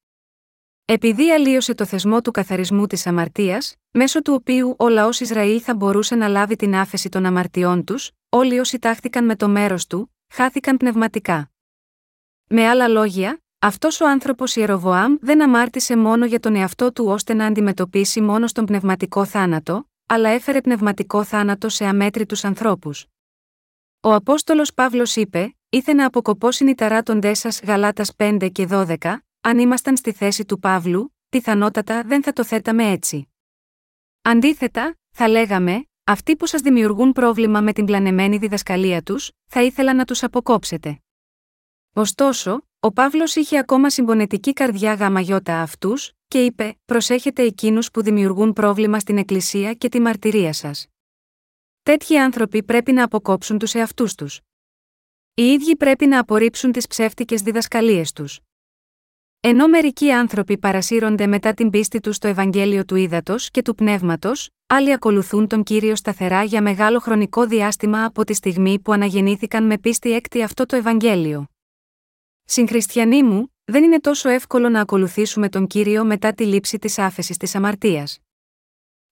Επειδή 0.92 1.32
αλλίωσε 1.32 1.74
το 1.74 1.86
θεσμό 1.86 2.22
του 2.22 2.32
καθαρισμού 2.32 2.88
της 2.88 3.08
αμαρτίας, 3.08 3.76
μέσω 3.92 4.22
του 4.22 4.34
οποίου 4.34 4.76
ο 4.80 4.90
λαός 4.90 5.20
Ισραήλ 5.20 5.62
θα 5.64 5.76
μπορούσε 5.76 6.16
να 6.16 6.28
λάβει 6.28 6.56
την 6.56 6.76
άφεση 6.76 7.10
των 7.10 7.26
αμαρτιών 7.26 7.84
τους, 7.84 8.12
όλοι 8.30 8.60
όσοι 8.60 8.80
τάχθηκαν 8.80 9.26
με 9.26 9.36
το 9.36 9.50
μέρος 9.50 9.88
του, 9.88 10.16
χάθηκαν 10.34 10.78
πνευματικά. 10.78 11.52
Με 12.48 12.68
άλλα 12.68 12.88
λόγια, 12.88 13.42
αυτός 13.60 14.02
ο 14.02 14.08
άνθρωπος 14.08 14.56
Ιεροβοάμ 14.56 15.16
δεν 15.22 15.42
αμάρτησε 15.42 15.98
μόνο 15.98 16.26
για 16.26 16.40
τον 16.40 16.56
εαυτό 16.56 16.92
του 16.92 17.06
ώστε 17.06 17.34
να 17.34 17.46
αντιμετωπίσει 17.46 18.22
μόνο 18.22 18.48
στον 18.48 18.66
πνευματικό 18.66 19.26
θάνατο, 19.26 19.90
αλλά 20.06 20.30
έφερε 20.30 20.62
πνευματικό 20.62 21.24
θάνατο 21.24 21.70
σε 21.70 21.86
αμέτρητους 21.86 22.44
ανθρώπους. 22.44 23.06
Ο 24.00 24.14
Απόστολος 24.14 24.74
Παύλος 24.74 25.16
είπε: 25.16 25.56
Ήθε 25.70 25.94
να 25.94 26.06
αποκοπώσει 26.06 26.70
η 26.70 26.76
ταράτοντές 26.76 27.40
σας 27.40 27.62
Γαλάτας 27.62 28.12
5 28.16 28.50
και 28.52 28.68
12, 28.70 28.96
αν 29.42 29.60
ήμασταν 29.60 29.98
στη 29.98 30.12
θέση 30.12 30.46
του 30.46 30.60
Παύλου, 30.60 31.16
πιθανότατα 31.30 32.04
δεν 32.04 32.24
θα 32.24 32.34
το 32.34 32.44
θέταμε 32.44 32.92
έτσι. 32.92 33.30
Αντίθετα, 34.22 34.98
θα 35.10 35.28
λέγαμε, 35.28 35.86
αυτοί 36.04 36.36
που 36.36 36.46
σας 36.46 36.62
δημιουργούν 36.62 37.12
πρόβλημα 37.12 37.62
με 37.62 37.74
την 37.74 37.86
πλανεμένη 37.86 38.38
διδασκαλία 38.38 39.02
τους, 39.02 39.32
θα 39.46 39.64
ήθελα 39.64 39.94
να 39.94 40.06
τους 40.06 40.24
αποκόψετε. 40.24 41.00
Ωστόσο, 41.94 42.68
ο 42.80 42.92
Παύλος 42.92 43.36
είχε 43.36 43.58
ακόμα 43.58 43.90
συμπονετική 43.90 44.54
καρδιά 44.54 44.94
γαμαγιώτα 44.94 45.62
αυτούς, 45.62 46.12
και 46.28 46.46
είπε: 46.46 46.80
Προσέχετε 46.86 47.44
εκείνους 47.44 47.92
που 47.92 48.02
δημιουργούν 48.02 48.54
πρόβλημα 48.54 49.00
στην 49.00 49.18
Εκκλησία 49.18 49.74
και 49.74 49.90
τη 49.90 50.00
μαρτυρία 50.00 50.54
σας. 50.54 50.88
Τέτοιοι 51.84 52.18
άνθρωποι 52.18 52.64
πρέπει 52.64 52.92
να 52.92 53.04
αποκόψουν 53.04 53.58
τους 53.58 53.74
εαυτούς 53.74 54.16
τους. 54.16 54.40
Οι 55.34 55.44
ίδιοι 55.44 55.76
πρέπει 55.76 56.06
να 56.06 56.20
απορρίψουν 56.20 56.72
τις 56.72 56.88
ψεύτικες 56.88 57.42
διδασκαλίες 57.42 58.12
τους. 58.12 58.40
Ενώ 59.42 59.68
μερικοί 59.68 60.12
άνθρωποι 60.12 60.58
παρασύρονται 60.58 61.28
μετά 61.28 61.54
την 61.54 61.70
πίστη 61.70 62.00
τους 62.00 62.16
στο 62.16 62.28
Ευαγγέλιο 62.28 62.86
του 62.86 62.96
Ήδατος 62.96 63.52
και 63.52 63.62
του 63.62 63.76
Πνεύματος, 63.76 64.50
άλλοι 64.68 64.94
ακολουθούν 64.94 65.48
τον 65.48 65.64
κύριο 65.64 65.96
σταθερά 65.96 66.44
για 66.44 66.62
μεγάλο 66.62 67.00
χρονικό 67.00 67.46
διάστημα 67.46 68.06
από 68.06 68.24
τη 68.24 68.34
στιγμή 68.34 68.80
που 68.80 68.92
αναγεννήθηκαν 68.92 69.66
με 69.66 69.78
πίστη 69.78 70.12
έκτη 70.12 70.44
αυτό 70.44 70.66
το 70.66 70.76
Ευαγγέλιο. 70.76 71.46
Συγχριστιανοί 72.44 73.24
μου, 73.24 73.56
δεν 73.66 73.84
είναι 73.84 74.00
τόσο 74.00 74.30
εύκολο 74.30 74.70
να 74.70 74.82
ακολουθήσουμε 74.82 75.50
τον 75.50 75.68
κύριο 75.68 76.06
μετά 76.06 76.34
τη 76.34 76.46
λήψη 76.46 76.78
της 76.80 76.98
άφεσης 77.00 77.38
της 77.38 77.56
αμαρτίας. 77.56 78.20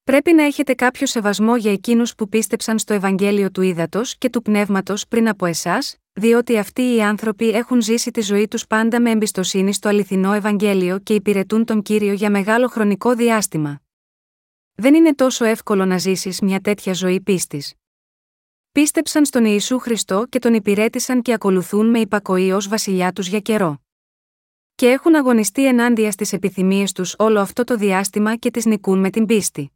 Πρέπει 0.04 0.34
να 0.34 0.44
έχετε 0.44 0.74
κάποιο 0.74 1.08
σεβασμό 1.08 1.56
για 1.56 1.72
εκείνους 1.72 2.16
που 2.16 2.30
πίστεψαν 2.30 2.80
στο 2.80 2.94
Ευαγγέλιο 2.94 3.52
του 3.52 3.62
Ήδατος 3.62 4.18
και 4.18 4.30
του 4.30 4.42
Πνεύματος 4.42 5.08
πριν 5.08 5.28
από 5.28 5.46
εσάς, 5.46 5.98
διότι 6.20 6.58
αυτοί 6.58 6.82
οι 6.82 7.02
άνθρωποι 7.02 7.50
έχουν 7.50 7.82
ζήσει 7.82 8.12
τη 8.12 8.22
ζωή 8.22 8.48
τους 8.48 8.68
πάντα 8.68 9.02
με 9.02 9.12
εμπιστοσύνη 9.12 9.74
στο 9.74 9.90
αληθινό 9.90 10.34
Ευαγγέλιο 10.34 11.00
και 11.00 11.14
υπηρετούν 11.14 11.66
τον 11.66 11.82
κύριο 11.82 12.14
για 12.14 12.30
μεγάλο 12.30 12.68
χρονικό 12.68 13.16
διάστημα. 13.16 13.82
Δεν 14.76 14.94
είναι 14.94 15.16
τόσο 15.16 15.46
εύκολο 15.46 15.86
να 15.86 15.98
ζήσεις 15.98 16.42
μια 16.42 16.60
τέτοια 16.60 16.94
ζωή 16.94 17.22
πίστης. 17.22 17.74
Πίστεψαν 18.72 19.26
στον 19.26 19.46
Ιησού 19.46 19.80
Χριστό 19.80 20.26
και 20.30 20.40
τον 20.40 20.54
υπηρέτησαν 20.54 21.22
και 21.22 21.34
ακολουθούν 21.34 21.90
με 21.90 22.00
υπακοή 22.00 22.52
ως 22.52 22.68
βασιλιά 22.68 23.12
τους 23.12 23.28
για 23.28 23.40
καιρό. 23.40 23.82
Και 24.76 24.90
έχουν 24.90 25.16
αγωνιστεί 25.16 25.68
ενάντια 25.68 26.12
στις 26.12 26.34
επιθυμίες 26.34 26.92
τους 26.92 27.16
όλο 27.18 27.40
αυτό 27.40 27.64
το 27.64 27.76
διάστημα 27.76 28.36
και 28.36 28.52
τις 28.52 28.66
νικούν 28.66 29.00
με 29.00 29.10
την 29.10 29.26
πίστη. 29.26 29.72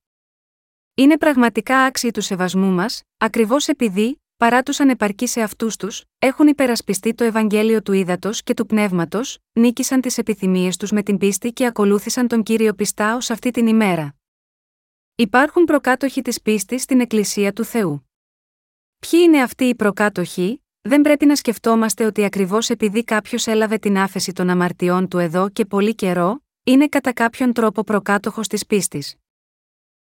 Είναι 0.94 1.18
πραγματικά 1.18 1.78
άξιοι 1.78 2.12
του 2.12 2.22
σεβασμού 2.22 2.72
μας, 2.72 3.04
ακριβώς 3.18 3.68
επειδή, 3.68 4.21
παρά 4.42 4.64
τους 4.64 4.80
ανεπαρκείς 4.80 5.32
σε 5.32 5.42
αυτού 5.42 5.68
τους, 5.80 6.04
έχουν 6.20 6.48
υπερασπιστεί 6.48 7.14
το 7.14 7.24
Ευαγγέλιο 7.24 7.82
του 7.82 7.94
Ήδατος 7.94 8.44
και 8.44 8.54
του 8.54 8.66
Πνεύματος, 8.66 9.38
νίκησαν 9.54 10.02
τις 10.02 10.18
επιθυμίες 10.18 10.78
τους 10.78 10.92
με 10.92 11.04
την 11.04 11.18
πίστη 11.18 11.52
και 11.52 11.66
ακολούθησαν 11.66 12.28
τον 12.28 12.44
κύριο 12.44 12.74
πιστά 12.74 13.14
ω 13.14 13.18
αυτή 13.18 13.52
την 13.52 13.68
ημέρα. 13.68 14.16
Υπάρχουν 15.16 15.66
προκάτοχοι 15.66 16.22
της 16.22 16.42
πίστης 16.42 16.82
στην 16.82 17.00
Εκκλησία 17.00 17.54
του 17.54 17.64
Θεού. 17.64 18.10
Ποιοι 19.00 19.20
είναι 19.24 19.42
αυτοί 19.42 19.64
οι 19.64 19.76
προκάτοχοι, 19.76 20.64
δεν 20.82 21.02
πρέπει 21.02 21.26
να 21.26 21.36
σκεφτόμαστε 21.36 22.06
ότι 22.06 22.24
ακριβώς 22.24 22.70
επειδή 22.70 23.04
κάποιος 23.04 23.48
έλαβε 23.48 23.78
την 23.78 23.98
άφεση 23.98 24.34
των 24.34 24.50
αμαρτιών 24.50 25.08
του 25.08 25.18
εδώ 25.18 25.50
και 25.50 25.66
πολύ 25.66 25.96
καιρό, 25.96 26.44
είναι 26.64 26.88
κατά 26.88 27.14
κάποιον 27.14 27.54
τρόπο 27.54 27.84
προκάτοχος 27.84 28.48
της 28.48 28.66
πίστης. 28.66 29.21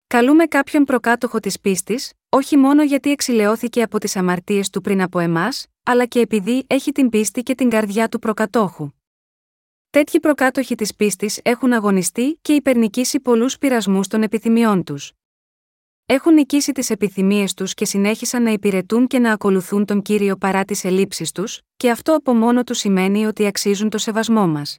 Καλούμε 0.08 0.46
κάποιον 0.46 0.84
προκάτοχο 0.84 1.40
της 1.40 1.60
πίστης, 1.60 2.12
όχι 2.28 2.56
μόνο 2.56 2.82
γιατί 2.82 3.10
εξηλαιώθηκε 3.10 3.82
από 3.82 3.98
τις 3.98 4.16
αμαρτίες 4.16 4.70
του 4.70 4.80
πριν 4.80 5.02
από 5.02 5.18
εμάς, 5.18 5.66
αλλά 5.82 6.06
και 6.06 6.20
επειδή 6.20 6.64
έχει 6.66 6.92
την 6.92 7.08
πίστη 7.08 7.42
και 7.42 7.54
την 7.54 7.70
καρδιά 7.70 8.08
του 8.08 8.18
προκατόχου. 8.18 8.90
Τέτοιοι 9.90 10.20
προκάτοχοι 10.20 10.74
της 10.74 10.94
πίστης 10.94 11.40
έχουν 11.42 11.72
αγωνιστεί 11.72 12.38
και 12.42 12.52
υπερνικήσει 12.52 13.20
πολλούς 13.20 13.58
πειρασμούς 13.58 14.08
των 14.08 14.22
επιθυμιών 14.22 14.84
τους. 14.84 15.12
Έχουν 16.06 16.34
νικήσει 16.34 16.72
τις 16.72 16.90
επιθυμίες 16.90 17.54
τους 17.54 17.74
και 17.74 17.84
συνέχισαν 17.84 18.42
να 18.42 18.50
υπηρετούν 18.50 19.06
και 19.06 19.18
να 19.18 19.32
ακολουθούν 19.32 19.84
τον 19.84 20.02
κύριο 20.02 20.36
παρά 20.36 20.64
τις 20.64 20.84
ελλείψεις 20.84 21.32
τους, 21.32 21.60
και 21.76 21.90
αυτό 21.90 22.14
από 22.14 22.34
μόνο 22.34 22.64
του 22.64 22.74
σημαίνει 22.74 23.26
ότι 23.26 23.46
αξίζουν 23.46 23.90
το 23.90 23.98
σεβασμό 23.98 24.46
μας. 24.46 24.78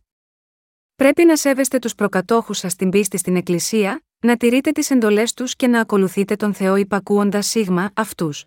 Πρέπει 0.96 1.26
να 1.26 1.38
σέβεστε 1.38 1.80
τους 1.80 1.96
προκατόχους 1.96 2.58
σας 2.58 2.72
στην 2.72 2.90
πίστη 2.90 3.18
στην 3.18 3.36
Εκκλησία, 3.36 4.02
να 4.20 4.38
τηρείτε 4.38 4.72
τις 4.72 4.90
εντολές 4.90 5.34
τους 5.34 5.56
και 5.56 5.68
να 5.68 5.80
ακολουθείτε 5.80 6.36
τον 6.36 6.54
Θεό 6.54 6.76
υπακούοντας 6.76 7.48
σίγμα 7.48 7.92
αυτούς. 7.96 8.46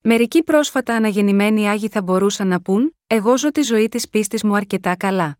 Μερικοί 0.00 0.42
πρόσφατα 0.42 0.94
αναγεννημένοι 0.94 1.68
άγιοι 1.68 1.88
θα 1.88 2.02
μπορούσαν 2.02 2.48
να 2.48 2.60
πούν: 2.60 2.96
Εγώ 3.06 3.38
ζω 3.38 3.50
τη 3.50 3.62
ζωή 3.62 3.88
της 3.88 4.08
πίστης 4.08 4.44
μου 4.44 4.56
αρκετά 4.56 4.96
καλά. 4.96 5.38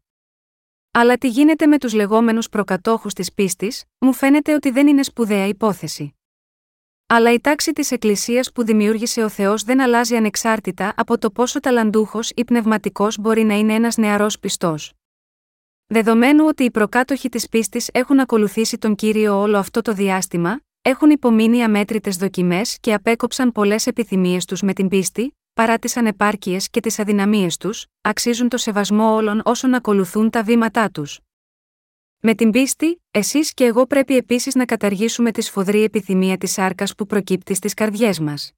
Αλλά 0.91 1.17
τι 1.17 1.29
γίνεται 1.29 1.67
με 1.67 1.79
τους 1.79 1.93
λεγόμενους 1.93 2.49
προκατόχους 2.49 3.13
της 3.13 3.33
πίστης, 3.33 3.85
μου 3.99 4.13
φαίνεται 4.13 4.55
ότι 4.55 4.71
δεν 4.71 4.87
είναι 4.87 5.03
σπουδαία 5.03 5.47
υπόθεση. 5.47 6.15
Αλλά 7.07 7.33
η 7.33 7.41
τάξη 7.41 7.73
της 7.73 7.91
Εκκλησίας 7.91 8.53
που 8.53 8.65
δημιούργησε 8.65 9.23
ο 9.23 9.29
Θεός 9.29 9.63
δεν 9.63 9.81
αλλάζει 9.81 10.17
ανεξάρτητα 10.17 10.95
από 10.97 11.19
το 11.19 11.31
πόσο 11.31 11.61
ταλαντούχος 11.61 12.31
ή 12.31 12.45
πνευματικός 12.45 13.19
μπορεί 13.19 13.43
να 13.43 13.55
είναι 13.55 13.75
ένας 13.75 13.97
νεαρός 13.97 14.39
πιστός. 14.39 14.93
Δεδομένου 15.95 16.45
ότι 16.47 16.65
οι 16.65 16.71
προκάτοχοι 16.71 17.29
της 17.29 17.49
πίστης 17.49 17.89
έχουν 17.93 18.21
ακολουθήσει 18.21 18.79
τον 18.79 18.95
κύριο 18.95 19.41
όλο 19.41 19.59
αυτό 19.59 19.83
το 19.83 19.93
διάστημα, 19.93 20.61
έχουν 20.83 21.11
υπομείνει 21.11 21.63
αμέτρητες 21.63 22.17
δοκιμές 22.17 22.79
και 22.81 22.95
απέκοψαν 22.95 23.53
πολλές 23.53 23.87
επιθυμίες 23.87 24.45
τους 24.45 24.63
με 24.63 24.73
την 24.73 24.89
πίστη, 24.89 25.37
παρά 25.53 25.79
τις 25.79 25.97
ανεπάρκειες 25.97 26.71
και 26.71 26.81
τις 26.81 26.99
αδυναμίες 26.99 27.57
τους, 27.57 27.87
αξίζουν 28.01 28.49
το 28.49 28.57
σεβασμό 28.57 29.15
όλων 29.15 29.43
όσων 29.45 29.75
ακολουθούν 29.75 30.31
τα 30.31 30.43
βήματά 30.43 30.91
τους. 30.91 31.21
Με 32.21 32.35
την 32.35 32.51
πίστη, 32.51 33.03
εσείς 33.11 33.55
και 33.55 33.65
εγώ 33.65 33.87
πρέπει 33.87 34.17
επίσης 34.17 34.55
να 34.55 34.65
καταργήσουμε 34.65 35.31
τη 35.31 35.43
σφοδρή 35.43 35.83
επιθυμία 35.83 36.39
της 36.39 36.59
άρκα 36.59 36.85
που 36.97 37.07
προκύπτει 37.07 37.55
στις 37.55 37.75
καρδιές 37.75 38.21
μας. 38.21 38.53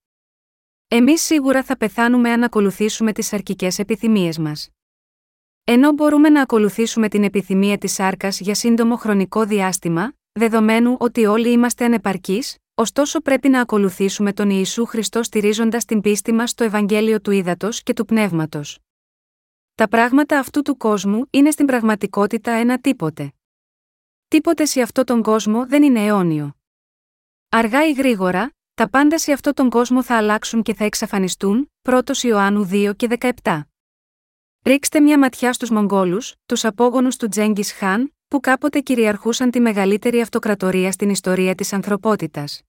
Εμείς 0.89 1.22
σίγουρα 1.22 1.62
θα 1.62 1.76
πεθάνουμε 1.76 2.30
αν 2.30 2.43
ακολουθήσουμε 2.43 3.12
τις 3.12 3.32
αρκικέ 3.32 3.68
επιθυμίες 3.76 4.39
μας. 4.39 4.70
Ενώ 5.69 5.93
μπορούμε 5.93 6.29
να 6.29 6.41
ακολουθήσουμε 6.43 7.09
την 7.09 7.25
επιθυμία 7.25 7.79
της 7.79 8.01
άρκας 8.01 8.41
για 8.41 8.55
σύντομο 8.55 8.97
χρονικό 8.97 9.45
διάστημα, 9.45 10.12
δεδομένου 10.33 10.97
ότι 10.99 11.27
όλοι 11.27 11.51
είμαστε 11.51 11.85
ανεπαρκείς, 11.85 12.57
ωστόσο 12.75 13.21
πρέπει 13.21 13.49
να 13.49 13.61
ακολουθήσουμε 13.61 14.33
τον 14.33 14.51
Ιησού 14.51 14.85
Χριστό 14.85 15.23
στηρίζοντας 15.23 15.85
την 15.85 16.01
πίστη 16.01 16.33
μας 16.33 16.51
στο 16.51 16.64
Ευαγγέλιο 16.64 17.21
του 17.21 17.31
Ήδατος 17.31 17.83
και 17.83 17.93
του 17.93 18.05
Πνεύματος. 18.05 18.79
Τα 19.75 19.89
πράγματα 19.89 20.39
αυτού 20.39 20.62
του 20.62 20.77
κόσμου 20.77 21.27
είναι 21.31 21.51
στην 21.51 21.67
πραγματικότητα 21.67 22.51
ένα 22.51 22.79
τίποτε. 22.81 23.33
Τίποτε 24.29 24.64
σε 24.64 24.81
αυτόν 24.81 25.05
τον 25.05 25.23
κόσμο 25.23 25.67
δεν 25.67 25.83
είναι 25.83 26.05
αιώνιο. 26.05 26.57
Αργά 27.49 27.89
ή 27.89 27.93
γρήγορα, 27.93 28.51
τα 28.75 28.89
πάντα 28.91 29.19
σε 29.19 29.33
αυτόν 29.33 29.55
τον 29.55 29.71
κόσμο 29.71 30.03
θα 30.03 30.17
αλλάξουν 30.17 30.62
και 30.62 30.75
θα 30.75 30.85
εξαφανιστούν, 30.85 31.73
1 31.83 32.01
Ιωάννου 32.23 32.69
2 32.71 32.93
και 32.97 33.09
17. 33.43 33.61
Ρίξτε 34.67 35.01
μια 35.01 35.19
ματιά 35.19 35.53
στους 35.53 35.71
Μογγόλους, 35.71 36.35
τους 36.47 36.64
απόγονους 36.64 37.17
του 37.17 37.29
Τζέγκη 37.29 37.64
Χάν, 37.64 38.14
που 38.29 38.41
κάποτε 38.41 38.81
κυριαρχούσαν 38.81 39.51
τη 39.51 39.61
μεγαλύτερη 39.61 40.21
αυτοκρατορία 40.21 40.93
στην 40.93 41.11
ιστορία 41.11 41.55
της 41.55 41.73
ανθρωπότητας. 41.73 42.62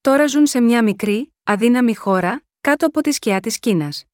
Τώρα 0.00 0.26
ζουν 0.26 0.46
σε 0.46 0.60
μια 0.60 0.82
μικρή, 0.82 1.34
αδύναμη 1.42 1.94
χώρα, 1.94 2.42
κάτω 2.60 2.86
από 2.86 3.00
τη 3.00 3.12
σκιά 3.12 3.40
της 3.40 3.58
Κίνας. 3.58 4.04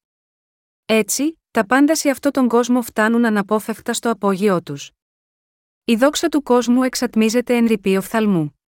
Έτσι, 0.85 1.39
τα 1.51 1.65
πάντα 1.65 1.95
σε 1.95 2.09
αυτόν 2.09 2.31
τον 2.31 2.47
κόσμο 2.47 2.81
φτάνουν 2.81 3.25
αναπόφευκτα 3.25 3.93
στο 3.93 4.09
απόγειό 4.09 4.61
τους. 4.61 4.91
Η 5.85 5.95
δόξα 5.95 6.29
του 6.29 6.43
κόσμου 6.43 6.83
εξατμίζεται 6.83 7.55
εν 7.55 7.65
ρηπή 7.65 7.97
οφθαλμού. 7.97 8.59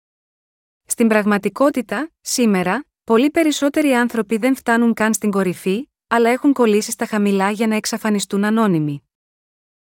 Στην 0.85 1.07
πραγματικότητα, 1.07 2.11
σήμερα, 2.21 2.85
πολύ 3.03 3.29
περισσότεροι 3.31 3.93
άνθρωποι 3.93 4.37
δεν 4.37 4.55
φτάνουν 4.55 4.93
καν 4.93 5.13
στην 5.13 5.31
κορυφή, 5.31 5.88
αλλά 6.11 6.29
έχουν 6.29 6.53
κολλήσει 6.53 6.91
στα 6.91 7.05
χαμηλά 7.05 7.51
για 7.51 7.67
να 7.67 7.75
εξαφανιστούν 7.75 8.43
ανώνυμοι. 8.43 9.03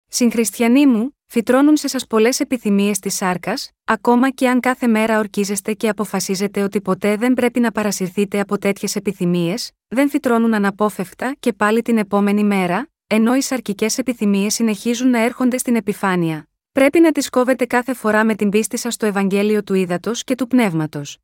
Συγχριστιανοί 0.06 0.86
μου, 0.86 1.18
φυτρώνουν 1.26 1.76
σε 1.76 1.88
σας 1.88 2.06
πολλές 2.06 2.40
επιθυμίες 2.40 2.98
της 2.98 3.14
σάρκας, 3.14 3.70
ακόμα 3.84 4.30
και 4.30 4.48
αν 4.48 4.60
κάθε 4.60 4.86
μέρα 4.86 5.18
ορκίζεστε 5.18 5.72
και 5.72 5.88
αποφασίζετε 5.88 6.62
ότι 6.62 6.80
ποτέ 6.80 7.16
δεν 7.16 7.34
πρέπει 7.34 7.60
να 7.60 7.72
παρασυρθείτε 7.72 8.40
από 8.40 8.58
τέτοιες 8.58 8.96
επιθυμίες, 8.96 9.70
δεν 9.88 10.08
φυτρώνουν 10.08 10.54
αναπόφευκτα 10.54 11.36
και 11.40 11.52
πάλι 11.52 11.82
την 11.82 11.98
επόμενη 11.98 12.44
μέρα, 12.44 12.88
ενώ 13.06 13.34
οι 13.34 13.40
σαρκικές 13.40 13.98
επιθυμίες 13.98 14.54
συνεχίζουν 14.54 15.10
να 15.10 15.18
έρχονται 15.18 15.58
στην 15.58 15.76
επιφάνεια. 15.76 16.48
Πρέπει 16.72 17.00
να 17.00 17.12
τις 17.12 17.30
κόβετε 17.30 17.66
κάθε 17.66 17.94
φορά 17.94 18.24
με 18.24 18.34
την 18.34 18.48
πίστη 18.48 18.76
σας 18.78 18.94
στο 18.94 19.06
Ευαγγέλιο 19.06 19.62
του 19.62 19.74
Ήδατος 19.74 20.24
και 20.24 20.34
του 20.34 20.46
Πνεύματος. 20.46 21.18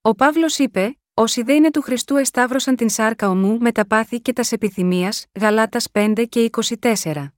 Ο 0.00 0.14
Παύλος 0.14 0.58
είπε: 0.58 0.98
Όσοι 1.16 1.42
δεν 1.42 1.56
είναι 1.56 1.70
του 1.70 1.82
Χριστού 1.82 2.16
εσταύρωσαν 2.16 2.76
την 2.76 2.88
σάρκα 2.88 3.28
ομού 3.28 3.58
με 3.58 3.72
τα 3.72 3.86
πάθη 3.86 4.20
και 4.20 4.32
τας 4.32 4.52
επιθυμίας, 4.52 5.26
Γαλάτας 5.40 5.86
5 5.92 6.24
και 6.28 6.40
24. 6.40 7.32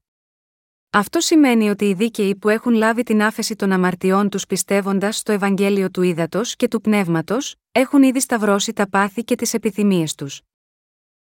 Αυτό 0.91 1.21
σημαίνει 1.21 1.71
ότι 1.71 1.85
οι 1.85 1.95
δίκαιοι 1.95 2.35
που 2.35 2.49
έχουν 2.49 2.73
λάβει 2.73 3.03
την 3.03 3.23
άφεση 3.23 3.57
των 3.57 3.73
αμαρτιών 3.73 4.29
τους 4.29 4.47
πιστεύοντας 4.47 5.17
στο 5.17 5.33
Ευαγγέλιο 5.33 5.91
του 5.91 6.03
Ήδατος 6.03 6.57
και 6.57 6.69
του 6.69 6.81
Πνεύματος, 6.81 7.57
έχουν 7.73 8.03
ήδη 8.03 8.21
σταυρώσει 8.21 8.73
τα 8.73 8.89
πάθη 8.89 9.25
και 9.25 9.35
τις 9.35 9.55
επιθυμίες 9.55 10.15
τους. 10.15 10.41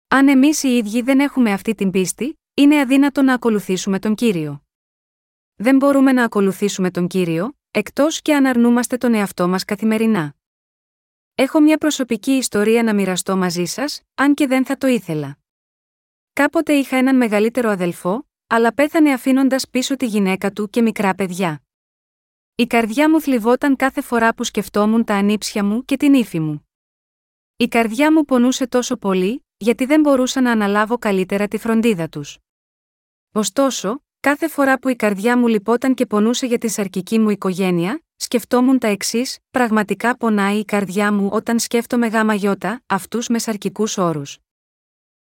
Αν 0.08 0.28
εμείς 0.28 0.62
οι 0.62 0.76
ίδιοι 0.76 1.02
δεν 1.02 1.20
έχουμε 1.20 1.52
αυτή 1.52 1.74
την 1.74 1.90
πίστη, 1.90 2.38
είναι 2.54 2.80
αδύνατο 2.80 3.22
να 3.22 3.34
ακολουθήσουμε 3.34 3.98
τον 3.98 4.14
κύριο. 4.14 4.62
Δεν 5.54 5.76
μπορούμε 5.76 6.12
να 6.12 6.24
ακολουθήσουμε 6.24 6.90
τον 6.90 7.06
κύριο, 7.06 7.58
εκτός 7.70 8.22
και 8.22 8.34
αν 8.34 8.46
αρνούμαστε 8.46 8.96
τον 8.96 9.14
εαυτό 9.14 9.48
μας 9.48 9.64
καθημερινά. 9.64 10.37
Έχω 11.40 11.60
μια 11.60 11.78
προσωπική 11.78 12.30
ιστορία 12.30 12.82
να 12.82 12.94
μοιραστώ 12.94 13.36
μαζί 13.36 13.64
σας, 13.64 14.02
αν 14.14 14.34
και 14.34 14.46
δεν 14.46 14.64
θα 14.64 14.76
το 14.76 14.86
ήθελα. 14.86 15.38
Κάποτε 16.32 16.72
είχα 16.72 16.96
έναν 16.96 17.16
μεγαλύτερο 17.16 17.70
αδελφό, 17.70 18.28
αλλά 18.46 18.74
πέθανε 18.74 19.12
αφήνοντας 19.12 19.68
πίσω 19.68 19.96
τη 19.96 20.06
γυναίκα 20.06 20.52
του 20.52 20.70
και 20.70 20.82
μικρά 20.82 21.14
παιδιά. 21.14 21.62
Η 22.54 22.66
καρδιά 22.66 23.10
μου 23.10 23.20
θλιβόταν 23.20 23.76
κάθε 23.76 24.00
φορά 24.00 24.34
που 24.34 24.44
σκεφτόμουν 24.44 25.04
τα 25.04 25.14
ανήψια 25.14 25.64
μου 25.64 25.84
και 25.84 25.96
την 25.96 26.14
ύφη 26.14 26.40
μου. 26.40 26.68
Η 27.56 27.68
καρδιά 27.68 28.12
μου 28.12 28.24
πονούσε 28.24 28.66
τόσο 28.66 28.96
πολύ, 28.96 29.46
γιατί 29.56 29.84
δεν 29.84 30.00
μπορούσα 30.00 30.40
να 30.40 30.50
αναλάβω 30.50 30.98
καλύτερα 30.98 31.48
τη 31.48 31.58
φροντίδα 31.58 32.08
τους. 32.08 32.38
Ωστόσο, 33.32 34.02
κάθε 34.20 34.48
φορά 34.48 34.78
που 34.78 34.88
η 34.88 34.96
καρδιά 34.96 35.38
μου 35.38 35.46
λυπόταν 35.46 35.94
και 35.94 36.06
πονούσε 36.06 36.46
για 36.46 36.58
τη 36.58 36.68
σαρκική 36.68 37.18
μου 37.18 37.30
οικογένεια, 37.30 38.02
σκεφτόμουν 38.28 38.78
τα 38.78 38.86
εξής: 38.86 39.38
Πραγματικά 39.50 40.16
πονάει 40.16 40.58
η 40.58 40.64
καρδιά 40.64 41.12
μου 41.12 41.28
όταν 41.32 41.58
σκέφτομαι 41.58 42.06
γάμα 42.06 42.34
γιώτα, 42.34 42.82
αυτούς 42.86 43.28
με 43.28 43.38
σαρκικούς 43.38 43.98
όρους. 43.98 44.38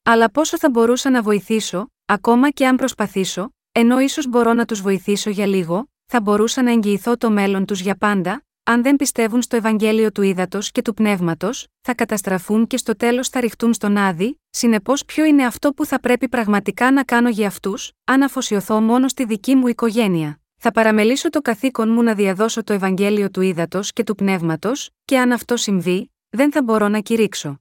Αλλά 0.03 0.31
πόσο 0.31 0.59
θα 0.59 0.71
μπορούσα 0.71 1.11
να 1.11 1.23
βοηθήσω, 1.23 1.87
ακόμα 2.05 2.51
και 2.51 2.67
αν 2.67 2.77
προσπαθήσω, 2.77 3.51
ενώ 3.73 4.01
ίσως 4.01 4.27
μπορώ 4.29 4.53
να 4.53 4.65
τους 4.65 4.81
βοηθήσω 4.81 5.31
για 5.31 5.47
λίγο, 5.47 5.91
θα 6.07 6.21
μπορούσα 6.21 6.63
να 6.63 6.71
εγγυηθώ 6.71 7.17
το 7.17 7.31
μέλλον 7.31 7.65
τους 7.65 7.81
για 7.81 7.97
πάντα, 7.97 8.45
αν 8.63 8.83
δεν 8.83 8.97
πιστεύουν 8.97 9.43
στο 9.43 9.57
Ευαγγέλιο 9.57 10.13
του 10.13 10.23
ύδατο 10.23 10.59
και 10.73 10.83
του 10.83 10.95
πνεύματος, 10.95 11.67
θα 11.81 11.95
καταστραφούν 11.95 12.67
και 12.67 12.77
στο 12.77 12.97
τέλος 12.97 13.29
θα 13.29 13.41
ρηχτούν 13.41 13.75
στον 13.75 13.97
άδει, 13.97 14.41
συνεπώς 14.51 15.05
ποιο 15.05 15.25
είναι 15.25 15.45
αυτό 15.45 15.73
που 15.73 15.87
θα 15.87 16.01
πρέπει 16.01 16.29
πραγματικά 16.29 16.93
να 16.93 17.05
κάνω 17.05 17.29
για 17.29 17.47
αυτούς, 17.47 17.93
αν 18.05 18.23
αφοσιωθώ 18.23 18.81
μόνο 18.81 19.09
στη 19.09 19.25
δική 19.25 19.55
μου 19.55 19.67
οικογένεια. 19.67 20.42
Θα 20.65 20.71
παραμελήσω 20.71 21.31
το 21.31 21.41
καθήκον 21.41 21.93
μου 21.93 22.03
να 22.03 22.15
διαδώσω 22.15 22.65
το 22.65 22.73
Ευαγγέλιο 22.73 23.31
του 23.31 23.41
ύδατο 23.41 23.81
και 23.83 24.03
του 24.03 24.15
πνεύματος, 24.15 24.91
και 25.05 25.19
αν 25.19 25.33
αυτό 25.33 25.57
συμβεί, 25.57 26.13
δεν 26.29 26.53
θα 26.53 26.63
μπορώ 26.63 26.89
να 26.89 27.01
κηρύξω. 27.01 27.61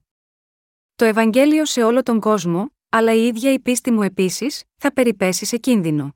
Το 0.94 1.04
Ευαγγέλιο 1.04 1.64
σε 1.64 1.82
όλο 1.82 2.02
τον 2.02 2.20
κόσμο, 2.20 2.74
αλλά 2.88 3.14
η 3.14 3.26
ίδια 3.26 3.52
η 3.52 3.60
πίστη 3.60 3.90
μου 3.90 4.02
επίσης, 4.02 4.62
θα 4.76 4.92
περιπέσει 4.92 5.44
σε 5.44 5.56
κίνδυνο. 5.56 6.14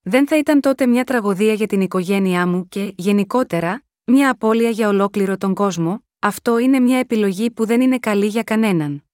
Δεν 0.00 0.26
θα 0.28 0.38
ήταν 0.38 0.60
τότε 0.60 0.86
μια 0.86 1.04
τραγωδία 1.04 1.52
για 1.52 1.66
την 1.66 1.80
οικογένειά 1.80 2.46
μου 2.46 2.68
και, 2.68 2.92
γενικότερα, 2.96 3.84
μια 4.04 4.30
απώλεια 4.30 4.70
για 4.70 4.88
ολόκληρο 4.88 5.36
τον 5.36 5.54
κόσμο, 5.54 6.04
αυτό 6.18 6.58
είναι 6.58 6.80
μια 6.80 6.98
επιλογή 6.98 7.50
που 7.50 7.66
δεν 7.66 7.80
είναι 7.80 7.98
καλή 7.98 8.26
για 8.26 8.42
κανέναν. 8.42 9.04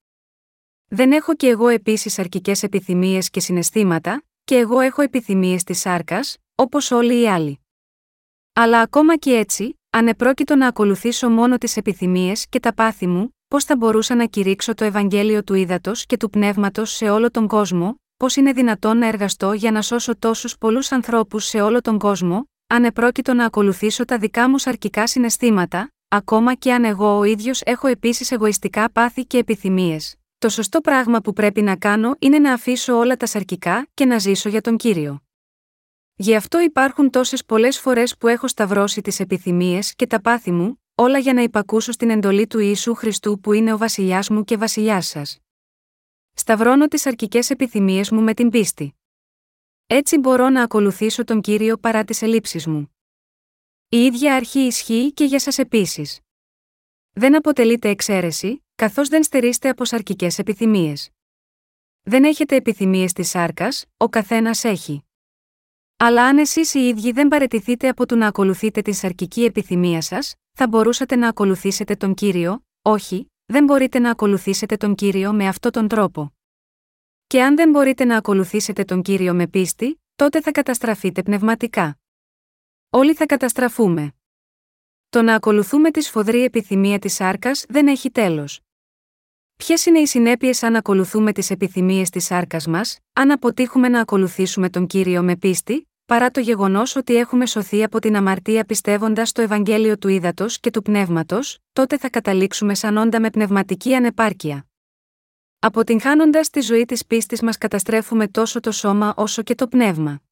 Δεν 0.87 1.13
έχω 1.13 1.35
και 1.35 1.49
εγώ 1.49 1.69
επίσης 1.69 2.19
αρκικές 2.19 2.63
επιθυμίες 2.63 3.31
και 3.31 3.41
συναισθήματα, 3.41 4.23
και 4.45 4.57
εγώ 4.57 4.81
έχω 4.81 5.03
επιθυμίες 5.03 5.63
της 5.65 5.81
σάρκας, 5.81 6.37
όπως 6.63 6.91
όλοι 6.91 7.21
οι 7.21 7.29
άλλοι. 7.29 7.61
Αλλά 8.53 8.81
ακόμα 8.81 9.17
και 9.17 9.31
έτσι, 9.31 9.81
αν 9.91 10.09
επρόκειτο 10.09 10.57
να 10.57 10.67
ακολουθήσω 10.67 11.31
μόνο 11.31 11.59
τις 11.59 11.77
επιθυμίες 11.77 12.47
και 12.49 12.61
τα 12.61 12.75
πάθη 12.75 13.07
μου, 13.07 13.37
πώς 13.49 13.65
θα 13.65 13.77
μπορούσα 13.77 14.15
να 14.15 14.27
κηρύξω 14.27 14.75
το 14.75 14.85
Ευαγγέλιο 14.85 15.45
του 15.45 15.55
ύδατο 15.55 15.93
και 16.07 16.17
του 16.17 16.31
πνεύματος 16.31 16.91
σε 16.91 17.11
όλο 17.11 17.31
τον 17.31 17.47
κόσμο, 17.47 17.95
πώς 18.17 18.37
είναι 18.37 18.53
δυνατόν 18.53 18.99
να 18.99 19.07
εργαστώ 19.07 19.53
για 19.53 19.71
να 19.71 19.83
σώσω 19.83 20.17
τόσους 20.19 20.59
πολλούς 20.59 20.93
ανθρώπους 20.93 21.45
σε 21.45 21.61
όλο 21.61 21.81
τον 21.81 21.99
κόσμο, 21.99 22.45
αν 22.67 22.85
επρόκειτο 22.85 23.35
να 23.35 23.45
ακολουθήσω 23.45 24.05
τα 24.05 24.19
δικά 24.19 24.49
μου 24.49 24.59
σαρκικά 24.59 25.07
συναισθήματα, 25.07 25.93
ακόμα 26.09 26.55
και 26.55 26.73
αν 26.73 26.85
εγώ 26.85 27.19
ο 27.19 27.25
ίδιος 27.25 27.61
έχω 27.65 27.87
επίσης 27.87 28.31
εγωιστικά 28.31 28.91
πάθη 28.93 29.25
και 29.25 29.39
επιθυμίες. 29.39 30.17
Το 30.39 30.49
σωστό 30.49 30.81
πράγμα 30.81 31.21
που 31.21 31.33
πρέπει 31.33 31.63
να 31.63 31.77
κάνω 31.77 32.15
είναι 32.19 32.39
να 32.39 32.53
αφήσω 32.53 32.97
όλα 32.99 33.17
τα 33.17 33.27
σαρκικά 33.27 33.87
και 33.95 34.05
να 34.05 34.19
ζήσω 34.19 34.49
για 34.49 34.61
τον 34.61 34.77
κύριο. 34.77 35.23
Γι' 36.23 36.35
αυτό 36.35 36.61
υπάρχουν 36.61 37.11
τόσες 37.11 37.45
πολλές 37.45 37.81
φορές 37.81 38.17
που 38.17 38.29
έχω 38.29 38.49
σταυρώσει 38.49 39.01
τις 39.01 39.21
επιθυμίες 39.21 39.95
και 39.95 40.07
τα 40.07 40.21
πάθη 40.21 40.51
μου, 40.51 40.83
όλα 40.95 41.19
για 41.19 41.33
να 41.33 41.43
υπακούσω 41.43 41.93
στην 41.93 42.11
εντολή 42.11 42.47
του 42.47 42.59
Ιησού 42.59 42.95
Χριστού 42.95 43.41
που 43.41 43.53
είναι 43.53 43.73
ο 43.73 43.79
βασιλιάς 43.79 44.29
μου 44.29 44.45
και 44.45 44.57
βασιλιάς 44.57 45.07
σας. 45.07 45.39
Σταυρώνω 46.35 46.89
τις 46.89 47.07
αρκικέ 47.07 47.39
επιθυμίες 47.49 48.11
μου 48.11 48.23
με 48.23 48.35
την 48.35 48.51
πίστη. 48.51 48.95
Έτσι 49.87 50.19
μπορώ 50.19 50.49
να 50.49 50.63
ακολουθήσω 50.63 51.25
τον 51.25 51.41
κύριο 51.41 51.79
παρά 51.79 52.05
τις 52.05 52.23
ελλείψεις 52.23 52.67
μου. 52.67 52.97
Η 53.89 54.05
ίδια 54.05 54.35
αρχή 54.35 54.61
ισχύει 54.61 55.13
και 55.13 55.25
για 55.25 55.39
σας 55.39 55.59
επίσης. 55.59 56.21
Δεν 57.13 57.37
αποτελείτε 57.37 57.89
εξαίρεση, 57.89 58.65
καθώς 58.75 59.09
δεν 59.09 59.23
στερείστε 59.23 59.69
από 59.69 59.85
σαρκικές 59.85 60.39
επιθυμίες. 60.39 61.11
Δεν 62.03 62.25
έχετε 62.25 62.57
επιθυμίες 62.57 63.13
της 63.13 63.29
σάρκας, 63.29 63.85
ο 63.97 64.09
καθένας 64.09 64.65
έχει. 64.65 65.05
Αλλά 66.05 66.25
αν 66.27 66.39
εσείς 66.39 66.75
οι 66.75 66.79
ίδιοι 66.79 67.13
δεν 67.13 67.29
παρετηθείτε 67.29 67.89
από 67.89 68.07
το 68.07 68.17
να 68.17 68.27
ακολουθείτε 68.27 68.83
την 68.83 68.95
σαρκική 68.95 69.45
επιθυμία 69.45 70.01
σας, 70.01 70.35
θα 70.53 70.69
μπορούσατε 70.69 71.17
να 71.17 71.29
ακολουθήσετε 71.29 71.97
τον 71.97 72.15
κύριο, 72.15 72.65
όχι, 72.83 73.33
δεν 73.45 73.65
μπορείτε 73.65 73.99
να 73.99 74.11
ακολουθήσετε 74.11 74.77
τον 74.77 74.95
κύριο 74.95 75.33
με 75.33 75.49
αυτόν 75.49 75.73
τον 75.73 75.89
τρόπο. 75.89 76.35
Και 77.27 77.43
αν 77.43 77.57
δεν 77.57 77.71
μπορείτε 77.71 78.05
να 78.05 78.17
ακολουθήσετε 78.17 78.85
τον 78.85 79.03
κύριο 79.03 79.35
με 79.35 79.47
πίστη, 79.47 80.01
τότε 80.15 80.41
θα 80.41 80.51
καταστραφείτε 80.51 81.23
πνευματικά. 81.23 81.99
Όλοι 82.91 83.15
θα 83.15 83.27
καταστραφούμε. 83.27 84.13
Το 85.09 85.23
να 85.23 85.35
ακολουθούμε 85.35 85.91
τη 85.91 86.01
σφοδρή 86.01 86.43
επιθυμία 86.43 86.99
της 86.99 87.15
σάρκας 87.15 87.65
δεν 87.69 87.87
έχει 87.89 88.11
τέλος. 88.11 88.61
Ποιες 89.57 89.87
είναι 89.87 89.99
οι 89.99 90.07
συνέπειες 90.07 90.63
αν 90.63 90.77
ακολουθούμε 90.77 91.33
τις 91.33 91.51
επιθυμίες 91.51 92.11
της 92.11 92.25
σάρκας 92.25 92.67
μας, 92.67 92.99
αν 93.13 93.31
αποτύχουμε 93.31 93.89
να 93.89 94.01
ακολουθήσουμε 94.01 94.71
τον 94.71 94.87
κύριο 94.87 95.23
με 95.23 95.37
πίστη, 95.37 95.87
παρά 96.13 96.31
το 96.31 96.41
γεγονός 96.41 96.97
ότι 96.97 97.17
έχουμε 97.17 97.47
σωθεί 97.47 97.83
από 97.83 97.99
την 97.99 98.17
αμαρτία 98.17 98.65
πιστεύοντας 98.65 99.29
στο 99.29 99.43
Ευαγγέλιο 99.43 99.99
του 99.99 100.09
ύδατο 100.09 100.47
και 100.61 100.71
του 100.71 100.83
πνεύματος, 100.83 101.59
τότε 101.73 101.99
θα 101.99 102.11
καταλήξουμε 102.11 102.75
σαν 102.75 102.97
όντα 102.97 103.21
με 103.21 103.31
πνευματική 103.31 103.95
ανεπάρκεια. 103.95 104.67
Αποτυγχάνοντας 105.59 106.51
τη 106.51 106.61
ζωή 106.61 106.85
της 106.85 107.07
πίστης 107.07 107.43
μας 107.43 107.59
καταστρέφουμε 107.59 108.29
τόσο 108.29 108.61
το 108.61 108.73
σώμα 108.73 109.15
όσο 109.17 109.43
και 109.43 109.55
το 109.55 109.69
πνεύμα. 109.69 110.23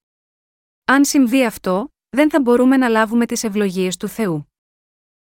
Αν 0.84 1.04
συμβεί 1.04 1.44
αυτό, 1.44 1.94
δεν 2.08 2.30
θα 2.30 2.40
μπορούμε 2.40 2.76
να 2.76 2.88
λάβουμε 2.88 3.26
τις 3.26 3.44
ευλογίες 3.44 3.96
του 3.96 4.08
Θεού. 4.08 4.52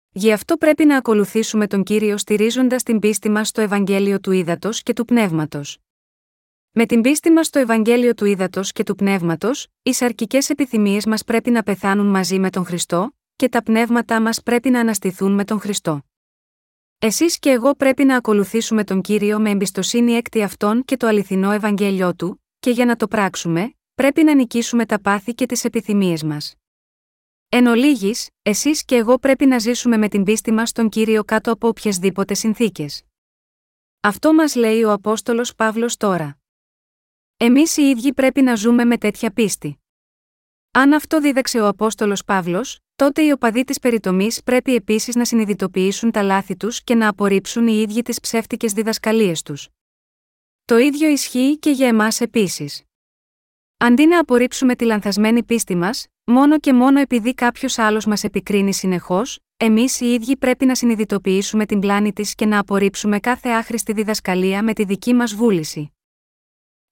Γι' 0.10 0.32
αυτό 0.32 0.58
πρέπει 0.58 0.86
να 0.86 0.98
ακολουθήσουμε 0.98 1.68
τον 1.68 1.84
κύριο 1.84 2.18
στηρίζοντας 2.18 2.84
την 2.84 3.00
πίστη 3.00 3.30
μας 3.30 3.48
στο 3.48 3.62
Ευαγγέλιο 3.62 4.20
του 4.20 4.32
ύδατο 4.32 4.70
και 4.72 4.94
του 4.94 5.06
πνεύματος. 5.06 5.78
Με 6.80 6.86
την 6.86 7.02
πίστη 7.02 7.32
μας 7.32 7.48
στο 7.48 7.60
Ευαγγέλιο 7.60 8.14
του 8.14 8.26
ύδατο 8.26 8.62
και 8.64 8.84
του 8.84 8.96
πνεύματος, 8.96 9.68
οι 9.84 9.94
σαρκικές 9.94 10.50
επιθυμίες 10.50 11.06
μας 11.06 11.24
πρέπει 11.24 11.52
να 11.52 11.64
πεθάνουν 11.64 12.06
μαζί 12.08 12.40
με 12.40 12.50
τον 12.50 12.66
Χριστό, 12.66 13.16
και 13.36 13.50
τα 13.50 13.64
πνεύματά 13.64 14.22
μας 14.22 14.44
πρέπει 14.44 14.70
να 14.70 14.80
αναστηθούν 14.80 15.32
με 15.32 15.44
τον 15.44 15.60
Χριστό. 15.60 16.02
Εσείς 17.00 17.40
και 17.40 17.50
εγώ 17.50 17.76
πρέπει 17.76 18.04
να 18.04 18.16
ακολουθήσουμε 18.16 18.84
τον 18.84 19.02
κύριο 19.02 19.40
με 19.40 19.50
εμπιστοσύνη 19.50 20.12
έκτη 20.12 20.44
αυτόν 20.44 20.84
και 20.86 20.98
το 20.98 21.08
αληθινό 21.08 21.52
Ευαγγέλιο 21.52 22.16
του, 22.16 22.44
και 22.60 22.70
για 22.70 22.86
να 22.86 22.96
το 22.96 23.08
πράξουμε, 23.08 23.74
πρέπει 23.96 24.24
να 24.24 24.36
νικήσουμε 24.36 24.86
τα 24.86 25.02
πάθη 25.02 25.34
και 25.34 25.46
τις 25.46 25.64
επιθυμίες 25.64 26.24
μας. 26.24 26.56
Εν 27.50 27.66
ολίγης, 27.66 28.30
εσείς 28.42 28.86
και 28.86 28.96
εγώ 28.96 29.20
πρέπει 29.20 29.46
να 29.46 29.60
ζήσουμε 29.60 29.98
με 29.98 30.08
την 30.08 30.24
πίστη 30.24 30.52
μας 30.52 30.70
στον 30.70 30.90
κύριο 30.90 31.24
κάτω 31.24 31.52
από 31.52 31.68
οποιασδήποτε 31.68 32.34
συνθήκες. 32.34 33.04
Αυτό 34.00 34.34
μας 34.34 34.56
λέει 34.56 34.84
ο 34.84 34.92
Απόστολος 34.92 35.56
Παύλος 35.56 35.98
τώρα. 35.98 36.38
Εμείς 37.40 37.78
οι 37.78 37.82
ίδιοι 37.82 38.14
πρέπει 38.14 38.42
να 38.42 38.56
ζούμε 38.56 38.86
με 38.86 38.98
τέτοια 38.98 39.32
πίστη. 39.32 39.80
Αν 40.72 40.94
αυτό 40.94 41.22
δίδαξε 41.22 41.60
ο 41.60 41.68
Απόστολος 41.68 42.24
Παύλος, 42.24 42.80
τότε 42.96 43.22
οι 43.22 43.32
οπαδοί 43.32 43.64
της 43.64 43.80
περιτομής 43.80 44.44
πρέπει 44.44 44.76
επίσης 44.76 45.16
να 45.16 45.26
συνειδητοποιήσουν 45.26 46.12
τα 46.12 46.22
λάθη 46.22 46.56
τους 46.56 46.84
και 46.84 46.96
να 46.96 47.08
απορρίψουν 47.08 47.68
οι 47.68 47.82
ίδιοι 47.82 48.02
τις 48.02 48.20
ψεύτικες 48.20 48.74
διδασκαλίες 48.74 49.42
τους. 49.42 49.70
Το 50.66 50.78
ίδιο 50.78 51.10
ισχύει 51.10 51.58
και 51.58 51.70
για 51.70 51.88
εμάς 51.88 52.22
επίσης. 52.22 52.84
Αντί 53.78 54.06
να 54.06 54.20
απορρίψουμε 54.20 54.76
τη 54.76 54.86
λανθασμένη 54.86 55.44
πίστη 55.44 55.76
μας, 55.76 56.08
μόνο 56.24 56.60
και 56.60 56.74
μόνο 56.74 57.00
επειδή 57.00 57.34
κάποιος 57.34 57.78
άλλος 57.78 58.06
μας 58.06 58.24
επικρίνει 58.24 58.74
συνεχώς, 58.74 59.40
εμείς 59.58 60.00
οι 60.00 60.14
ίδιοι 60.14 60.38
πρέπει 60.38 60.66
να 60.66 60.76
συνειδητοποιήσουμε 60.76 61.66
την 61.66 61.80
πλάνη 61.80 62.14
της 62.14 62.36
και 62.36 62.46
να 62.46 62.60
απορρίψουμε 62.60 63.20
κάθε 63.20 63.50
άχρηστη 63.50 63.94
διδασκαλία 63.94 64.64
με 64.64 64.74
τη 64.74 64.84
δική 64.84 65.14
μας 65.14 65.36
βούληση. 65.36 65.92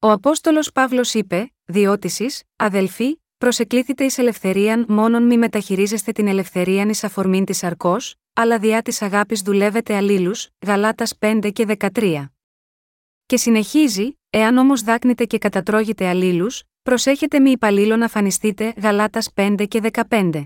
Ο 0.06 0.12
Απόστολος 0.12 0.72
Παύλος 0.72 1.14
είπε: 1.14 1.54
Διότησης, 1.66 2.44
αδελφοί, 2.56 3.22
προσεκλήθητε 3.38 4.04
εις 4.04 4.18
ελευθερίαν 4.18 4.86
μόνον 4.88 5.24
μη 5.24 5.38
μεταχειρίζεστε 5.38 6.12
την 6.12 6.28
ελευθερίαν 6.28 6.90
εις 6.90 7.04
αφορμήν 7.04 7.46
της 7.46 7.64
αρκός, 7.64 8.16
αλλά 8.34 8.60
διά 8.60 8.82
της 8.82 9.02
αγάπης 9.02 9.42
δουλεύετε 9.42 9.96
αλλήλους, 9.96 10.50
Γαλάτας 10.66 11.18
5 11.18 11.52
και 11.52 11.66
13. 11.66 12.34
Και 13.26 13.38
συνεχίζει, 13.38 14.20
εάν 14.30 14.58
όμως 14.58 14.82
δάκνετε 14.82 15.26
και 15.26 15.38
κατατρώγετε 15.38 16.08
αλλήλους, 16.08 16.64
προσέχετε 16.82 17.40
μη 17.40 17.52
υπαλλήλω 17.52 17.96
να 17.96 18.08
φανιστείτε, 18.08 18.74
Γαλάτας 18.78 19.34
5 19.34 19.66
και 19.68 19.80
15. 19.80 20.44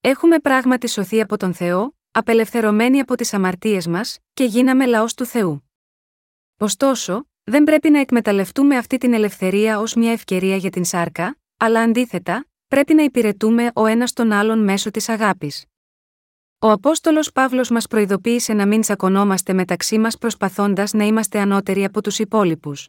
Έχουμε 0.00 0.38
πράγματι 0.38 0.88
σωθεί 0.88 1.20
από 1.20 1.36
τον 1.36 1.54
Θεό, 1.54 1.96
απελευθερωμένοι 2.10 3.00
από 3.00 3.14
τις 3.14 3.34
αμαρτίες 3.34 3.86
μας, 3.86 4.18
και 4.32 4.44
γίναμε 4.44 4.86
λαός 4.86 5.14
του 5.14 5.24
Θεού. 5.24 5.70
Ωστόσο, 6.58 7.26
δεν 7.44 7.64
πρέπει 7.64 7.90
να 7.90 8.00
εκμεταλλευτούμε 8.00 8.76
αυτή 8.76 8.98
την 8.98 9.12
ελευθερία 9.12 9.78
ως 9.78 9.94
μια 9.94 10.12
ευκαιρία 10.12 10.56
για 10.56 10.70
την 10.70 10.84
σάρκα, 10.84 11.36
αλλά 11.56 11.80
αντίθετα, 11.80 12.46
πρέπει 12.68 12.94
να 12.94 13.02
υπηρετούμε 13.02 13.70
ο 13.74 13.86
ένας 13.86 14.12
τον 14.12 14.32
άλλον 14.32 14.64
μέσω 14.64 14.90
της 14.90 15.08
αγάπης. 15.08 15.64
Ο 16.58 16.70
Απόστολος 16.70 17.32
Παύλος 17.32 17.70
μας 17.70 17.86
προειδοποίησε 17.86 18.52
να 18.52 18.66
μην 18.66 18.80
τσακωνόμαστε 18.80 19.52
μεταξύ 19.52 19.98
μας 19.98 20.18
προσπαθώντας 20.18 20.92
να 20.92 21.04
είμαστε 21.04 21.38
ανώτεροι 21.38 21.84
από 21.84 22.02
τους 22.02 22.18
υπόλοιπους. 22.18 22.88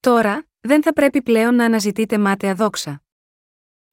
Τώρα, 0.00 0.46
δεν 0.60 0.82
θα 0.82 0.92
πρέπει 0.92 1.22
πλέον 1.22 1.54
να 1.54 1.64
αναζητείτε 1.64 2.18
μάταια 2.18 2.54
δόξα. 2.54 3.02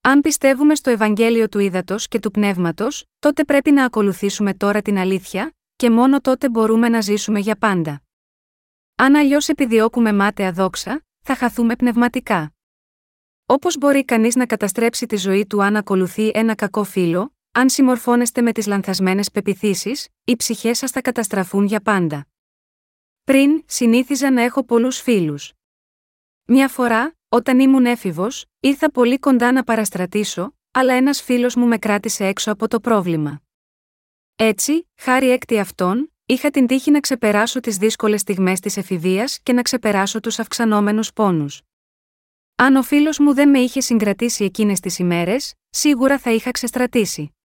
Αν 0.02 0.22
πιστεύουμε 0.22 0.76
στο 0.76 0.90
Ευαγγέλιο 0.90 1.50
του 1.50 1.60
Ήδατος 1.60 2.08
και 2.08 2.20
του 2.20 2.32
Πνεύματος, 2.32 3.06
τότε 3.20 3.44
πρέπει 3.44 3.72
να 3.72 3.86
ακολουθήσουμε 3.86 4.54
τώρα 4.54 4.82
την 4.82 4.98
αλήθεια, 4.98 5.56
και 5.76 5.90
μόνο 5.90 6.22
τότε 6.22 6.50
μπορούμε 6.50 6.90
να 6.90 7.02
ζήσουμε 7.02 7.40
για 7.40 7.56
πάντα. 7.56 8.02
Αν 9.02 9.16
αλλιώς 9.16 9.48
επιδιώκουμε 9.50 10.14
μάταια 10.14 10.52
δόξα, 10.52 11.06
θα 11.22 11.36
χαθούμε 11.36 11.76
πνευματικά. 11.76 12.54
Όπως 13.46 13.78
μπορεί 13.78 14.06
κανείς 14.06 14.36
να 14.36 14.46
καταστρέψει 14.46 15.06
τη 15.06 15.16
ζωή 15.16 15.46
του 15.46 15.64
αν 15.64 15.76
ακολουθεί 15.76 16.32
ένα 16.34 16.56
κακό 16.56 16.84
φίλο, 16.84 17.36
αν 17.52 17.70
συμμορφώνεστε 17.70 18.42
με 18.42 18.52
τις 18.52 18.68
λανθασμένες 18.68 19.32
πεπιθήσεις, 19.32 20.08
οι 20.24 20.36
ψυχές 20.36 20.78
σας 20.78 20.92
θα 20.92 21.02
καταστραφούν 21.02 21.66
για 21.66 21.82
πάντα. 21.82 22.28
Πριν, 23.24 23.64
συνήθιζα 23.66 24.32
να 24.32 24.42
έχω 24.42 24.64
πολλούς 24.64 25.02
φίλους. 25.02 25.54
Μια 26.46 26.68
φορά, 26.68 27.16
όταν 27.30 27.60
ήμουν 27.60 27.86
έφηβος, 27.86 28.46
ήρθα 28.60 28.92
πολύ 28.92 29.20
κοντά 29.20 29.52
να 29.52 29.64
παραστρατήσω, 29.64 30.54
αλλά 30.72 30.94
ένας 30.94 31.22
φίλος 31.22 31.56
μου 31.56 31.66
με 31.66 31.78
κράτησε 31.78 32.26
έξω 32.26 32.52
από 32.52 32.68
το 32.68 32.80
πρόβλημα. 32.80 33.42
Έτσι, 34.36 34.90
χάρη 34.96 35.30
έκτη 35.30 35.60
αυτών, 35.60 36.14
είχα 36.30 36.50
την 36.50 36.68
τύχη 36.68 36.92
να 36.92 37.00
ξεπεράσω 37.00 37.60
τις 37.60 37.78
δύσκολες 37.78 38.22
στιγμές 38.22 38.60
της 38.60 38.78
εφηβείας 38.78 39.40
και 39.44 39.54
να 39.54 39.62
ξεπεράσω 39.62 40.20
τους 40.20 40.40
αυξανόμενους 40.40 41.14
πόνους. 41.14 41.62
Αν 42.56 42.76
ο 42.76 42.84
φίλος 42.84 43.20
μου 43.20 43.34
δεν 43.34 43.50
με 43.50 43.60
είχε 43.60 43.82
συγκρατήσει 43.82 44.44
εκείνες 44.44 44.80
τις 44.80 45.00
ημέρες, 45.00 45.54
σίγουρα 45.70 46.18
θα 46.20 46.32
είχα 46.32 46.52
ξεστρατήσει. 46.52 47.36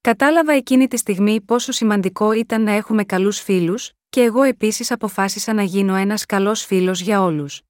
Κατάλαβα 0.00 0.52
εκείνη 0.52 0.88
τη 0.88 0.96
στιγμή 0.96 1.40
πόσο 1.40 1.72
σημαντικό 1.72 2.32
ήταν 2.32 2.62
να 2.62 2.72
έχουμε 2.72 3.04
καλούς 3.04 3.40
φίλους, 3.40 3.92
και 4.08 4.22
εγώ 4.22 4.42
επίσης 4.42 4.90
αποφάσισα 4.90 5.52
να 5.52 5.62
γίνω 5.62 5.94
ένας 5.94 6.26
καλός 6.26 6.64
φίλος 6.64 7.00
για 7.00 7.22
όλους. 7.22 7.60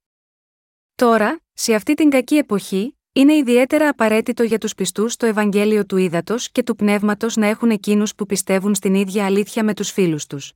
Τώρα, 0.95 1.39
σε 1.53 1.73
αυτή 1.73 1.93
την 1.93 2.09
κακή 2.09 2.35
εποχή, 2.35 2.97
είναι 3.17 3.33
ιδιαίτερα 3.33 3.89
απαραίτητο 3.89 4.43
για 4.43 4.57
τους 4.57 4.75
πιστούς 4.75 5.15
το 5.15 5.25
Ευαγγέλιο 5.25 5.85
του 5.85 5.97
Ήδατος 5.97 6.51
και 6.51 6.63
του 6.63 6.75
Πνεύματος 6.75 7.35
να 7.35 7.47
έχουν 7.47 7.69
εκείνους 7.69 8.15
που 8.15 8.25
πιστεύουν 8.25 8.75
στην 8.75 8.95
ίδια 8.95 9.25
αλήθεια 9.25 9.63
με 9.63 9.73
τους 9.73 9.91
φίλους 9.91 10.27
τους. 10.27 10.53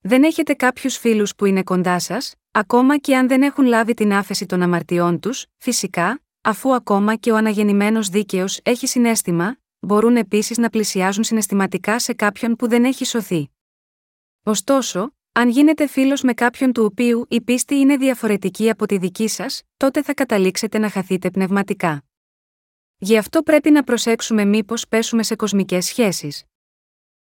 Δεν 0.00 0.22
έχετε 0.22 0.54
κάποιους 0.54 0.96
φίλους 0.96 1.34
που 1.34 1.44
είναι 1.44 1.62
κοντά 1.62 1.98
σας, 1.98 2.34
ακόμα 2.50 2.98
και 2.98 3.16
αν 3.16 3.28
δεν 3.28 3.42
έχουν 3.42 3.64
λάβει 3.64 3.94
την 3.94 4.12
άφεση 4.12 4.46
των 4.46 4.62
αμαρτιών 4.62 5.20
τους, 5.20 5.46
φυσικά, 5.56 6.22
αφού 6.40 6.74
ακόμα 6.74 7.16
και 7.16 7.32
ο 7.32 7.36
αναγεννημένος 7.36 8.08
δίκαιος 8.08 8.60
έχει 8.62 8.86
συνέστημα, 8.86 9.58
μπορούν 9.78 10.16
επίσης 10.16 10.58
να 10.58 10.70
πλησιάζουν 10.70 11.24
συναισθηματικά 11.24 11.98
σε 11.98 12.12
κάποιον 12.12 12.56
που 12.56 12.68
δεν 12.68 12.84
έχει 12.84 13.04
σωθεί. 13.04 13.50
Ωστόσο, 14.42 15.14
αν 15.32 15.48
γίνετε 15.48 15.86
φίλος 15.86 16.22
με 16.22 16.34
κάποιον 16.34 16.72
του 16.72 16.84
οποίου 16.84 17.26
η 17.28 17.40
πίστη 17.40 17.74
είναι 17.74 17.96
διαφορετική 17.96 18.70
από 18.70 18.86
τη 18.86 18.98
δική 18.98 19.28
σας, 19.28 19.62
τότε 19.76 20.02
θα 20.02 20.14
καταλήξετε 20.14 20.78
να 20.78 20.90
χαθείτε 20.90 21.30
πνευματικά. 21.30 22.04
Γι' 22.98 23.16
αυτό 23.16 23.42
πρέπει 23.42 23.70
να 23.70 23.82
προσέξουμε 23.82 24.44
μήπως 24.44 24.88
πέσουμε 24.88 25.22
σε 25.22 25.36
κοσμικές 25.36 25.84
σχέσεις. 25.84 26.44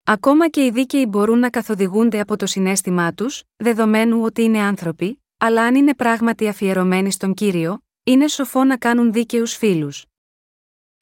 Ακόμα 0.05 0.49
και 0.49 0.65
οι 0.65 0.71
δίκαιοι 0.71 1.07
μπορούν 1.09 1.39
να 1.39 1.51
καθοδηγούνται 1.51 2.21
από 2.21 2.37
το 2.37 2.47
συνέστημά 2.47 3.13
τους, 3.13 3.43
δεδομένου 3.57 4.23
ότι 4.23 4.43
είναι 4.43 4.59
άνθρωποι, 4.59 5.23
αλλά 5.37 5.63
αν 5.63 5.75
είναι 5.75 5.95
πράγματι 5.95 6.49
αφιερωμένοι 6.49 7.11
στον 7.11 7.35
κύριο, 7.35 7.85
είναι 8.05 8.29
σοφό 8.29 8.65
να 8.65 8.77
κάνουν 8.77 9.13
δίκαιους 9.13 9.57
φίλους. 9.57 10.05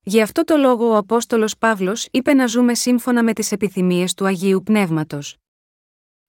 Γι' 0.02 0.20
αυτό 0.20 0.44
το 0.44 0.56
λόγο 0.56 0.88
ο 0.88 0.96
Απόστολος 0.96 1.58
Παύλος 1.58 2.08
είπε 2.10 2.34
να 2.34 2.46
ζούμε 2.46 2.74
σύμφωνα 2.74 3.22
με 3.22 3.32
τις 3.32 3.52
επιθυμίες 3.52 4.14
του 4.14 4.24
Αγίου 4.26 4.62
Πνεύματος. 4.62 5.36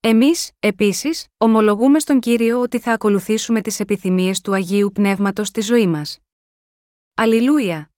Εμείς, 0.07 0.51
επίσης, 0.59 1.27
ομολογούμε 1.37 1.99
στον 1.99 2.19
κύριο 2.19 2.61
ότι 2.61 2.79
θα 2.79 2.91
ακολουθήσουμε 2.91 3.61
τις 3.61 3.79
επιθυμίες 3.79 4.41
του 4.41 4.53
Αγίου 4.53 4.91
Πνεύματος 4.93 5.47
στη 5.47 5.61
ζωή 5.61 5.87
μας. 5.87 6.19
Αλληλούια! 7.13 7.94